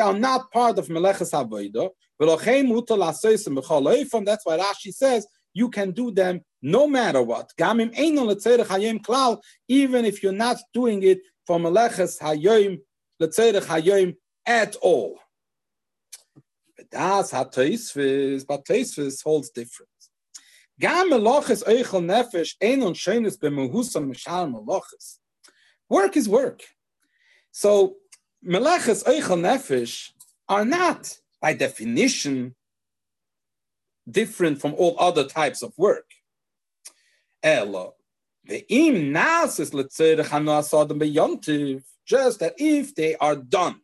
are 0.01 0.19
not 0.27 0.51
part 0.51 0.79
of 0.81 0.89
Meleches 0.89 1.33
Avoida. 1.41 1.91
That's 4.27 4.47
why 4.47 4.59
Rashi 4.59 4.93
says 4.93 5.27
you 5.55 5.71
can 5.71 5.93
do 5.93 6.11
them 6.11 6.41
no 6.63 6.87
matter 6.87 7.23
what. 7.23 7.53
Even 9.69 10.05
if 10.05 10.23
you're 10.23 10.33
not 10.33 10.59
doing 10.73 11.03
it 11.03 11.21
for 11.47 11.59
Meleches 11.59 12.19
Hayom 12.21 14.17
at 14.47 14.77
all. 14.77 15.19
But 16.77 16.91
das 16.91 17.31
hat 17.31 17.53
Teisvis, 17.53 18.47
but 18.47 18.65
Teisvis 18.65 19.23
holds 19.23 19.51
different. 19.51 19.91
Gam 20.79 21.11
meloches 21.11 21.63
eichel 21.65 22.03
nefesh 22.03 22.55
ein 22.63 22.83
und 22.83 22.97
schönes 22.97 23.37
b'mehusam 23.39 24.11
mishal 24.11 24.51
meloches. 24.51 25.19
Work 25.91 26.17
is 26.17 26.27
work. 26.27 26.63
So 27.53 27.97
meleches 28.43 29.05
eichel 29.05 29.41
nefesh 29.41 30.13
are 30.49 30.65
not, 30.65 31.19
by 31.43 31.53
definition, 31.53 32.55
different 34.11 34.61
from 34.61 34.75
all 34.75 34.97
other 34.99 35.25
types 35.25 35.63
of 35.63 35.77
work. 35.77 36.07
Elo, 37.43 37.95
ve'im 38.49 39.13
nasis 39.13 39.71
letzerech 39.73 40.27
hanu 40.27 40.51
asadam 40.51 41.01
beyontiv, 41.01 41.83
just 42.07 42.41
that 42.41 42.55
if 42.59 42.95
they 42.95 43.17
are 43.17 43.37
done 43.37 43.81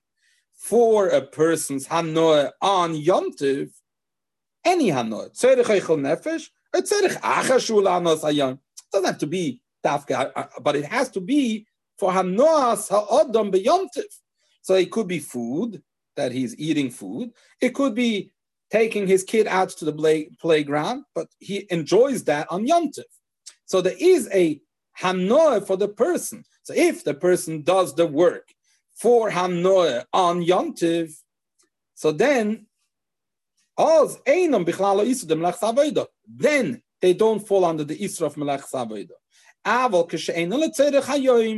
for 0.57 1.09
a 1.09 1.23
person's 1.23 1.87
hanoah 1.87 2.51
on 2.61 2.95
yontiv, 2.95 3.71
any 4.65 4.89
hanoah, 4.91 5.31
tzerich 5.37 5.65
eichel 5.65 6.01
nefesh, 6.01 6.49
or 6.75 6.81
tzerich 6.81 7.21
achashul 7.21 7.85
hanos 7.85 8.23
hayon. 8.23 8.59
Doesn't 8.93 9.07
have 9.07 9.19
to 9.19 9.27
be 9.27 9.61
dafka, 9.85 10.13
uh, 10.13 10.31
uh, 10.35 10.47
but 10.61 10.77
it 10.77 10.85
has 10.85 11.11
to 11.11 11.21
be 11.21 11.67
for 11.99 12.11
hanoas 12.13 12.89
ha'odom 12.89 13.53
beyontiv. 13.53 14.05
So 14.63 14.75
it 14.75 14.91
could 14.91 15.07
be 15.07 15.21
food 15.21 15.83
that 16.17 16.33
he's 16.33 16.59
eating 16.59 16.91
food. 16.91 17.31
It 17.61 17.75
could 17.75 17.95
be 17.95 18.33
taking 18.71 19.07
his 19.07 19.23
kid 19.23 19.47
out 19.47 19.69
to 19.69 19.85
the 19.85 19.93
play, 19.93 20.31
playground, 20.41 21.05
but 21.15 21.29
he 21.39 21.67
enjoys 21.71 22.25
that 22.25 22.49
on 22.51 22.67
yontiv. 22.67 23.05
So 23.67 23.81
there 23.81 23.97
is 23.99 24.29
a 24.33 24.61
hanoah 25.01 25.67
for 25.67 25.77
the 25.77 25.89
person. 25.89 26.45
So 26.63 26.73
if 26.75 27.05
the 27.05 27.15
person 27.15 27.63
does 27.63 27.95
the 27.95 28.07
work 28.07 28.49
for 28.95 29.31
Hanoah 29.31 30.07
on 30.13 30.43
Yontiv, 30.43 31.15
so 31.95 32.11
then 32.11 32.67
Oz 33.79 34.19
Then 36.27 36.83
they 37.01 37.15
don't 37.15 37.47
fall 37.47 37.65
under 37.65 37.85
the 37.85 37.97
Isra 37.97 38.27
of 38.27 38.37
Melech 38.37 38.63
Savoida. 38.63 39.11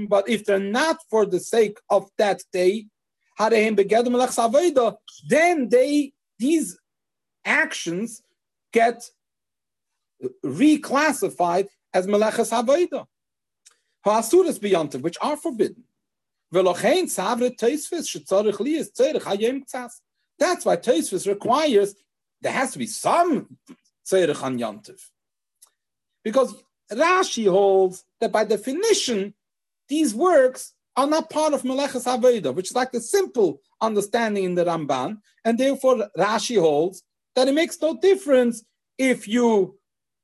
But 0.09 0.29
if 0.29 0.45
they're 0.45 0.59
not 0.59 0.99
for 1.09 1.25
the 1.25 1.41
sake 1.41 1.79
of 1.89 2.11
that 2.19 2.43
day, 2.53 2.89
then 3.39 3.77
they 5.69 6.13
these 6.39 6.79
actions 7.45 8.23
get 8.73 9.03
reclassified 10.45 11.69
as 11.93 12.07
Melechas 12.07 12.51
Havoida. 12.51 13.07
Ha'asuras 14.05 14.59
beyond 14.59 14.95
which 14.95 15.17
are 15.21 15.37
forbidden. 15.37 15.85
That's 16.51 16.65
why 20.65 20.77
Tosfos 20.77 21.27
requires 21.27 21.95
there 22.41 22.53
has 22.53 22.71
to 22.73 22.79
be 22.79 22.87
some 22.87 23.59
tzerich 24.07 24.43
on 24.43 24.59
yantiv. 24.59 25.01
Because 26.25 26.55
Rashi 26.91 27.51
holds 27.51 28.05
that 28.21 28.33
by 28.33 28.45
definition, 28.45 29.35
these 29.89 30.15
works 30.15 30.75
are 30.97 31.07
not 31.07 31.31
part 31.31 31.53
of 31.53 31.63
Meleches 31.63 32.05
Haveda, 32.05 32.55
which 32.55 32.71
is 32.71 32.77
like 32.77 32.93
the 32.93 33.01
simple 33.01 33.61
understanding 33.81 34.45
in 34.45 34.55
the 34.55 34.65
Ramban, 34.65 35.19
and 35.45 35.59
therefore 35.59 36.09
Rashi 36.17 36.59
holds 36.59 37.03
that 37.35 37.49
it 37.49 37.55
makes 37.55 37.81
no 37.81 37.97
difference 37.97 38.65
if 38.97 39.29
you 39.29 39.79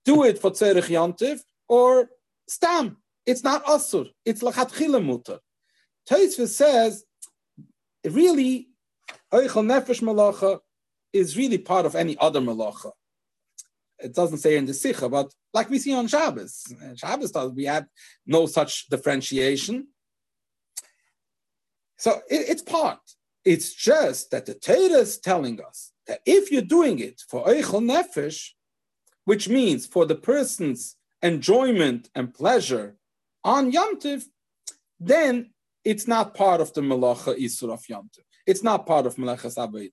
do 0.04 0.24
it 0.24 0.38
for 0.38 0.50
Tzerich 0.50 0.88
Yantiv 0.88 1.40
or 1.75 2.09
Stam. 2.49 2.97
it's 3.27 3.43
not 3.43 3.64
asur, 3.64 4.07
it's 4.25 4.43
lachatchila 4.43 5.01
mutar. 5.09 5.39
Taisva 6.09 6.47
says, 6.47 7.05
really, 8.05 8.68
oichel 9.33 9.66
nefesh 9.70 10.01
malacha 10.09 10.61
is 11.12 11.37
really 11.37 11.59
part 11.59 11.85
of 11.87 11.97
any 11.97 12.16
other 12.27 12.41
malacha. 12.41 12.93
It 13.99 14.14
doesn't 14.14 14.39
say 14.39 14.57
in 14.57 14.66
the 14.66 14.75
Sikha, 14.75 15.09
but 15.09 15.33
like 15.53 15.68
we 15.70 15.79
see 15.79 15.95
on 15.95 16.07
Shabbos. 16.07 16.55
Shabbos 16.97 17.33
does 17.33 17.51
we 17.53 17.64
have 17.64 17.87
no 18.27 18.47
such 18.47 18.89
differentiation. 18.89 19.89
So 21.97 22.11
it, 22.35 22.43
it's 22.51 22.62
part. 22.62 23.05
It's 23.45 23.72
just 23.75 24.31
that 24.33 24.47
the 24.47 24.55
Torah 24.55 25.03
is 25.07 25.18
telling 25.18 25.61
us 25.61 25.93
that 26.07 26.20
if 26.27 26.53
you're 26.53 26.75
doing 26.79 26.99
it 26.99 27.22
for 27.29 27.45
Eichel 27.47 27.83
Nefesh, 27.93 28.51
which 29.25 29.49
means 29.49 29.87
for 29.87 30.05
the 30.07 30.14
person's 30.33 30.97
enjoyment 31.25 32.11
and 32.14 32.33
pleasure 32.33 32.97
on 33.43 33.72
Yom 33.72 33.99
then 35.01 35.51
it's 35.85 36.07
not 36.07 36.35
part 36.35 36.61
of 36.61 36.72
the 36.75 36.83
Malacha 36.83 37.37
Isur 37.37 37.72
of 37.72 37.83
Yom 37.89 38.09
It's 38.47 38.62
not 38.62 38.87
part 38.87 39.07
of 39.07 39.16
Malachas 39.16 39.57
Aveda. 39.57 39.91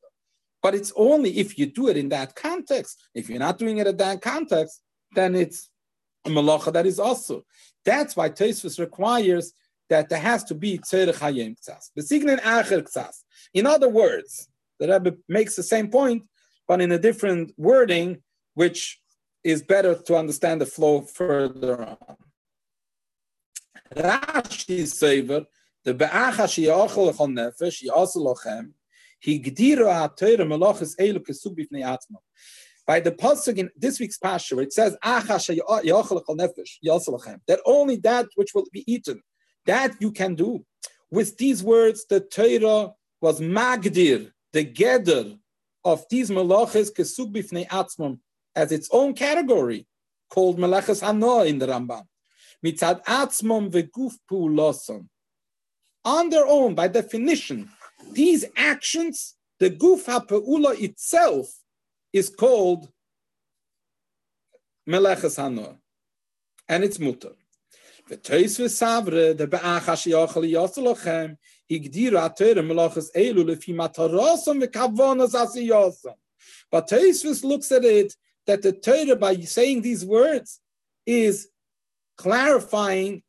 But 0.62 0.76
it's 0.76 0.94
only 0.96 1.38
if 1.40 1.58
you 1.58 1.66
do 1.66 1.88
it 1.88 1.98
in 1.98 2.10
that 2.10 2.36
context. 2.36 3.02
If 3.16 3.30
you're 3.30 3.40
not 3.40 3.58
doing 3.58 3.80
it 3.80 3.88
in 3.88 3.98
that 3.98 4.22
context, 4.22 4.82
then 5.16 5.36
it's 5.36 5.70
a 6.26 6.30
Malacha 6.30 6.72
that 6.74 6.86
is 6.86 7.00
also. 7.00 7.44
That's 7.84 8.16
why 8.16 8.30
Tosfos 8.30 8.78
requires 8.80 9.54
that 9.90 10.08
there 10.10 10.20
has 10.20 10.44
to 10.46 10.56
be 10.56 10.78
Tzerech 10.78 11.16
Hayem 11.16 11.56
Ksas. 11.58 13.16
In 13.54 13.66
other 13.66 13.90
words, 13.90 14.48
the 14.80 14.88
Rebbe 14.88 15.18
makes 15.28 15.56
the 15.56 15.64
same 15.64 15.90
point, 15.90 16.28
but 16.68 16.80
in 16.80 16.92
a 16.92 17.00
different 17.00 17.54
wording, 17.58 18.22
which 18.54 19.01
is 19.44 19.62
better 19.64 19.96
to 19.96 20.16
understand 20.16 20.62
the 20.62 20.66
flow 20.66 21.02
further 21.02 21.84
on. 21.84 21.98
Rashi 23.96 25.48
the 25.84 25.94
Be'acha 25.94 26.46
Lechon 26.48 27.34
Nefesh, 27.34 27.84
Higdiru 29.26 29.88
Elu 31.00 31.20
Kesub 31.20 31.58
Bifnei 31.58 31.84
Atzma. 31.84 32.18
By 32.88 33.00
the 33.00 33.12
pasuk 33.12 33.58
in 33.58 33.70
this 33.76 34.00
week's 34.00 34.18
pasture, 34.18 34.62
it 34.62 34.74
says, 34.74 34.98
Acha 35.04 35.40
Nefesh, 36.30 37.40
that 37.48 37.60
only 37.66 37.96
that 37.98 38.28
which 38.36 38.54
will 38.54 38.66
be 38.72 38.84
eaten, 38.92 39.22
that 39.66 39.96
you 40.00 40.12
can 40.12 40.36
do. 40.36 40.66
With 41.10 41.38
these 41.38 41.64
words, 41.64 42.06
the 42.10 42.22
Torah 42.22 42.94
was 43.20 43.40
Magdir, 43.40 44.32
the 44.54 44.66
Geder 44.66 45.38
of 45.84 46.06
these 46.10 46.30
Melachis 46.30 46.92
Kesub 46.94 47.34
Bifnei 47.34 47.68
Atzmam, 47.68 48.20
as 48.56 48.72
its 48.72 48.90
own 48.92 49.14
category 49.14 49.88
called 50.30 50.58
Melechus 50.58 51.02
Hanoah 51.02 51.48
in 51.48 51.60
the 51.60 51.68
Ramban. 51.68 52.04
Mitzad 52.66 53.04
atzmom 53.06 53.72
veguf 53.72 54.14
pulosom. 54.30 55.08
On 56.04 56.30
their 56.30 56.48
own, 56.48 56.76
by 56.76 56.88
definition, 56.88 57.70
these 58.12 58.46
actions, 58.56 59.36
the 59.60 59.70
guf 59.70 60.06
ha'pe'ula 60.06 60.80
itself 60.82 61.48
is 62.12 62.30
called 62.30 62.90
Melechus 64.88 65.38
Hanoah, 65.38 65.78
and 66.68 66.84
it's 66.84 67.00
mutter. 67.00 67.34
V'teis 68.10 68.60
v'savre 68.60 69.38
de 69.38 69.48
be'achash 69.48 70.12
yochel 70.12 70.52
yosolochem 70.52 71.38
higdiru 71.70 72.18
atere 72.18 72.62
melachas 72.66 73.10
elu 73.16 73.44
lefi 73.44 73.76
matarosam 73.76 74.64
v'kavonos 74.64 75.34
asiyosam. 75.34 76.16
But 76.72 76.88
Teisvis 76.88 77.44
looks 77.44 77.72
at 77.72 77.84
it 77.84 78.16
that 78.48 78.62
the 78.62 78.72
Torah, 78.72 79.16
by 79.16 79.36
saying 79.38 79.82
these 79.82 80.06
words, 80.06 80.60
is 81.06 81.50
clarifying 82.18 83.24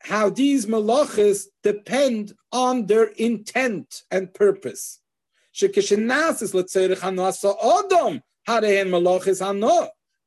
how 0.00 0.30
these 0.30 0.66
malachas 0.66 1.46
depend 1.62 2.32
on 2.50 2.86
their 2.86 3.04
intent 3.04 4.02
and 4.10 4.34
purpose. 4.34 5.00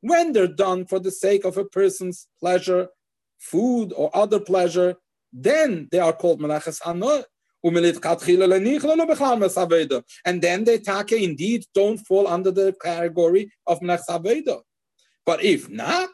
When 0.02 0.34
they're 0.34 0.48
done 0.48 0.86
for 0.86 1.00
the 1.00 1.12
sake 1.12 1.46
of 1.46 1.58
a 1.58 1.66
person's 1.66 2.28
pleasure, 2.40 2.88
food 3.38 3.92
or 3.96 4.16
other 4.16 4.40
pleasure, 4.40 4.96
then 5.34 5.90
they 5.92 6.00
are 6.00 6.14
called 6.14 6.40
malachas 6.40 6.82
hanoah. 6.82 7.26
And 7.66 7.74
then 10.41 10.63
the 10.63 10.80
take 10.80 11.11
indeed 11.13 11.66
don't 11.74 11.97
fall 11.97 12.28
under 12.28 12.51
the 12.51 12.76
category 12.82 13.51
of 13.66 13.82
Melech. 13.82 14.01
But 15.26 15.43
if 15.43 15.68
not, 15.70 16.09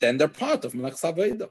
then 0.00 0.18
they're 0.18 0.28
part 0.28 0.64
of 0.64 0.74
Melech 0.74 0.94
Saveda. 0.94 1.48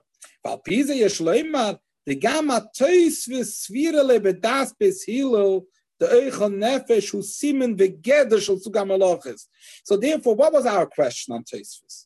So 9.83 9.97
therefore, 9.97 10.35
what 10.35 10.53
was 10.53 10.65
our 10.65 10.85
question 10.85 11.33
on 11.33 11.43
Tosfos? 11.43 12.05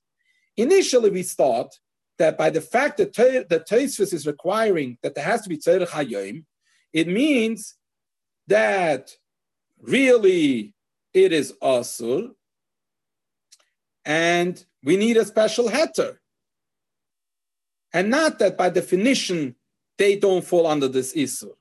Initially, 0.58 1.10
we 1.12 1.24
thought 1.24 1.78
that 2.18 2.38
by 2.38 2.50
the 2.50 2.62
fact 2.62 2.98
that 2.98 3.14
the 3.14 3.64
Tosfos 3.70 4.14
is 4.14 4.26
requiring 4.26 4.98
that 5.04 5.14
there 5.14 5.24
has 5.24 5.42
to 5.42 5.50
be 5.50 5.58
Tzerech 5.58 5.90
Hayyim, 5.90 6.46
it 6.94 7.08
means 7.08 7.76
that 8.48 9.12
really 9.82 10.74
it 11.14 11.32
is 11.32 11.54
asur, 11.62 12.32
and 14.06 14.64
we 14.84 14.98
need 14.98 15.18
a 15.18 15.26
special 15.26 15.70
heter. 15.70 16.18
And 17.94 18.10
not 18.10 18.40
that 18.40 18.58
by 18.58 18.70
definition 18.70 19.56
they 19.98 20.16
don't 20.16 20.46
fall 20.46 20.66
under 20.66 20.88
this 20.88 21.14
isur. 21.16 21.52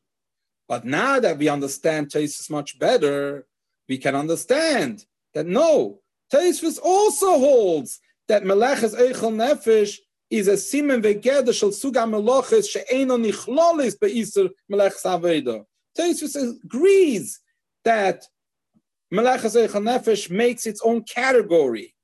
But 0.68 0.84
now 0.84 1.18
that 1.20 1.36
we 1.38 1.48
understand 1.48 2.08
Tosfos 2.08 2.48
much 2.48 2.78
better, 2.78 3.46
we 3.88 3.98
can 3.98 4.14
understand 4.14 5.04
that 5.34 5.46
no, 5.46 6.00
Tosfos 6.32 6.78
also 6.82 7.38
holds 7.38 8.00
that 8.28 8.44
Melechas 8.44 8.94
Eichel 8.94 9.34
Nefesh 9.34 9.96
is 10.30 10.48
a 10.48 10.52
simen 10.52 11.02
vegeder 11.02 11.52
shel 11.52 11.70
suga 11.70 12.06
meloches 12.08 12.70
she'eno 12.70 13.16
nichlolis 13.16 13.96
beiser 13.98 14.48
melechas 14.70 15.04
aveda. 15.04 15.64
Tosfos 15.98 16.36
agrees 16.64 17.40
that 17.84 18.24
eichel 19.12 19.82
nefesh 19.82 20.30
makes 20.30 20.66
its 20.66 20.80
own 20.82 21.02
category. 21.02 21.94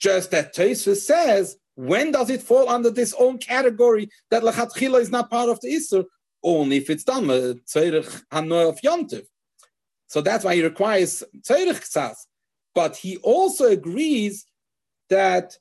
Just 0.00 0.30
that 0.30 0.54
Tosfos 0.54 1.02
says, 1.02 1.58
when 1.74 2.12
does 2.12 2.30
it 2.30 2.42
fall 2.42 2.68
under 2.68 2.90
this 2.90 3.14
own 3.18 3.38
category 3.38 4.08
that 4.30 4.42
lechatchila 4.42 5.00
is 5.00 5.10
not 5.10 5.30
part 5.30 5.50
of 5.50 5.60
the 5.60 5.74
isur? 5.74 6.04
Only 6.42 6.78
if 6.78 6.88
it's 6.88 7.04
done 7.04 7.26
tzerich 7.26 8.22
hanoy 8.32 8.70
of 8.70 8.80
yontiv. 8.80 9.26
So 10.06 10.22
that's 10.22 10.44
why 10.44 10.54
he 10.54 10.62
requires 10.64 11.22
tzerich 11.42 11.80
ksas. 11.80 12.16
But 12.74 12.96
he 12.96 13.18
also 13.18 13.66
agrees 13.66 14.46
that 15.10 15.56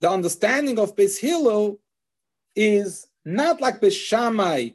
the 0.00 0.10
understanding 0.10 0.78
of 0.78 0.94
Beis 0.94 1.18
Hillel 1.18 1.78
is 2.54 3.06
not 3.24 3.60
like 3.60 3.80
Beis 3.80 3.92
Shammai, 3.92 4.70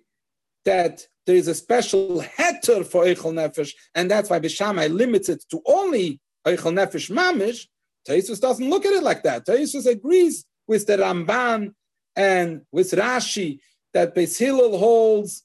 that 0.66 1.08
there 1.26 1.36
is 1.36 1.48
a 1.48 1.56
special 1.56 2.22
heter 2.22 2.86
for 2.86 3.06
Eichel 3.06 3.34
Nefesh, 3.34 3.74
and 3.96 4.10
that's 4.10 4.30
why 4.30 4.40
Beis 4.40 4.56
Shammai 4.56 4.88
limits 4.88 5.30
it 5.30 5.44
to 5.50 5.62
only 5.66 6.20
Eichel 6.46 6.74
Nefesh 6.74 7.10
Mamish. 7.10 7.68
Taisus 8.08 8.42
doesn't 8.42 8.70
look 8.70 8.86
at 8.86 8.94
it 8.94 9.04
like 9.04 9.24
that. 9.24 9.46
Taisus 9.46 9.86
agrees 9.86 10.46
with 10.68 10.86
the 10.86 10.98
Ramban 10.98 11.74
and 12.16 12.62
with 12.72 12.92
Rashi 12.92 13.60
that 13.94 14.14
Beis 14.14 14.38
Hillel 14.38 14.78
holds 14.78 15.44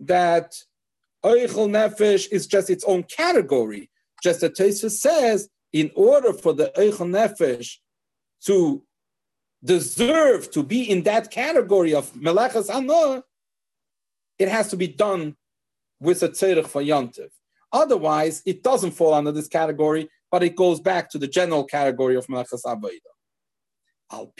that 0.00 0.54
Eichel 1.24 1.68
Nefesh 1.68 2.28
is 2.30 2.46
just 2.46 2.70
its 2.70 2.84
own 2.84 3.02
category. 3.04 3.90
Just 4.22 4.40
that 4.40 4.56
Taisus 4.56 4.92
says, 4.92 5.48
in 5.72 5.90
order 5.94 6.32
for 6.32 6.52
the 6.52 6.72
Eichel 6.76 7.08
Nefesh 7.08 7.78
to 8.46 8.82
deserve 9.64 10.50
to 10.52 10.62
be 10.62 10.90
in 10.90 11.02
that 11.02 11.30
category 11.30 11.94
of 11.94 12.12
melechas 12.12 12.68
hanoah, 12.70 13.22
it 14.38 14.48
has 14.48 14.68
to 14.68 14.76
be 14.76 14.86
done 14.88 15.36
with 16.00 16.22
a 16.22 16.28
tzerich 16.28 16.66
for 16.66 16.82
yontiv. 16.82 17.30
Otherwise, 17.72 18.42
it 18.46 18.62
doesn't 18.62 18.92
fall 18.92 19.14
under 19.14 19.32
this 19.32 19.48
category, 19.48 20.08
but 20.30 20.42
it 20.42 20.56
goes 20.56 20.80
back 20.80 21.10
to 21.10 21.18
the 21.18 21.26
general 21.26 21.64
category 21.64 22.16
of 22.16 22.26
melechas 22.26 22.64
avodah. 22.64 23.14
Al. 24.10 24.32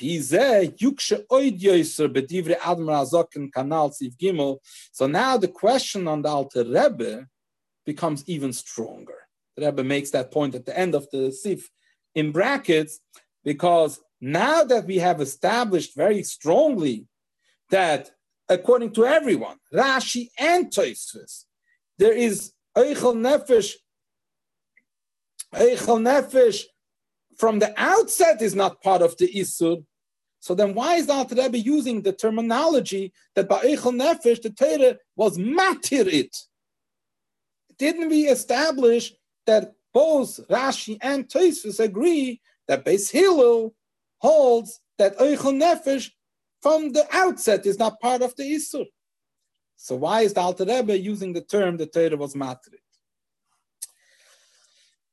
So 4.93 5.07
now 5.07 5.37
the 5.37 5.49
question 5.49 6.09
on 6.09 6.23
the 6.23 6.29
Alter 6.29 6.65
Rebbe 6.65 7.27
becomes 7.85 8.25
even 8.27 8.53
stronger. 8.53 9.19
The 9.57 9.67
Rebbe 9.67 9.85
makes 9.85 10.11
that 10.13 10.31
point 10.31 10.55
at 10.55 10.65
the 10.65 10.79
end 10.79 10.95
of 10.95 11.07
the 11.11 11.31
sif 11.33 11.69
in 12.15 12.33
brackets 12.33 13.01
because 13.49 13.99
now 14.21 14.63
that 14.63 14.85
we 14.85 14.99
have 14.99 15.23
established 15.23 15.97
very 15.97 16.23
strongly 16.23 17.07
that 17.71 18.11
according 18.47 18.93
to 18.93 19.07
everyone, 19.07 19.57
Rashi 19.73 20.29
and 20.39 20.67
Tosfos, 20.67 21.45
there 21.97 22.13
is 22.13 22.53
Eichel 22.77 23.17
Nefesh, 23.17 23.73
Eichel 25.55 25.99
Nefesh 26.09 26.65
from 27.39 27.59
the 27.59 27.73
outset 27.79 28.43
is 28.43 28.55
not 28.55 28.83
part 28.83 29.01
of 29.01 29.17
the 29.17 29.33
Isur, 29.33 29.83
So 30.41 30.55
then 30.55 30.75
why 30.75 30.97
is 30.97 31.07
the 31.07 31.15
Alter 31.15 31.37
Rebbe 31.37 31.59
using 31.59 32.03
the 32.03 32.13
terminology 32.13 33.15
that 33.35 33.49
by 33.49 33.61
Eichel 33.63 33.97
Nefesh, 34.03 34.43
the 34.43 34.51
Torah 34.51 34.99
was 35.17 35.39
matirit? 35.39 36.37
Didn't 37.79 38.11
we 38.11 38.27
establish 38.27 39.15
that 39.47 39.73
both 39.95 40.39
Rashi 40.49 40.99
and 41.01 41.27
Tosfos 41.27 41.81
agree 41.81 42.43
that 42.69 42.85
Beis 42.85 43.11
Hillel 43.11 43.75
holds 44.19 44.81
that 44.99 45.19
Eichel 45.19 45.61
Nefesh 45.61 46.11
from 46.61 46.93
the 46.93 47.07
outset 47.13 47.67
is 47.67 47.79
not 47.79 48.01
part 48.01 48.23
of 48.23 48.37
the 48.37 48.45
Isur? 48.45 48.87
So 49.77 49.97
why 49.97 50.23
is 50.23 50.35
the 50.35 50.41
Alter 50.41 50.65
Rebbe 50.65 50.99
using 50.99 51.33
the 51.33 51.41
term 51.41 51.77
the 51.77 51.87
Torah 51.87 52.17
was 52.17 52.35
matirit? 52.35 52.83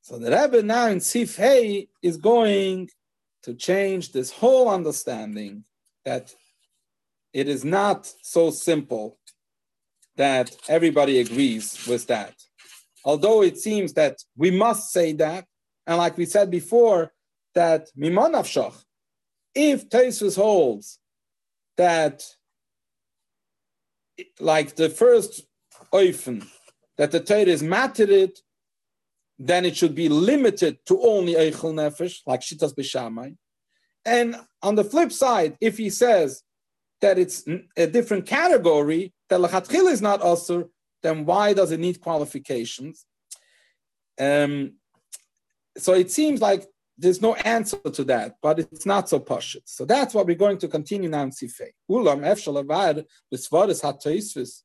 So 0.02 0.18
the 0.18 0.30
Rebbe 0.30 0.62
now 0.62 0.86
in 0.88 1.00
Sif 1.00 1.38
is 1.40 2.16
going 2.16 2.90
to 3.42 3.54
change 3.54 4.12
this 4.12 4.30
whole 4.30 4.68
understanding 4.68 5.64
that 6.04 6.34
it 7.32 7.48
is 7.48 7.64
not 7.64 8.12
so 8.22 8.50
simple 8.50 9.18
that 10.16 10.56
everybody 10.68 11.20
agrees 11.20 11.86
with 11.86 12.06
that. 12.06 12.34
Although 13.04 13.42
it 13.42 13.58
seems 13.58 13.92
that 13.92 14.16
we 14.36 14.50
must 14.50 14.90
say 14.90 15.12
that, 15.12 15.44
and 15.86 15.98
like 15.98 16.16
we 16.16 16.26
said 16.26 16.50
before, 16.50 17.12
that 17.56 17.88
mimanavshach, 17.98 18.76
if 19.54 19.88
Tesis 19.88 20.36
holds 20.36 21.00
that, 21.76 22.22
like 24.38 24.76
the 24.76 24.88
first 24.88 25.42
oifen, 25.92 26.46
that 26.96 27.10
the 27.10 27.20
Torah 27.20 27.40
is 27.40 27.62
materid 27.62 28.38
then 29.38 29.64
it 29.64 29.76
should 29.76 29.94
be 29.94 30.08
limited 30.08 30.78
to 30.86 31.00
only 31.02 31.34
Eichel 31.34 31.74
Nefesh, 31.74 32.20
like 32.26 32.40
Shitas 32.40 32.74
B'Shamai. 32.74 33.36
And 34.04 34.36
on 34.62 34.76
the 34.76 34.84
flip 34.84 35.12
side, 35.12 35.56
if 35.60 35.76
he 35.76 35.90
says 35.90 36.42
that 37.00 37.18
it's 37.18 37.44
a 37.76 37.86
different 37.86 38.26
category, 38.26 39.12
that 39.28 39.40
Lachatchil 39.40 39.90
is 39.90 40.00
not 40.00 40.20
Asur, 40.20 40.68
then 41.02 41.26
why 41.26 41.52
does 41.52 41.72
it 41.72 41.80
need 41.80 42.00
qualifications? 42.00 43.04
Um, 44.18 44.74
so 45.76 45.92
it 45.92 46.10
seems 46.10 46.40
like 46.40 46.64
there's 46.98 47.20
no 47.20 47.34
answer 47.34 47.76
to 47.78 48.04
that, 48.04 48.36
but 48.42 48.58
it's 48.58 48.86
not 48.86 49.08
so 49.08 49.20
pashut. 49.20 49.62
So 49.64 49.84
that's 49.84 50.14
what 50.14 50.26
we're 50.26 50.36
going 50.36 50.58
to 50.58 50.68
continue 50.68 51.08
now 51.08 51.22
in 51.22 51.30
Sifei. 51.30 51.70
Ulam 51.90 52.20
efshal 52.20 52.64
avad 52.64 53.04
b'svaris 53.32 53.82
hatoisvis 53.82 54.62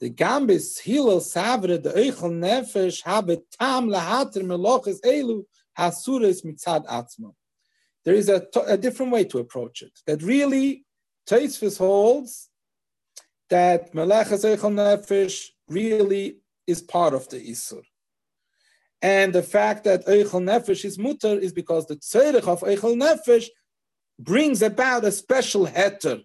the 0.00 0.10
gambis 0.10 0.80
hilo 0.80 1.18
savre 1.18 1.82
de 1.82 1.92
eichel 1.92 2.32
nefesh 2.32 3.02
habe 3.02 3.38
tam 3.58 3.88
lahater 3.88 4.42
meloches 4.42 5.00
elu 5.00 5.44
hasuris 5.76 6.44
mitzad 6.44 6.86
atzmo. 6.86 7.34
There 8.04 8.14
is 8.14 8.28
a, 8.28 8.46
a 8.66 8.76
different 8.76 9.12
way 9.12 9.24
to 9.24 9.38
approach 9.38 9.82
it. 9.82 9.92
That 10.06 10.22
really, 10.22 10.84
Tosfos 11.28 11.78
holds 11.78 12.48
that 13.50 13.92
meleches 13.92 14.44
eichel 14.44 14.72
nefesh 14.72 15.48
really 15.68 16.38
is 16.66 16.80
part 16.80 17.14
of 17.14 17.28
the 17.28 17.38
isur. 17.38 17.82
And 19.00 19.32
the 19.32 19.42
fact 19.42 19.84
that 19.84 20.06
eichel 20.06 20.42
nefesh 20.42 20.84
is 20.84 20.98
mutter 20.98 21.38
is 21.38 21.52
because 21.52 21.86
the 21.86 21.96
tzedek 21.96 22.48
of 22.48 22.60
eichel 22.62 22.96
nefesh 22.96 23.46
brings 24.18 24.62
about 24.62 25.04
a 25.04 25.12
special 25.12 25.66
heter. 25.66 26.24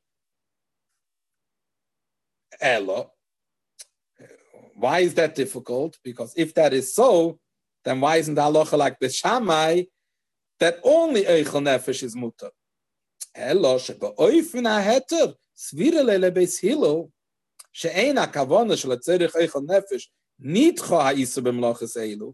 Elo, 2.59 3.11
why 4.75 4.99
is 4.99 5.13
that 5.15 5.35
difficult? 5.35 5.97
Because 6.03 6.33
if 6.35 6.53
that 6.55 6.73
is 6.73 6.93
so, 6.93 7.39
then 7.83 8.01
why 8.01 8.17
isn't 8.17 8.35
the 8.35 8.41
halacha 8.41 8.77
like 8.77 8.97
the 8.99 9.09
Shammai 9.09 9.83
that 10.59 10.79
only 10.83 11.23
Eichel 11.23 11.63
Nefesh 11.63 12.03
is 12.03 12.15
mutter? 12.15 12.49
Elo 13.35 13.77
shebeoifen 13.77 14.65
ha-heter 14.65 15.33
svire 15.55 16.03
lele 16.03 16.31
beis 16.31 16.59
hilo 16.59 17.11
she'ein 17.71 18.17
ha-kavona 18.17 18.77
shel 18.77 18.91
ha-tzerich 18.91 19.33
Eichel 19.33 19.67
Nefesh 19.67 20.05
nitcho 20.43 21.01
ha-isu 21.01 21.41
b'mloches 21.41 21.97
eilu. 21.97 22.33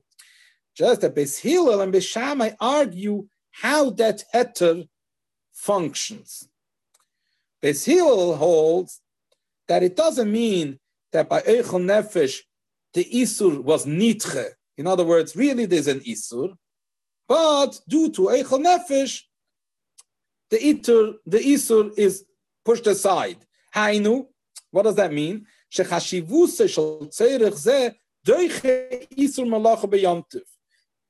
Just 0.79 1.01
that 1.01 1.13
Beis 1.13 1.41
Hillel 1.41 1.81
and 1.81 1.93
Beis 1.93 2.07
Shammai 2.07 2.51
argue 2.57 3.27
how 3.51 3.89
that 3.89 4.23
heter 4.33 4.87
functions. 5.51 6.47
Beis 7.61 7.85
Hillel 7.85 8.37
holds 8.37 9.01
that 9.67 9.83
it 9.83 9.97
doesn't 9.97 10.31
mean 10.31 10.79
that 11.11 11.27
by 11.27 11.41
Eichel 11.41 11.83
Nefesh, 11.83 12.37
the 12.93 13.03
Isur 13.03 13.61
was 13.61 13.85
Nitche. 13.85 14.51
In 14.77 14.87
other 14.87 15.03
words, 15.03 15.35
really 15.35 15.65
there's 15.65 15.87
an 15.87 15.99
Isur, 15.99 16.53
but 17.27 17.77
due 17.89 18.09
to 18.11 18.21
Eichel 18.37 18.63
Nefesh, 18.63 19.23
the, 20.49 20.59
itur, 20.59 21.15
the 21.25 21.39
Isur 21.39 21.91
is 21.97 22.23
pushed 22.63 22.87
aside. 22.87 23.45
Hainu, 23.75 24.27
what 24.71 24.83
does 24.83 24.95
that 24.95 25.11
mean? 25.11 25.45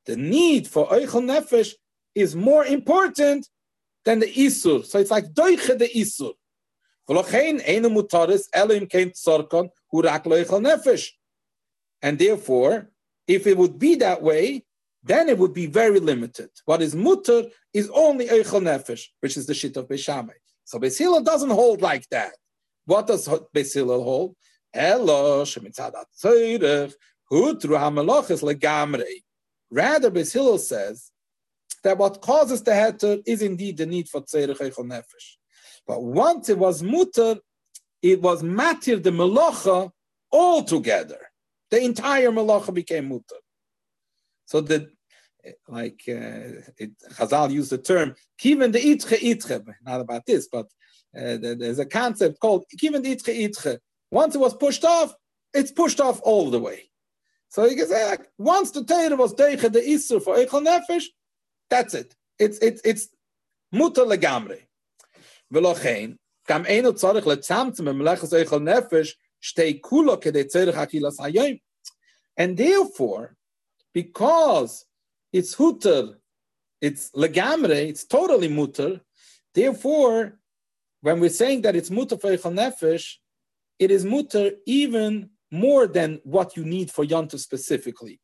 The 0.10 0.18
need 0.18 0.68
for 0.68 0.88
Eichel 0.88 1.24
Nefesh 1.32 1.74
is 2.16 2.36
more 2.36 2.66
important 2.66 3.48
than 4.06 4.18
the 4.18 4.26
Isur. 4.26 4.84
So 4.84 4.98
it's 4.98 5.12
like 5.12 5.26
Doiche 5.36 5.78
the 5.78 5.88
Isur. 5.88 6.34
And 12.02 12.20
therefore, 12.20 12.90
if 13.28 13.46
it 13.46 13.56
would 13.56 13.78
be 13.78 13.96
that 13.96 14.24
way, 14.24 14.66
then 15.04 15.30
it 15.30 15.38
would 15.38 15.54
be 15.54 15.68
very 15.68 16.00
limited. 16.00 16.50
What 16.66 16.82
is 16.82 16.96
mutter 16.96 17.44
is 17.72 17.92
only 17.94 18.26
eichel 18.30 18.64
nefesh, 18.64 19.06
which 19.20 19.38
is 19.38 19.46
the 19.46 19.54
shit 19.54 19.78
of 19.78 19.88
Beishamai. 19.88 20.34
So 20.66 20.80
Beis 20.80 21.24
doesn't 21.24 21.52
hold 21.52 21.84
like 21.84 22.10
that. 22.10 22.34
What 22.86 23.06
does 23.06 23.28
Beis 23.28 23.76
hold? 23.76 24.36
Elo 24.74 25.44
shemitzadat 25.44 26.06
tzorech 26.20 26.94
hutru 27.32 27.78
hamelachis 27.78 28.42
legamrei. 28.42 29.22
Rather, 29.72 30.10
Beis 30.10 30.60
says 30.60 31.12
that 31.84 31.98
what 31.98 32.22
causes 32.22 32.64
the 32.64 32.72
heter 32.72 33.22
is 33.26 33.42
indeed 33.42 33.78
the 33.78 33.86
need 33.86 34.10
for 34.10 34.22
tzorech 34.22 34.58
eichel 34.58 34.86
nefesh. 34.86 35.38
But 35.88 36.04
once 36.04 36.50
it 36.50 36.58
was 36.58 36.84
mutter, 36.84 37.38
it 38.02 38.22
was 38.22 38.44
matir 38.44 39.02
the 39.02 39.12
melacha 39.12 39.92
altogether. 40.32 41.20
The 41.72 41.82
entire 41.82 42.32
melacha 42.32 42.74
became 42.74 43.10
mutter. 43.10 43.42
So 44.46 44.62
the 44.62 44.90
like 45.68 46.02
uh, 46.08 46.62
it, 46.78 46.92
Chazal 47.14 47.52
used 47.52 47.72
the 47.72 47.78
term 47.78 48.16
kiven 48.42 48.72
the 48.72 48.80
itche 48.80 49.18
itche. 49.20 49.64
Not 49.86 50.02
about 50.02 50.26
this, 50.26 50.48
but 50.52 50.66
uh, 51.18 51.38
there's 51.42 51.80
a 51.80 51.86
concept 51.86 52.40
called 52.40 52.66
kiven 52.78 53.04
the 53.04 53.16
itche 53.16 53.50
itche. 53.50 53.78
Once 54.12 54.36
it 54.36 54.40
was 54.40 54.56
pushed 54.56 54.84
off, 54.84 55.14
it's 55.54 55.72
pushed 55.72 56.02
off 56.02 56.20
all 56.24 56.50
the 56.50 56.60
way. 56.60 56.89
So 57.50 57.66
you 57.66 57.76
can 57.76 57.88
say 57.88 58.10
like 58.10 58.30
once 58.38 58.72
the 58.72 58.84
Torah 58.84 59.16
was 59.16 59.34
deiche 59.34 59.72
the 59.72 59.82
isur 59.82 60.24
for 60.24 60.36
eichel 60.36 60.66
nefesh, 60.66 61.06
that's 61.70 61.94
it. 61.94 62.16
It's 62.38 62.58
it's 62.60 62.82
it's 62.86 63.10
mutter 63.72 64.06
legamre. 64.06 64.62
Velochein 65.54 66.18
Kam 66.50 66.66
eno 66.68 66.92
tzarich 66.94 67.26
letzamtzim 67.26 67.86
b'melechas 67.86 68.34
eichel 68.34 68.62
nefesh 68.70 69.14
shtei 69.40 69.80
kulo 69.80 70.18
kedei 70.18 70.46
tzerich 70.52 70.74
akilas. 70.74 71.60
And 72.36 72.58
therefore, 72.58 73.36
because 73.94 74.84
it's 75.32 75.56
huter, 75.56 76.16
it's 76.82 77.12
legamre, 77.12 77.88
it's 77.88 78.04
totally 78.04 78.50
muter, 78.50 79.00
therefore, 79.54 80.40
when 81.02 81.20
we're 81.20 81.30
saying 81.30 81.62
that 81.62 81.76
it's 81.76 81.92
muter 81.92 82.20
for 82.20 82.32
eichel 82.32 82.54
nefesh, 82.54 83.18
it 83.78 83.92
is 83.92 84.04
muter 84.04 84.56
even 84.66 85.30
more 85.52 85.88
than 85.88 86.20
what 86.24 86.56
you 86.56 86.64
need 86.64 86.92
for 86.92 87.06
yonta 87.06 87.40
specifically. 87.40 88.20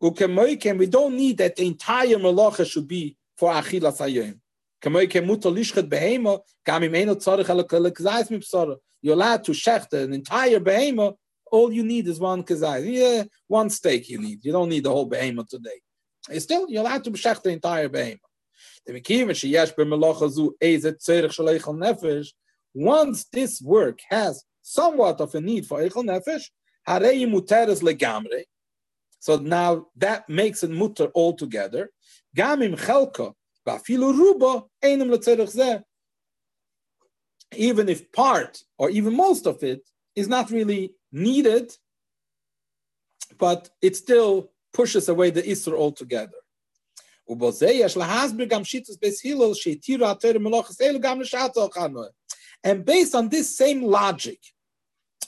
We 0.00 0.10
don't 0.10 1.16
need 1.16 1.38
that 1.38 1.56
the 1.56 1.66
entire 1.66 2.16
malacha 2.16 2.70
should 2.70 2.88
be 2.88 3.16
for 3.36 3.52
achilas 3.52 3.98
hayom. 3.98 4.38
You're 4.84 4.94
allowed 9.14 9.44
to 9.44 9.52
shecht 9.52 9.92
an 9.92 10.12
entire 10.12 10.58
behemoth. 10.58 11.14
All 11.52 11.72
you 11.72 11.84
need 11.84 12.08
is 12.08 12.18
one 12.18 12.42
kazai. 12.42 12.92
Yeah, 12.92 13.22
one 13.46 13.70
steak 13.70 14.08
you 14.08 14.18
need. 14.18 14.44
You 14.44 14.50
don't 14.50 14.68
need 14.68 14.82
the 14.82 14.90
whole 14.90 15.06
behemoth 15.06 15.46
today. 15.48 15.80
Still, 16.38 16.68
you're 16.68 16.82
allowed 16.82 17.04
to 17.04 17.12
shecht 17.12 17.42
the 17.42 17.50
entire 17.50 17.88
behemoth. 17.88 18.18
Once 22.74 23.24
this 23.32 23.62
work 23.62 24.00
has 24.08 24.44
somewhat 24.61 25.21
of 25.21 25.35
a 25.35 25.41
need 25.41 25.65
for 25.65 25.79
eichel 25.79 26.03
nefesh, 26.05 26.49
so 29.19 29.35
now 29.37 29.87
that 29.95 30.29
makes 30.29 30.63
it 30.63 30.69
mutter 30.69 31.09
altogether. 31.13 31.89
Gamim 32.35 32.77
chelka 32.77 33.33
even 37.55 37.89
if 37.89 38.11
part 38.13 38.63
or 38.77 38.89
even 38.89 39.13
most 39.13 39.45
of 39.45 39.61
it 39.63 39.81
is 40.15 40.29
not 40.29 40.49
really 40.49 40.93
needed, 41.11 41.73
but 43.37 43.69
it 43.81 43.97
still 43.97 44.51
pushes 44.73 45.09
away 45.09 45.31
the 45.31 45.43
Isra 45.43 45.73
altogether. 45.73 46.37
ובזה 47.29 47.67
יש 47.67 47.97
להסביר 47.97 48.45
גם 48.45 48.63
שיטוס 48.63 48.97
בייס 48.97 49.25
הלל 49.25 49.53
שהתירו 49.53 50.05
התורה 50.05 50.39
מלאכס 50.39 50.81
אלו 50.81 50.99
גם 51.01 51.21
לשעת 51.21 51.57
אוכנו. 51.57 52.01
And 52.64 52.84
based 52.84 53.14
on 53.14 53.28
this 53.28 53.56
same 53.56 53.82
logic, 53.82 54.38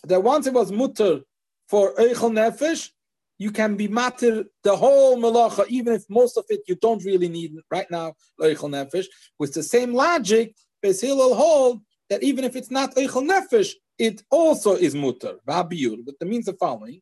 that 0.05 0.22
once 0.22 0.47
it 0.47 0.55
was 0.55 0.70
mutter 0.70 1.20
for 1.68 1.95
Eichel 1.95 2.32
Nefesh, 2.32 2.91
you 3.39 3.51
can 3.51 3.76
be 3.76 3.89
matter 3.89 4.45
the 4.62 4.76
whole 4.76 5.16
malacha, 5.16 5.66
even 5.68 5.93
if 5.93 6.05
most 6.09 6.37
of 6.37 6.45
it 6.49 6.61
you 6.68 6.76
don't 6.76 7.05
really 7.05 7.28
need 7.28 7.55
right 7.70 7.91
now, 7.91 8.14
Eichel 8.41 8.70
Nefesh. 8.70 9.07
With 9.39 9.55
the 9.55 9.62
same 9.62 9.93
logic, 9.93 10.55
Beis 10.85 11.01
Hillel 11.01 11.35
hold 11.35 11.80
that 12.11 12.22
even 12.22 12.45
if 12.45 12.55
it's 12.55 12.70
not 12.70 12.95
Eichel 12.95 13.28
Nefesh, 13.28 13.72
it 13.99 14.22
also 14.30 14.74
is 14.74 14.95
mutter, 14.95 15.35
Vabiyur. 15.49 16.05
But 16.05 16.18
that 16.20 16.26
means 16.26 16.47
the 16.47 16.55
following. 16.55 17.01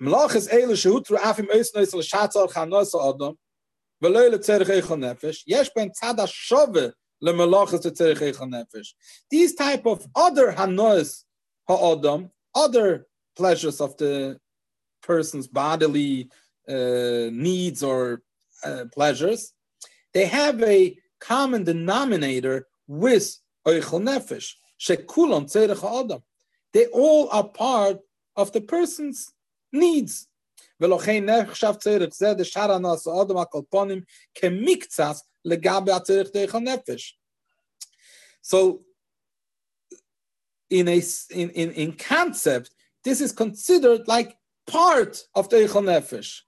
Malachas 0.00 0.48
Eile 0.50 0.72
Shehutru 0.72 1.18
Afim 1.18 1.48
Eisnois 1.48 1.92
L'Shatzar 1.94 2.50
Chanos 2.52 2.94
Adam 2.94 3.34
V'loi 4.02 4.30
L'Tzerich 4.30 4.66
Eichel 4.66 4.98
Nefesh 4.98 5.38
Yesh 5.46 5.70
Ben 5.74 5.90
Tzad 5.90 6.16
HaShove 6.16 6.92
L'Malachas 7.21 7.85
L'Tzerich 7.85 8.17
Eichel 8.17 8.49
Nefesh 8.49 8.93
These 9.29 9.55
type 9.55 9.85
of 9.85 10.05
other 10.15 10.51
Hanos 10.51 11.23
Ha'adam, 11.67 12.31
other 12.55 13.07
pleasures 13.35 13.79
of 13.79 13.95
the 13.97 14.39
person's 15.03 15.47
bodily 15.47 16.29
uh, 16.67 17.29
needs 17.31 17.83
or 17.83 18.21
uh, 18.63 18.85
pleasures, 18.93 19.53
they 20.13 20.25
have 20.25 20.61
a 20.63 20.97
common 21.19 21.63
denominator 21.63 22.67
with 22.87 23.37
Eichel 23.67 24.01
Nefesh 24.01 24.53
Shekulon 24.79 25.45
Tzerich 25.45 25.83
Adam 25.83 26.23
They 26.73 26.87
all 26.87 27.29
are 27.29 27.47
part 27.47 27.99
of 28.35 28.51
the 28.51 28.61
person's 28.61 29.31
needs. 29.71 30.27
ולכן 30.79 31.25
נחשב 31.25 31.73
צריך 31.79 32.13
זה 32.13 32.33
דשאר 32.33 32.71
הנעשה 32.71 33.11
אדם 33.21 33.37
הקלפונים 33.37 34.01
כמקצס 34.35 35.23
nefesh. 35.46 37.12
So, 38.42 38.82
in 40.70 40.88
a 40.88 41.02
in, 41.30 41.50
in 41.50 41.72
in 41.72 41.92
concept, 41.92 42.70
this 43.04 43.20
is 43.20 43.32
considered 43.32 44.08
like 44.08 44.36
part 44.66 45.22
of 45.34 45.48
teichel 45.48 45.84
nefesh. 45.84 46.40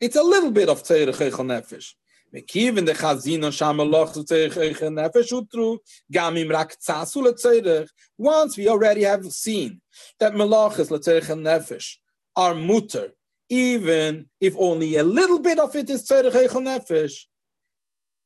It's 0.00 0.16
a 0.16 0.22
little 0.22 0.50
bit 0.50 0.68
of 0.68 0.82
teichel 0.82 1.12
nefesh. 1.12 1.92
Mekiv 2.34 2.76
in 2.78 2.84
the 2.84 2.92
chazino 2.92 3.50
shamalach 3.50 4.14
to 4.14 4.20
teichel 4.20 4.92
nefesh 4.92 5.32
utru 5.32 5.78
gamim 6.12 6.50
rak 6.50 6.76
tzasu 6.78 7.22
letzeirich. 7.22 7.88
Once 8.18 8.56
we 8.56 8.68
already 8.68 9.02
have 9.02 9.24
seen 9.26 9.80
that 10.18 10.32
malachas 10.34 10.88
leteichel 10.90 11.40
nefesh 11.40 11.96
are 12.34 12.54
mutter, 12.54 13.12
even 13.48 14.26
if 14.40 14.54
only 14.58 14.96
a 14.96 15.04
little 15.04 15.38
bit 15.38 15.58
of 15.58 15.74
it 15.76 15.90
is 15.90 16.08
teichel 16.08 16.62
nefesh. 16.62 17.26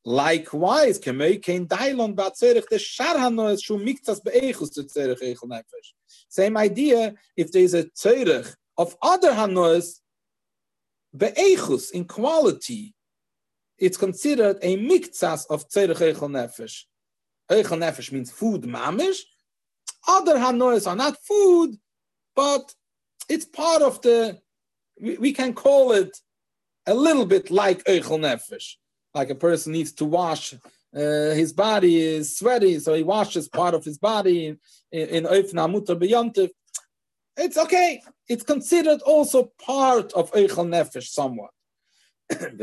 Likewise, 0.03 0.99
kemei 0.99 1.41
kein 1.41 1.67
dailon 1.67 2.15
ba 2.15 2.31
tzerich 2.31 2.67
de 2.69 2.79
shar 2.79 3.15
hanoes 3.17 3.63
shu 3.63 3.77
miktas 3.77 4.19
be'echus 4.23 4.73
to 4.73 4.83
tzerich 4.83 5.21
eichel 5.21 5.49
nefesh. 5.49 5.93
Same 6.27 6.57
idea, 6.57 7.13
if 7.37 7.51
there 7.51 7.61
is 7.61 7.73
a 7.73 7.83
tzerich 7.83 8.55
of 8.77 8.95
other 9.01 9.31
hanoes 9.31 9.99
be'echus 11.15 11.91
in 11.91 12.05
quality, 12.05 12.95
it's 13.77 13.97
considered 13.97 14.57
a 14.63 14.77
miktas 14.77 15.45
of 15.49 15.69
tzerich 15.69 15.97
eichel 15.97 16.29
nefesh. 16.29 16.85
Eichel 17.51 17.79
nefesh 17.79 18.11
means 18.11 18.31
food 18.31 18.63
mamish. 18.63 19.19
Other 20.07 20.37
hanoes 20.39 20.87
are 20.87 20.95
not 20.95 21.15
food, 21.23 21.77
but 22.35 22.73
it's 23.29 23.45
part 23.45 23.81
of 23.81 24.01
the, 24.01 24.39
we, 24.99 25.17
we 25.17 25.31
can 25.31 25.53
call 25.53 25.91
it 25.91 26.17
a 26.87 26.93
little 26.93 27.25
bit 27.25 27.51
like 27.51 27.83
Eichel 27.85 28.19
Nefesh. 28.19 28.75
Like 29.13 29.29
a 29.29 29.35
person 29.35 29.73
needs 29.73 29.91
to 29.93 30.05
wash, 30.05 30.53
uh, 30.53 31.31
his 31.41 31.53
body 31.53 32.01
is 32.01 32.37
sweaty, 32.37 32.79
so 32.79 32.93
he 32.93 33.03
washes 33.03 33.47
part 33.47 33.73
of 33.73 33.83
his 33.83 33.97
body 33.97 34.47
in, 34.47 34.57
in 34.91 35.23
Beyantiv. 35.23 36.49
It's 37.37 37.57
okay. 37.57 38.01
It's 38.27 38.43
considered 38.43 39.01
also 39.01 39.51
part 39.65 40.11
of 40.13 40.31
Eichel 40.31 40.67
Nefesh 40.67 41.07
somewhat. 41.07 41.51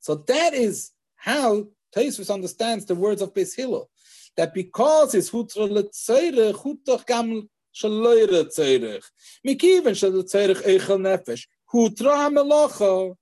So 0.00 0.14
that 0.16 0.54
is 0.54 0.90
how 1.16 1.66
Teisvus 1.94 2.34
understands 2.34 2.84
the 2.86 2.94
words 2.94 3.22
of 3.22 3.32
Beis 3.32 3.54
Hillel 3.56 3.88
that 4.36 4.54
because 4.54 5.14
it's 5.14 5.30
hutra 5.30 5.68
letzerich, 5.68 6.54
hutach 6.54 7.06
gam 7.06 7.48
shaloyre 7.74 8.44
tzerich. 8.46 9.04
Mikiven 9.46 9.96
shal 9.96 10.12
tzerich 10.12 10.62
eichel 10.62 10.98
nefesh, 10.98 11.46
hutra 11.72 12.30
melacha. 12.30 13.14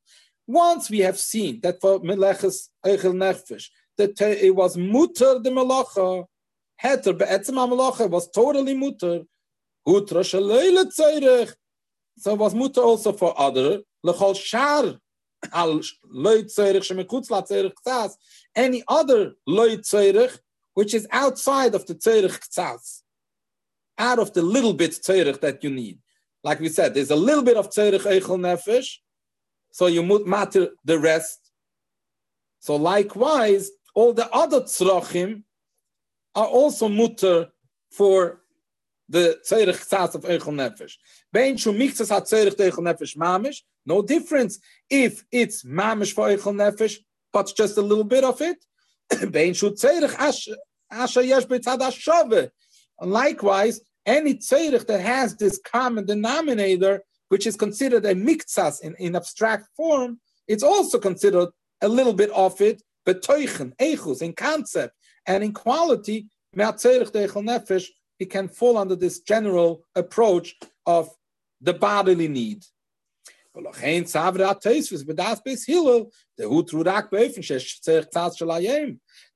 Once 0.47 0.91
we 0.91 1.01
have 1.01 1.19
seen 1.19 1.61
that 1.61 1.81
for 1.81 2.01
meleches 2.01 2.69
eichel 2.85 3.15
nefesh, 3.15 3.69
that 3.97 4.21
uh, 4.21 4.27
it 4.27 4.55
was 4.55 4.77
mutter 4.77 5.39
the 5.39 5.51
melacha, 5.51 6.25
heter 6.83 7.17
be'etzem 7.17 7.55
melacha 7.55 8.09
was 8.09 8.31
totally 8.31 8.75
mutter, 8.75 9.23
hutra 9.87 10.23
shaloyre 10.23 10.85
tzerich. 10.87 11.55
So 12.19 12.33
it 12.33 12.39
was 12.39 12.55
mutter 12.55 12.81
also 12.81 13.13
for 13.13 13.39
other, 13.39 13.81
lechol 14.05 14.37
shar 14.37 14.99
al 15.53 15.81
loy 16.05 16.43
tzerich 16.43 16.85
shemekutz 16.89 17.31
la 17.31 17.43
tzerich 17.43 17.73
tzas, 17.87 18.13
any 18.55 18.83
other 18.89 19.33
loy 19.47 19.77
tzerich, 19.77 20.39
which 20.75 20.95
is 20.95 21.07
outside 21.11 21.75
of 21.75 21.87
the 21.87 21.95
tzerich 21.95 22.39
ktsas, 22.41 23.03
out 23.99 24.19
of 24.19 24.33
the 24.33 24.43
little 24.43 24.75
bit 24.75 24.91
tzerich 24.91 25.41
that 25.41 25.63
you 25.63 25.71
need. 25.71 25.99
Like 26.43 26.61
we 26.61 26.69
said, 26.69 26.95
there's 26.95 27.11
a 27.11 27.17
little 27.17 27.45
bit 27.45 27.57
of 27.57 27.71
tzerich 27.71 28.01
eichel 28.01 28.39
nefesh, 28.39 28.99
so 29.73 29.87
you 29.87 30.03
mut 30.03 30.27
matter 30.27 30.71
the 30.85 30.99
rest. 30.99 31.53
So 32.61 32.77
likewise, 32.77 33.71
all 33.95 34.13
the 34.13 34.29
other 34.31 34.63
tzrachim 34.63 35.43
are 36.35 36.47
also 36.47 36.89
mutter 36.89 37.49
for 37.91 38.43
the 39.09 39.39
tzerich 39.47 39.89
ktsas 39.89 40.15
of 40.15 40.23
eichel 40.23 40.55
nefesh. 40.55 40.95
Bein 41.33 41.57
shu 41.57 41.73
mixas 41.73 42.09
hat 42.09 42.25
tzerich 42.25 42.57
eichel 42.57 42.85
nefesh 42.85 43.17
mamish, 43.17 43.63
no 43.85 44.03
difference 44.03 44.59
if 44.89 45.25
it's 45.31 45.65
mamish 45.65 46.13
for 46.13 46.29
eichel 46.29 46.55
nefesh, 46.55 46.97
but 47.33 47.53
just 47.57 47.77
a 47.77 47.83
little 47.83 48.05
bit 48.05 48.25
of 48.25 48.41
it, 48.41 48.65
Bein 49.31 49.53
shu 49.53 49.71
tzerich 49.73 50.17
asher 50.91 51.23
yesh 51.23 51.45
b'tzad 51.45 51.79
hashove. 51.81 52.51
Likewise, 53.01 53.81
any 54.07 54.35
tzedek 54.35 54.87
that 54.87 55.01
has 55.01 55.37
this 55.37 55.61
common 55.65 56.07
denominator, 56.07 57.03
which 57.29 57.47
is 57.47 57.57
considered 57.57 58.05
a 58.05 58.15
miktsas 58.15 58.81
in, 58.81 58.95
in 58.99 59.17
abstract 59.17 59.69
form, 59.77 60.21
it's 60.49 60.63
also 60.63 60.99
considered 60.99 61.49
a 61.81 61.89
little 61.89 62.13
bit 62.13 62.31
of 62.31 62.61
it, 62.61 62.83
but 63.05 63.23
toichen, 63.23 63.75
echus, 63.77 64.23
in 64.23 64.33
concept 64.33 64.95
and 65.27 65.45
in 65.45 65.53
quality, 65.53 66.27
nefesh, 66.57 67.87
it 68.19 68.31
can 68.31 68.49
fall 68.49 68.77
under 68.77 68.97
this 68.97 69.21
general 69.21 69.85
approach 69.95 70.57
of 70.87 71.09
the 71.61 71.73
bodily 71.73 72.29
need. 72.29 72.65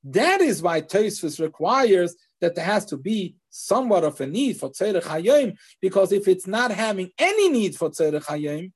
That 0.04 0.40
is 0.40 0.62
why 0.62 0.80
Tosfos 0.82 1.40
requires 1.40 2.16
that 2.40 2.54
there 2.54 2.64
has 2.64 2.84
to 2.86 2.96
be 2.96 3.36
somewhat 3.54 4.04
of 4.04 4.20
a 4.20 4.26
need 4.26 4.58
for 4.58 4.70
Tzerech 4.70 5.02
Hayim, 5.02 5.56
because 5.80 6.12
if 6.12 6.26
it's 6.26 6.46
not 6.46 6.70
having 6.70 7.10
any 7.18 7.48
need 7.48 7.76
for 7.76 7.88
Tzerech 7.88 8.24
Hayim, 8.24 8.72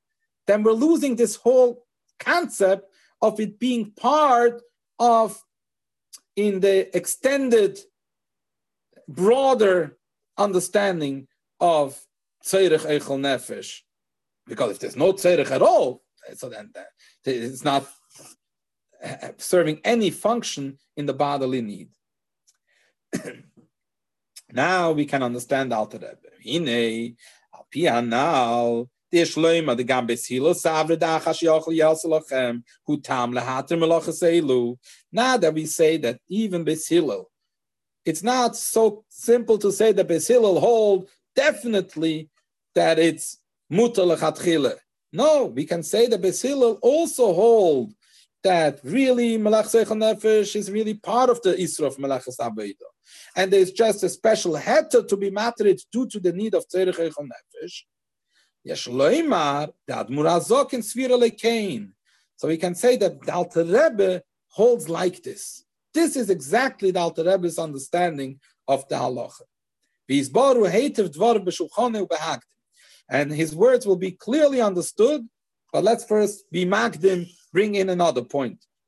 then 0.47 0.63
we're 0.63 0.71
losing 0.71 1.15
this 1.15 1.35
whole 1.35 1.85
concept 2.19 2.85
of 3.21 3.39
it 3.39 3.59
being 3.59 3.91
part 3.91 4.61
of, 4.97 5.41
in 6.35 6.61
the 6.61 6.95
extended, 6.95 7.77
broader 9.07 9.97
understanding 10.37 11.27
of 11.59 11.99
Tzerech 12.45 12.85
Eichel 12.85 13.19
Nefesh. 13.19 13.81
Because 14.47 14.71
if 14.71 14.79
there's 14.79 14.95
no 14.95 15.13
tzerich 15.13 15.51
at 15.51 15.61
all, 15.61 16.01
so 16.35 16.49
then 16.49 16.71
it's 17.23 17.63
not 17.63 17.85
serving 19.37 19.79
any 19.83 20.09
function 20.09 20.77
in 20.97 21.05
the 21.05 21.13
bodily 21.13 21.61
need. 21.61 21.89
now 24.51 24.91
we 24.91 25.05
can 25.05 25.23
understand 25.23 25.73
Alter 25.73 25.97
Rebbe. 25.97 26.29
Hine, 26.43 27.15
al 27.87 28.01
now, 28.03 28.87
the 29.11 29.21
shloima 29.21 29.75
the 29.75 29.83
gambe 29.83 30.17
silo 30.17 30.53
savre 30.53 30.97
da 30.97 31.19
chash 31.19 31.43
yochel 31.43 31.77
yelselachem 31.77 32.63
hu 32.85 32.99
tam 32.99 33.33
lehater. 33.33 34.77
Now 35.11 35.37
that 35.37 35.53
we 35.53 35.65
say 35.65 35.97
that 35.97 36.19
even 36.27 36.63
Beis 36.63 37.25
it's 38.05 38.23
not 38.23 38.55
so 38.55 39.03
simple 39.09 39.57
to 39.57 39.71
say 39.71 39.91
that 39.91 40.07
Beis 40.07 40.59
hold 40.59 41.07
definitely 41.35 42.29
that 42.75 42.99
it's 42.99 43.37
mutal 43.71 44.15
lechatchile. 44.15 44.75
no, 45.11 45.45
we 45.45 45.65
can 45.65 45.83
say 45.83 46.07
that 46.07 46.21
Beis 46.21 46.77
also 46.81 47.33
hold 47.33 47.93
that 48.43 48.79
really 48.83 49.37
Melach 49.37 49.65
Seichel 49.65 49.97
Nefesh 49.97 50.55
is 50.55 50.71
really 50.71 50.93
part 50.93 51.29
of 51.29 51.41
the 51.41 51.53
Isra 51.53 51.87
of 51.87 51.97
Melachas 51.97 52.37
Abeida. 52.39 52.75
And 53.35 53.51
there's 53.51 53.71
just 53.71 54.03
a 54.03 54.09
special 54.09 54.53
heter 54.53 55.07
to 55.07 55.17
be 55.17 55.29
mattered 55.29 55.79
due 55.91 56.07
to 56.07 56.19
the 56.19 56.31
need 56.31 56.53
of 56.53 56.67
Tzerich 56.67 56.95
Eichel 56.95 57.27
Nefesh. 57.27 57.83
Yeshloimar, 58.67 59.71
the 59.87 59.93
Admurazok 59.93 60.73
in 60.73 60.81
Svira 60.81 61.19
Lekain. 61.19 61.91
So 62.35 62.47
we 62.47 62.57
can 62.57 62.75
say 62.75 62.95
that 62.97 63.21
the 63.21 63.33
Alter 63.33 63.63
Rebbe 63.63 64.21
holds 64.49 64.89
like 64.89 65.21
this. 65.23 65.65
This 65.93 66.15
is 66.15 66.29
exactly 66.29 66.91
the 66.91 66.99
Alter 66.99 67.23
Rebbe's 67.23 67.59
understanding 67.59 68.39
of 68.67 68.87
the 68.87 68.95
halacha. 68.95 69.41
And 73.11 73.31
his 73.31 73.55
words 73.55 73.85
will 73.85 73.95
be 73.95 74.11
clearly 74.11 74.61
understood, 74.61 75.27
but 75.71 75.83
let's 75.83 76.03
first 76.05 76.49
be 76.51 76.65
magdim, 76.65 77.29
bring 77.51 77.75
in 77.75 77.89
another 77.89 78.23
point. 78.23 78.65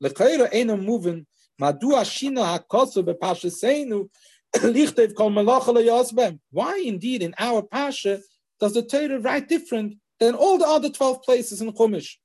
Why 6.50 6.82
indeed 6.84 7.22
in 7.22 7.34
our 7.38 7.62
Pasha 7.62 8.20
does 8.60 8.74
the 8.74 8.82
Torah 8.82 9.18
write 9.20 9.48
different 9.48 9.96
than 10.20 10.34
all 10.34 10.58
the 10.58 10.66
other 10.66 10.90
12 10.90 11.22
places 11.22 11.60
in 11.62 11.72
Chumash? 11.72 12.16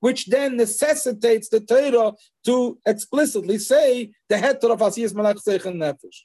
which 0.00 0.26
then 0.26 0.56
necessitates 0.56 1.48
the 1.48 1.60
Torah 1.60 2.12
to 2.44 2.78
explicitly 2.86 3.58
say 3.58 4.10
the 4.28 4.36
heter 4.36 4.70
of 4.72 4.80
Asiyas 4.80 5.12
Malach 5.12 5.38
Zeichen 5.44 5.76
Nefesh 5.76 6.24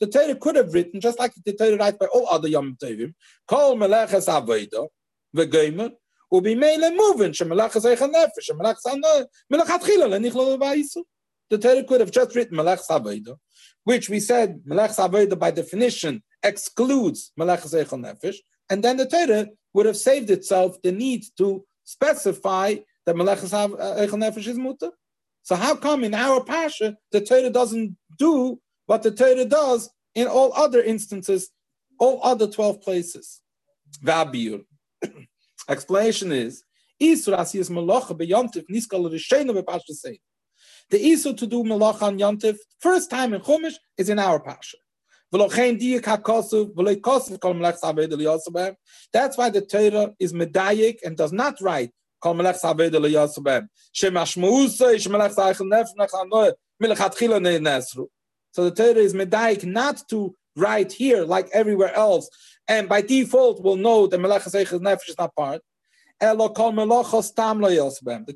The 0.00 0.06
Torah 0.06 0.34
could 0.34 0.56
have 0.56 0.72
written, 0.72 1.00
just 1.00 1.18
like 1.18 1.32
the 1.44 1.52
Torah 1.52 1.76
writes 1.76 1.98
by 1.98 2.06
all 2.06 2.26
other 2.28 2.48
Yom 2.48 2.76
Tovim, 2.82 3.14
Kol 3.46 3.76
Meleches 3.76 4.28
Aveda, 4.28 4.88
Vegomer, 5.36 5.92
ובמילא 6.32 6.88
מובן 6.96 7.32
שמלאך 7.32 7.78
זייך 7.78 8.02
הנפש, 8.02 8.46
שמלאך 8.46 8.78
זייך 8.80 9.26
מלכתחילה 9.50 10.06
לנכלול 10.06 10.56
באיסור. 10.56 11.04
The 11.52 11.58
Torah 11.58 11.82
could 11.82 12.00
have 12.00 12.12
just 12.12 12.36
written 12.36 12.56
Melech 12.56 12.78
Savoida, 12.78 13.36
which 13.82 14.08
we 14.08 14.20
said 14.20 14.60
Melech 14.64 14.92
Savoida 14.92 15.36
by 15.36 15.50
definition 15.50 16.22
excludes 16.44 17.32
Melech 17.36 17.62
Zeichel 17.62 17.98
Nefesh, 17.98 18.36
and 18.70 18.84
then 18.84 18.96
the 18.96 19.06
Torah 19.06 19.48
would 19.74 19.86
have 19.86 19.96
saved 19.96 20.30
itself 20.30 20.80
the 20.82 20.92
need 20.92 21.24
to 21.38 21.64
specify 21.82 22.76
that 23.04 23.16
Melechus 23.16 23.52
Eichel 23.52 24.20
Nefesh 24.22 24.46
is 24.46 24.56
mutter. 24.56 24.92
So 25.42 25.56
how 25.56 25.74
come 25.74 26.04
in 26.04 26.14
our 26.14 26.44
Pasha 26.44 26.96
the 27.10 27.20
Torah 27.20 27.50
doesn't 27.50 27.96
do 28.16 28.60
what 28.85 29.03
the 29.03 29.11
Torah 29.11 29.45
does 29.45 29.89
in 30.13 30.27
all 30.27 30.53
other 30.53 30.81
instances, 30.81 31.49
all 31.99 32.19
other 32.23 32.47
12 32.47 32.81
places? 32.81 33.41
Vabir. 34.03 34.63
Explanation 35.69 36.31
is, 36.31 36.63
Isur 37.01 37.37
Asiyas 37.37 37.69
Melacha 37.69 38.17
beyantiv 38.17 38.65
niskal 38.71 39.09
rishena 39.11 39.51
bepasha 39.51 39.91
say. 39.91 40.19
The 40.89 40.97
Isur 40.97 41.35
to 41.37 41.47
do 41.47 41.63
Melacha 41.63 42.03
on 42.03 42.19
Yantiv, 42.19 42.57
first 42.79 43.09
time 43.09 43.33
in 43.33 43.41
Chumash, 43.41 43.75
is 43.97 44.09
in 44.09 44.19
our 44.19 44.39
Pasha. 44.39 44.77
That's 45.31 45.49
why 49.37 49.49
the 49.49 49.61
Torah 49.67 50.13
is 50.19 50.33
medayik 50.33 50.99
and 51.03 51.17
does 51.17 51.33
not 51.33 51.59
write 51.61 51.91
so 58.55 58.63
the 58.63 58.71
Torah 58.71 59.03
is 59.03 59.13
medayik 59.13 59.65
not 59.65 60.07
to 60.07 60.33
write 60.55 60.93
here 60.93 61.25
like 61.25 61.49
everywhere 61.51 61.93
else, 61.93 62.29
and 62.69 62.87
by 62.87 63.01
default 63.01 63.61
we'll 63.61 63.75
know 63.75 64.07
that 64.07 64.17
Melech 64.17 64.43
Nefesh 64.43 65.09
is 65.09 65.17
not 65.17 65.35
part. 65.35 65.61
The 66.21 66.37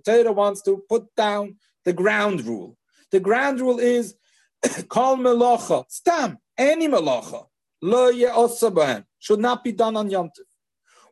Torah 0.06 0.32
wants 0.34 0.62
to 0.64 0.84
put 0.90 1.16
down 1.16 1.56
the 1.86 1.94
ground 1.94 2.42
rule. 2.42 2.76
The 3.12 3.22
ground 3.22 3.62
rule 3.62 3.80
is 3.80 4.16
Kol 4.90 5.16
Melacha, 5.16 5.86
Stam, 5.88 6.38
any 6.58 6.90
malacha, 6.90 7.46
lo 7.82 8.10
ye'osabahem, 8.10 9.06
should 9.20 9.40
not 9.40 9.64
be 9.64 9.72
done 9.72 9.96
on 9.96 10.10
Yom 10.10 10.32
Tiv. 10.36 10.44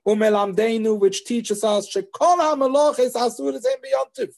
Umelamdeinu, 0.05 0.99
which 0.99 1.23
teaches 1.23 1.63
us, 1.63 1.89
shekol 1.89 2.37
beyontiv. 3.81 4.33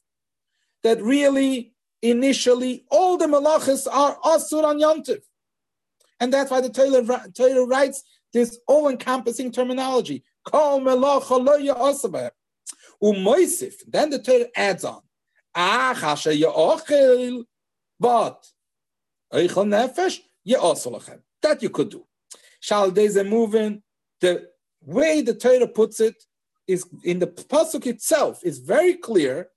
That 0.83 1.01
really, 1.01 1.73
initially, 2.01 2.85
all 2.89 3.17
the 3.17 3.25
malachas 3.25 3.87
are 3.91 4.17
asur 4.23 4.63
on 4.63 4.79
Yom 4.79 5.03
Tiv. 5.03 5.21
And 6.19 6.33
that's 6.33 6.51
why 6.51 6.61
the 6.61 6.69
Torah, 6.69 7.29
Torah 7.35 7.65
writes 7.65 8.03
this 8.33 8.59
all-encompassing 8.67 9.51
terminology. 9.51 10.23
Then 10.51 10.91
the 14.09 14.21
Torah 14.23 14.49
adds 14.55 14.83
on. 14.83 15.01
Ah, 15.55 15.93
but 17.99 18.47
nefesh 19.31 20.19
that 21.41 21.61
you 21.61 21.69
could 21.69 21.89
do. 21.89 22.05
Shall 22.59 22.87
a 22.87 23.23
moving? 23.23 23.81
The 24.21 24.49
way 24.81 25.21
the 25.21 25.33
Torah 25.33 25.67
puts 25.67 25.99
it 25.99 26.23
is 26.69 26.85
in 27.03 27.19
the 27.19 27.27
pasuk 27.27 27.85
itself 27.87 28.39
is 28.43 28.59
very 28.59 28.93
clear. 28.93 29.49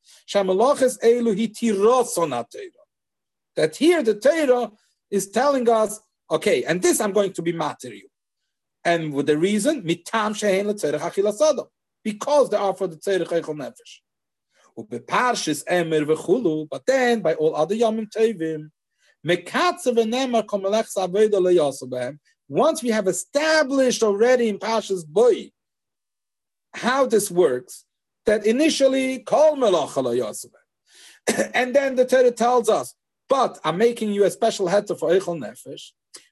That 3.54 3.76
here 3.76 4.02
the 4.02 4.14
Torah 4.14 4.72
is 5.10 5.28
telling 5.30 5.68
us, 5.68 6.00
okay, 6.30 6.64
and 6.64 6.80
this 6.80 7.00
I'm 7.00 7.12
going 7.12 7.34
to 7.34 7.42
be 7.42 7.52
matter 7.52 7.94
you. 7.94 8.08
And 8.84 9.12
with 9.12 9.26
the 9.26 9.36
reason, 9.36 9.82
mitam 9.82 10.32
because 12.02 12.50
they 12.50 12.56
are 12.56 12.74
for 12.74 12.88
the 12.88 12.96
Torah 12.96 13.26
chaychol 13.26 13.56
nefesh. 13.56 14.00
But 16.70 16.86
then 16.86 17.20
by 17.20 17.34
all 17.34 17.54
other 17.54 17.74
yamim 17.74 18.08
tevim, 18.10 18.70
once 22.48 22.82
we 22.82 22.88
have 22.88 23.06
established 23.06 24.02
already 24.02 24.48
in 24.48 24.58
Pasha's 24.58 25.04
Bo 25.04 25.30
how 26.74 27.06
this 27.06 27.30
works, 27.30 27.84
that 28.26 28.46
initially 28.46 29.18
call 29.20 29.56
and 31.54 31.74
then 31.74 31.96
the 31.96 32.04
Torah 32.04 32.30
tells 32.30 32.68
us, 32.68 32.94
but 33.28 33.58
I'm 33.64 33.78
making 33.78 34.12
you 34.12 34.24
a 34.24 34.30
special 34.30 34.66
heter 34.68 34.98
for 34.98 35.10
Eichel 35.10 35.38
Nefesh. 35.38 35.90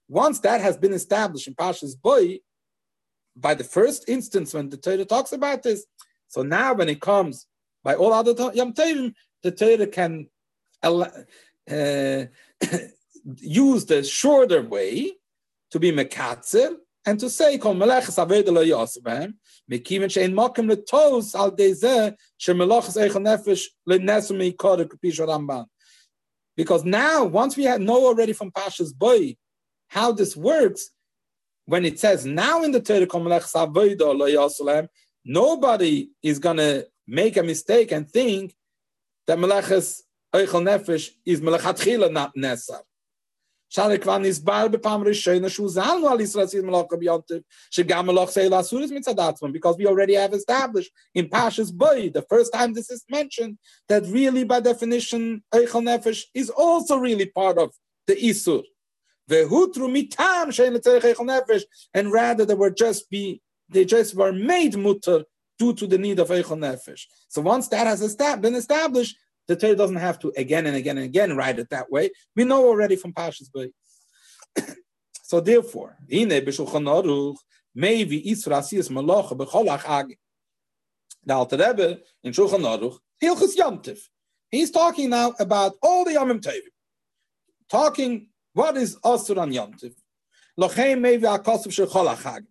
Once 0.08 0.40
that 0.40 0.60
has 0.60 0.76
been 0.76 0.92
established 0.92 1.48
in 1.48 1.54
Pasha's 1.54 1.94
Bo, 1.94 2.36
by 3.36 3.54
the 3.54 3.64
first 3.64 4.08
instance 4.08 4.52
when 4.52 4.68
the 4.68 4.76
Torah 4.76 5.04
talks 5.04 5.32
about 5.32 5.62
this, 5.62 5.86
so 6.28 6.42
now 6.42 6.74
when 6.74 6.88
it 6.88 7.00
comes 7.00 7.46
by 7.82 7.94
all 7.94 8.12
other 8.12 8.34
Yom 8.54 8.72
Tovim, 8.72 9.14
the 9.42 9.50
Torah 9.50 9.86
can 9.86 10.28
uh, 10.82 11.06
use 13.36 13.84
the 13.86 14.02
shorter 14.02 14.62
way 14.62 15.12
to 15.70 15.78
be 15.78 15.92
mekatzer 15.92 16.74
and 17.06 17.18
to 17.18 17.30
say 17.30 17.56
kol 17.58 17.74
meleches 17.74 18.18
aved 18.18 18.46
lo 18.48 18.64
yosbem 18.64 19.34
mekiven 19.70 20.10
shein 20.10 20.32
makim 20.32 20.70
letos 20.70 21.34
al 21.34 21.50
deze 21.50 22.14
she 22.36 22.52
meleches 22.52 22.96
eichel 22.96 23.22
nefesh 23.22 23.64
lenesu 23.88 24.36
meikore 24.36 24.88
kapish 24.88 25.18
ramban 25.18 25.66
because 26.56 26.84
now 26.84 27.24
once 27.24 27.56
we 27.56 27.64
know 27.78 28.06
already 28.06 28.32
from 28.32 28.50
Pasha's 28.50 28.92
Bo 28.92 29.18
how 29.88 30.12
this 30.12 30.36
works 30.36 30.90
when 31.64 31.84
it 31.84 31.98
says 31.98 32.26
now 32.26 32.62
in 32.62 32.72
the 32.72 32.80
Torah 32.80 33.06
kol 33.06 33.22
meleches 33.22 33.54
aved 33.54 34.00
lo 34.00 34.26
yosbem 34.26 34.88
nobody 35.24 36.10
is 36.22 36.38
gonna 36.38 36.84
make 37.06 37.36
a 37.36 37.42
mistake 37.42 37.92
and 37.92 38.10
think 38.10 38.54
that 39.26 39.38
meleches 39.38 40.02
eichel 40.34 40.62
nefesh 40.62 41.10
is 41.24 41.40
melechatchila 41.40 42.12
not 42.12 42.34
nesar 42.36 42.82
שאַל 43.69 43.91
איך 43.91 44.05
וואָן 44.05 44.25
איז 44.25 44.39
באַל 44.39 44.67
בפעם 44.67 45.03
רשיין 45.07 45.49
שו 45.49 45.67
זאַל 45.69 45.99
נאָ 46.03 46.13
אליס 46.13 46.35
רסיד 46.35 46.63
מלאך 46.63 46.93
ביאַנט 46.99 47.31
שגעמ 47.71 48.05
מלאך 48.07 48.31
זיי 48.31 48.49
לאסוס 48.49 48.91
מיט 48.91 49.03
צדאַטן 49.03 49.51
because 49.51 49.75
we 49.79 49.85
already 49.91 50.13
have 50.13 50.33
established 50.33 50.91
in 51.13 51.29
Pasha's 51.29 51.71
boy 51.71 52.09
the 52.09 52.25
first 52.31 52.53
time 52.53 52.73
this 52.73 52.89
is 52.95 53.03
mentioned 53.09 53.57
that 53.89 54.03
really 54.17 54.43
by 54.51 54.59
definition 54.59 55.43
eichel 55.57 55.83
nefesh 55.89 56.21
is 56.33 56.49
also 56.49 56.97
really 57.07 57.25
part 57.25 57.57
of 57.57 57.69
the 58.07 58.15
isur 58.29 58.63
vehutru 59.31 59.85
mitam 59.95 60.47
shein 60.57 60.71
letzerich 60.75 61.07
eichel 61.11 61.27
nefesh 61.33 61.63
and 61.93 62.13
rather 62.21 62.43
they 62.45 62.59
were 62.63 62.73
just 62.85 63.09
be 63.09 63.41
they 63.73 63.83
just 63.95 64.11
were 64.21 64.33
made 64.53 64.75
mutter 64.85 65.19
due 65.59 65.73
to 65.79 65.85
the 65.91 65.99
need 66.05 66.19
of 66.23 66.29
eichel 66.37 66.59
nefesh 66.65 67.03
so 67.33 67.41
once 67.41 67.67
that 67.67 67.85
has 67.91 68.15
been 68.45 68.55
established 68.63 69.15
the 69.50 69.56
Torah 69.56 69.74
doesn't 69.74 69.96
have 69.96 70.20
to 70.20 70.32
again 70.36 70.66
and 70.66 70.76
again 70.76 70.96
and 70.96 71.06
again 71.06 71.36
write 71.36 71.58
it 71.58 71.70
that 71.70 71.90
way. 71.90 72.10
We 72.36 72.44
know 72.44 72.64
already 72.66 72.94
from 72.94 73.12
Pashas 73.12 73.50
Bo. 73.52 73.66
so 75.24 75.40
therefore, 75.40 75.98
maybe 76.08 76.56
Isra 78.22 78.58
Asiyas 78.60 78.88
Malacha 78.90 79.36
Becholach 79.36 79.80
Agi. 79.80 80.16
The 81.24 81.34
Alter 81.34 81.56
Rebbe 81.56 81.98
in 82.22 82.32
Shulchan 82.32 82.60
Aruch, 82.60 82.98
Hilchus 83.20 83.56
Yomtiv. 83.56 83.98
He's 84.52 84.70
talking 84.70 85.10
now 85.10 85.34
about 85.40 85.72
all 85.82 86.04
the 86.04 86.12
Yomim 86.12 86.40
Tovim. 86.40 86.70
Talking 87.68 88.28
what 88.52 88.76
is 88.76 88.96
Asur 89.00 89.36
on 89.38 89.50
Yomtiv. 89.52 89.94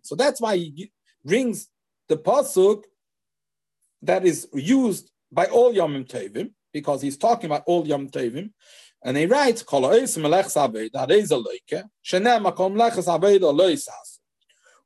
So 0.02 0.14
that's 0.16 0.40
why 0.40 0.56
he 0.56 0.92
brings 1.24 1.68
the 2.08 2.16
pasuk 2.18 2.84
that 4.02 4.26
is 4.26 4.48
used 4.52 5.10
by 5.32 5.46
all 5.46 5.72
Yomim 5.72 6.06
Tovim, 6.06 6.50
because 6.72 7.02
he's 7.02 7.16
talking 7.16 7.46
about 7.46 7.62
all 7.66 7.86
Yom 7.86 8.08
Tovim. 8.08 8.50
And 9.02 9.16
he 9.16 9.26
writes, 9.26 9.62
Kol 9.62 9.82
ois 9.82 10.20
melech 10.20 10.46
sabed, 10.46 10.92
that 10.92 11.10
is 11.10 11.30
a 11.30 11.36
loike, 11.36 11.84
shenem 12.04 12.44
makom 12.44 12.74
lechas 12.74 13.12
abed 13.12 13.42
o 13.42 13.50
lois 13.50 13.88
as. 13.88 14.18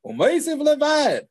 Umeisiv 0.05 0.61
levaer, 0.61 1.23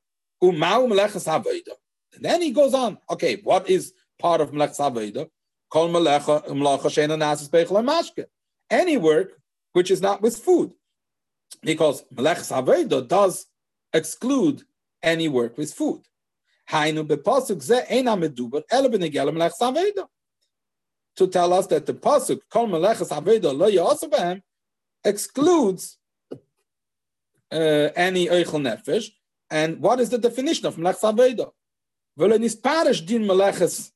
umau 0.42 0.84
um, 0.84 0.90
melechas 0.90 1.26
abed. 1.26 1.66
And 2.14 2.24
then 2.24 2.42
he 2.42 2.50
goes 2.50 2.74
on, 2.74 2.98
okay, 3.11 3.40
what 3.42 3.70
is 3.70 3.94
part 4.18 4.42
of 4.42 4.52
melech 4.52 4.72
sabed? 4.72 5.28
Kol 5.70 5.88
melecha, 5.88 6.46
melacha 6.48 6.90
shena 6.90 7.16
nasis 7.16 7.48
bechel 7.48 7.82
mashke. 7.82 8.26
Any 8.70 8.98
work 8.98 9.40
which 9.72 9.90
is 9.90 10.02
not 10.02 10.20
with 10.20 10.36
food. 10.36 10.72
Because 11.62 12.05
melech 12.11 12.38
sabed 12.38 13.09
does 13.09 13.46
exclude 13.94 14.62
any 15.02 15.28
work 15.28 15.57
with 15.57 15.72
food. 15.72 16.02
Hainu 16.68 17.07
bepasuk 17.07 17.62
ze 17.62 17.80
ena 17.88 18.14
meduber, 18.14 18.62
ele 18.70 18.90
benegel 18.90 19.32
melech 19.32 19.52
sabed 19.59 20.05
to 21.16 21.26
tell 21.26 21.52
us 21.52 21.66
that 21.68 21.86
the 21.86 21.94
pasuk 21.94 22.40
kol 22.50 22.66
meleches 22.66 23.10
aveda 23.10 23.56
lo 23.56 23.70
yasavam 23.70 24.42
excludes 25.04 25.98
uh, 27.52 27.90
any 27.96 28.26
eichel 28.26 28.60
nefesh. 28.60 29.10
And 29.50 29.80
what 29.80 30.00
is 30.00 30.10
the 30.10 30.18
definition 30.18 30.66
of 30.66 30.76
meleches 30.76 31.02
aveda? 31.02 31.50
V'lo 32.18 32.38
nisparish 32.38 33.04
din 33.06 33.22
meleches 33.22 33.90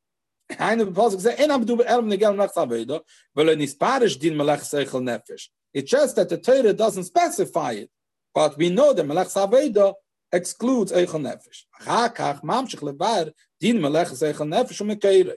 Eine 0.59 0.87
pasuk 0.87 1.21
say 1.21 1.35
en 1.37 1.51
abdu 1.51 1.83
el 1.83 2.03
negel 2.03 2.35
meleches 2.35 2.57
aveda 2.57 3.01
v'lo 3.37 3.57
nisparish 3.57 4.19
din 4.19 4.35
meleches 4.35 4.73
eichel 4.75 5.03
nefesh. 5.03 5.49
It's 5.75 5.91
just 5.91 6.17
that 6.17 6.29
the 6.29 6.39
Torah 6.39 6.73
doesn't 6.73 7.05
specify 7.05 7.73
it, 7.73 7.91
but 8.35 8.57
we 8.57 8.71
know 8.71 8.93
that 8.93 9.07
meleches 9.07 9.37
aveda 9.37 9.95
excludes 10.33 10.93
eichel 10.93 11.21
nefesh. 11.21 11.65
Achakach 11.81 12.43
mamshich 12.43 12.81
levar 12.81 13.33
din 13.61 13.79
meleches 13.79 14.23
eichel 14.23 14.49
nefesh 14.49 14.81
umekeirei. 14.81 15.37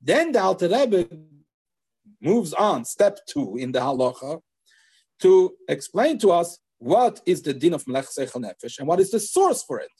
Then 0.00 0.32
the 0.32 0.40
Alter 0.40 0.68
Rebbe 0.68 1.06
moves 2.20 2.52
on, 2.54 2.84
step 2.84 3.18
two 3.28 3.56
in 3.56 3.70
the 3.72 3.80
halacha, 3.80 4.40
to 5.20 5.52
explain 5.68 6.18
to 6.18 6.30
us 6.30 6.58
what 6.78 7.20
is 7.26 7.42
the 7.42 7.52
din 7.52 7.74
of 7.74 7.86
melech 7.86 8.06
seichel 8.06 8.42
nefesh 8.42 8.78
and 8.78 8.88
what 8.88 9.00
is 9.00 9.10
the 9.10 9.20
source 9.20 9.62
for 9.62 9.80
it. 9.80 9.90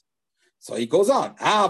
So 0.59 0.77
he 0.77 0.87
goes 0.87 1.11
on. 1.11 1.35
They 1.39 1.45
are 1.47 1.69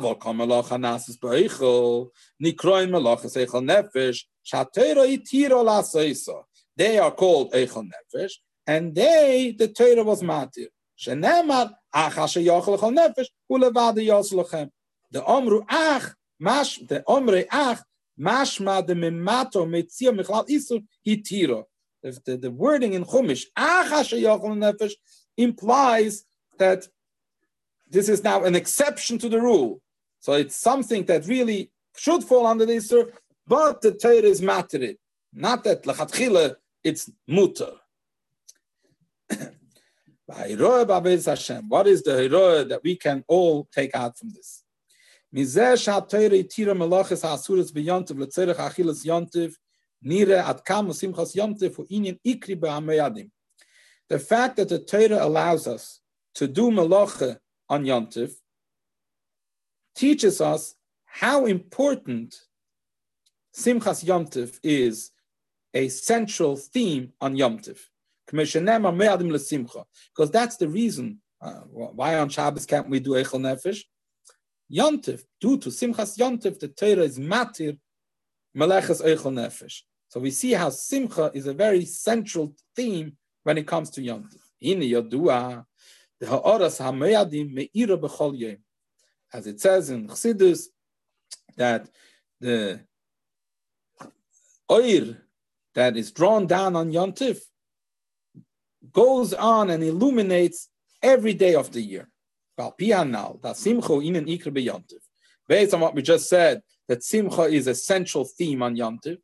called 7.11 7.53
eichel 7.53 7.89
nefesh, 7.91 8.33
and 8.67 8.95
they 8.95 9.55
the 9.59 9.69
Torah 9.69 10.05
was 10.05 10.23
matir. 10.23 10.69
Shenemar 10.99 11.73
achash 11.95 12.45
yochel 12.45 12.79
nefesh 12.79 13.29
ulevad 13.51 13.97
yoslachem. 13.97 14.71
The 15.11 15.23
omru 15.23 15.65
ach 15.69 16.15
mash 16.39 16.79
the 16.79 17.03
omre 17.09 17.47
ach 17.51 17.81
mashma 18.21 18.87
de 18.87 18.95
memato 18.95 19.67
metzia 19.67 20.13
isur. 20.49 21.65
The, 22.03 22.37
the 22.37 22.51
wording 22.51 22.95
in 22.95 23.05
Chumash, 23.05 23.45
nefesh, 23.57 24.93
implies 25.37 26.25
that 26.59 26.89
this 27.91 28.09
is 28.09 28.25
now 28.25 28.45
an 28.45 28.55
exception 28.55 29.19
to 29.19 29.29
the 29.29 29.41
rule. 29.41 29.83
So 30.21 30.35
it's 30.35 30.57
something 30.57 31.05
that 31.07 31.27
really 31.27 31.71
should 31.97 32.23
fall 32.25 32.47
under 32.47 32.65
the 32.65 32.75
Isur, 32.75 33.13
but 33.47 33.81
the 33.81 33.93
Torah 33.93 34.23
is 34.23 34.41
materid. 34.41 34.97
Not 35.33 35.65
that 35.65 35.83
lachatchila, 35.83 36.57
it's 36.85 37.11
mutter. 37.27 37.73
what 40.27 40.47
is 40.47 42.03
the 42.03 42.17
heroa 42.17 42.65
that 42.65 42.81
we 42.85 42.97
can 42.97 43.25
all 43.27 43.69
take 43.75 43.95
out 43.95 44.19
from 44.19 44.31
this? 44.31 44.60
The 45.33 45.45
fact 54.19 54.57
that 54.57 54.69
the 54.69 54.79
Torah 54.81 55.25
allows 55.25 55.69
us 55.69 56.01
to 56.35 56.49
do 56.49 56.71
malacha 56.71 57.39
on 57.69 57.85
Yontif 57.85 58.33
teaches 59.95 60.41
us 60.41 60.75
how 61.05 61.47
important 61.47 62.41
Simchas 63.57 64.05
Yontif 64.05 64.59
is 64.65 65.13
a 65.75 65.89
central 65.89 66.57
theme 66.57 67.13
on 67.21 67.37
Yontif. 67.37 67.79
Because 68.27 68.53
that's 70.31 70.57
the 70.57 70.69
reason 70.69 71.21
uh, 71.41 71.61
why 71.71 72.19
on 72.19 72.29
Shabbos 72.29 72.67
can't 72.67 72.89
we 72.89 72.99
do 73.01 73.11
Echel 73.11 73.41
Nefesh? 73.41 73.83
Yontif, 74.73 75.23
due 75.41 75.59
to 75.59 75.69
Simchas 75.69 76.17
Yontif, 76.17 76.59
the 76.59 76.69
Torah 76.69 77.03
is 77.03 77.19
matir 77.19 77.79
Melechas 78.57 79.03
Eichel 79.05 79.33
Nefesh. 79.33 79.83
So 80.09 80.21
we 80.21 80.31
see 80.31 80.53
how 80.53 80.71
Simcha 80.71 81.31
is 81.35 81.47
a 81.47 81.55
very 81.55 81.85
central 81.85 82.55
theme 82.75 83.17
when 83.43 83.59
it 83.59 83.67
comes 83.67 83.91
to 83.91 84.01
Yontif. 84.01 84.41
In 84.61 84.81
Yodua, 84.81 85.65
the 86.19 86.27
Ha'oras 86.27 86.81
HaMeyadim 86.81 87.53
Me'ira 87.53 87.97
B'chol 87.97 88.39
Yom. 88.39 88.57
As 89.33 89.47
it 89.47 89.61
says 89.61 89.91
in 89.91 90.09
Chassidus, 90.09 90.67
that 91.57 91.89
the 92.41 92.81
oir 94.69 95.17
that 95.75 95.97
is 95.97 96.11
drawn 96.11 96.47
down 96.47 96.77
on 96.77 96.93
Yontif 96.93 97.41
goes 98.93 99.33
on 99.35 99.71
and 99.71 99.83
illuminates 99.83 100.69
every 101.03 101.35
day 101.35 101.55
of 101.55 101.73
the 101.73 101.81
year. 101.81 102.10
Based 105.49 105.75
on 105.75 105.81
what 105.81 105.95
we 105.95 106.03
just 106.03 106.29
said, 106.29 106.63
that 106.89 107.03
simcha 107.03 107.43
is 107.43 107.67
a 107.67 107.75
central 107.75 108.25
theme 108.25 108.63
on 108.63 108.77
yontiv. 108.77 109.19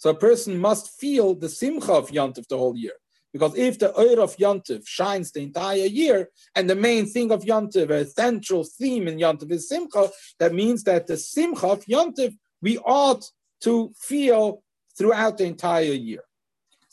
So 0.00 0.10
a 0.10 0.14
person 0.14 0.58
must 0.58 0.90
feel 1.00 1.34
the 1.34 1.48
simcha 1.48 1.92
of 1.92 2.10
yontiv 2.10 2.46
the 2.48 2.58
whole 2.58 2.76
year. 2.76 2.92
Because 3.32 3.56
if 3.56 3.78
the 3.78 3.98
oil 3.98 4.22
of 4.22 4.36
yontiv 4.36 4.86
shines 4.86 5.32
the 5.32 5.40
entire 5.42 5.86
year, 5.86 6.30
and 6.54 6.68
the 6.68 6.74
main 6.74 7.06
thing 7.06 7.30
of 7.30 7.44
yontiv, 7.44 7.90
a 7.90 8.06
central 8.06 8.64
theme 8.64 9.06
in 9.08 9.18
yontiv 9.18 9.50
is 9.50 9.68
simcha, 9.68 10.10
that 10.38 10.54
means 10.54 10.82
that 10.84 11.06
the 11.06 11.16
simcha 11.16 11.66
of 11.66 11.84
yontiv 11.84 12.34
we 12.62 12.78
ought 12.78 13.24
to 13.60 13.92
feel 13.96 14.62
throughout 14.96 15.38
the 15.38 15.44
entire 15.44 15.92
year. 15.92 16.24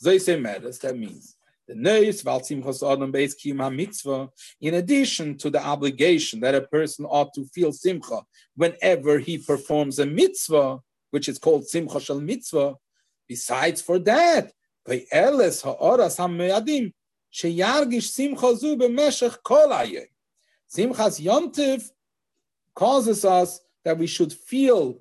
They 0.02 0.18
say 0.18 0.38
matters, 0.38 0.78
That 0.80 0.96
means 0.96 1.35
the 1.66 1.74
neis 1.74 2.22
simchas 2.22 2.82
adam 2.82 3.12
beis 3.12 3.34
mitzvah. 3.74 4.28
In 4.60 4.74
addition 4.74 5.36
to 5.38 5.50
the 5.50 5.62
obligation 5.62 6.40
that 6.40 6.54
a 6.54 6.62
person 6.62 7.04
ought 7.04 7.34
to 7.34 7.44
feel 7.46 7.72
simcha 7.72 8.22
whenever 8.54 9.18
he 9.18 9.38
performs 9.38 9.98
a 9.98 10.06
mitzvah, 10.06 10.80
which 11.10 11.28
is 11.28 11.38
called 11.38 11.66
simcha 11.66 12.00
shel 12.00 12.20
mitzvah. 12.20 12.74
Besides 13.28 13.82
for 13.82 13.98
that, 14.00 14.52
by 14.84 15.04
eles 15.10 15.62
ha'oras 15.62 16.16
ha'meyadim 16.18 16.92
sheyargish 17.32 18.10
simcha 18.10 18.56
zu 18.56 18.76
b'meshech 18.76 19.36
kol 19.42 19.68
Simchas 20.72 21.20
yontiv 21.20 21.90
causes 22.74 23.24
us 23.24 23.60
that 23.84 23.98
we 23.98 24.06
should 24.06 24.32
feel, 24.32 25.00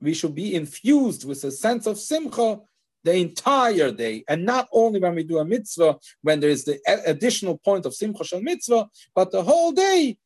we 0.00 0.14
should 0.14 0.34
be 0.34 0.54
infused 0.54 1.26
with 1.26 1.42
a 1.44 1.50
sense 1.50 1.86
of 1.86 1.98
simcha 1.98 2.60
the 3.08 3.16
entire 3.16 3.90
day, 3.90 4.16
and 4.28 4.44
not 4.44 4.68
only 4.80 5.00
when 5.00 5.14
we 5.14 5.24
do 5.24 5.38
a 5.38 5.44
mitzvah, 5.54 5.96
when 6.26 6.40
there 6.40 6.54
is 6.56 6.64
the 6.66 6.76
additional 7.06 7.56
point 7.56 7.86
of 7.86 7.94
simcha 7.94 8.22
shel 8.22 8.42
mitzvah, 8.42 8.84
but 9.14 9.30
the 9.30 9.42
whole 9.42 9.72
day. 9.72 10.18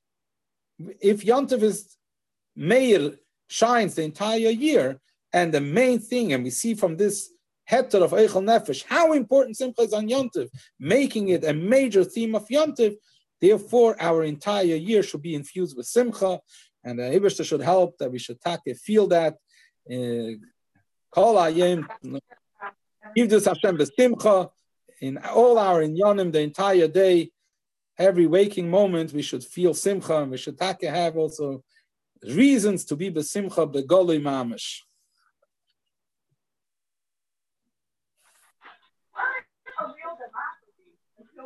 If 1.12 1.18
Yontiv 1.30 1.62
is 1.62 1.78
Meir 2.56 3.02
shines 3.46 3.94
the 3.94 4.02
entire 4.02 4.52
year, 4.66 4.86
and 5.32 5.48
the 5.54 5.60
main 5.60 5.98
thing, 6.10 6.32
and 6.32 6.42
we 6.42 6.50
see 6.50 6.74
from 6.74 6.96
this 6.96 7.16
heter 7.70 8.02
of 8.06 8.10
Eichel 8.20 8.48
Nefesh, 8.50 8.82
how 8.94 9.12
important 9.12 9.56
Simcha 9.56 9.82
is 9.82 9.92
on 9.92 10.08
Yontiv, 10.08 10.48
making 10.80 11.28
it 11.28 11.44
a 11.44 11.54
major 11.54 12.02
theme 12.14 12.34
of 12.34 12.48
Yontiv. 12.48 12.92
Therefore, 13.40 13.92
our 14.00 14.24
entire 14.24 14.78
year 14.90 15.02
should 15.04 15.22
be 15.22 15.36
infused 15.36 15.76
with 15.76 15.86
Simcha, 15.86 16.40
and 16.82 16.98
the 16.98 17.04
Ibishter 17.16 17.44
should 17.44 17.64
help 17.72 17.90
that 17.98 18.10
we 18.10 18.18
should 18.18 18.40
take 18.40 18.76
feel 18.88 19.06
that. 19.16 19.36
Uh, 19.88 20.32
Yivdus 23.16 23.46
Hashem 23.46 23.78
b'simcha 23.78 24.50
in 25.00 25.18
all 25.18 25.58
our 25.58 25.82
inyanim, 25.82 26.32
the 26.32 26.40
entire 26.40 26.88
day, 26.88 27.30
every 27.98 28.26
waking 28.26 28.70
moment, 28.70 29.12
we 29.12 29.22
should 29.22 29.44
feel 29.44 29.74
simcha, 29.74 30.22
and 30.22 30.30
we 30.30 30.36
should 30.36 30.58
take 30.58 30.82
have 30.82 31.16
also 31.16 31.64
reasons 32.22 32.84
to 32.84 32.96
be 32.96 33.10
b'simcha 33.10 33.72
b'golui 33.72 34.20
mamish. 34.20 34.80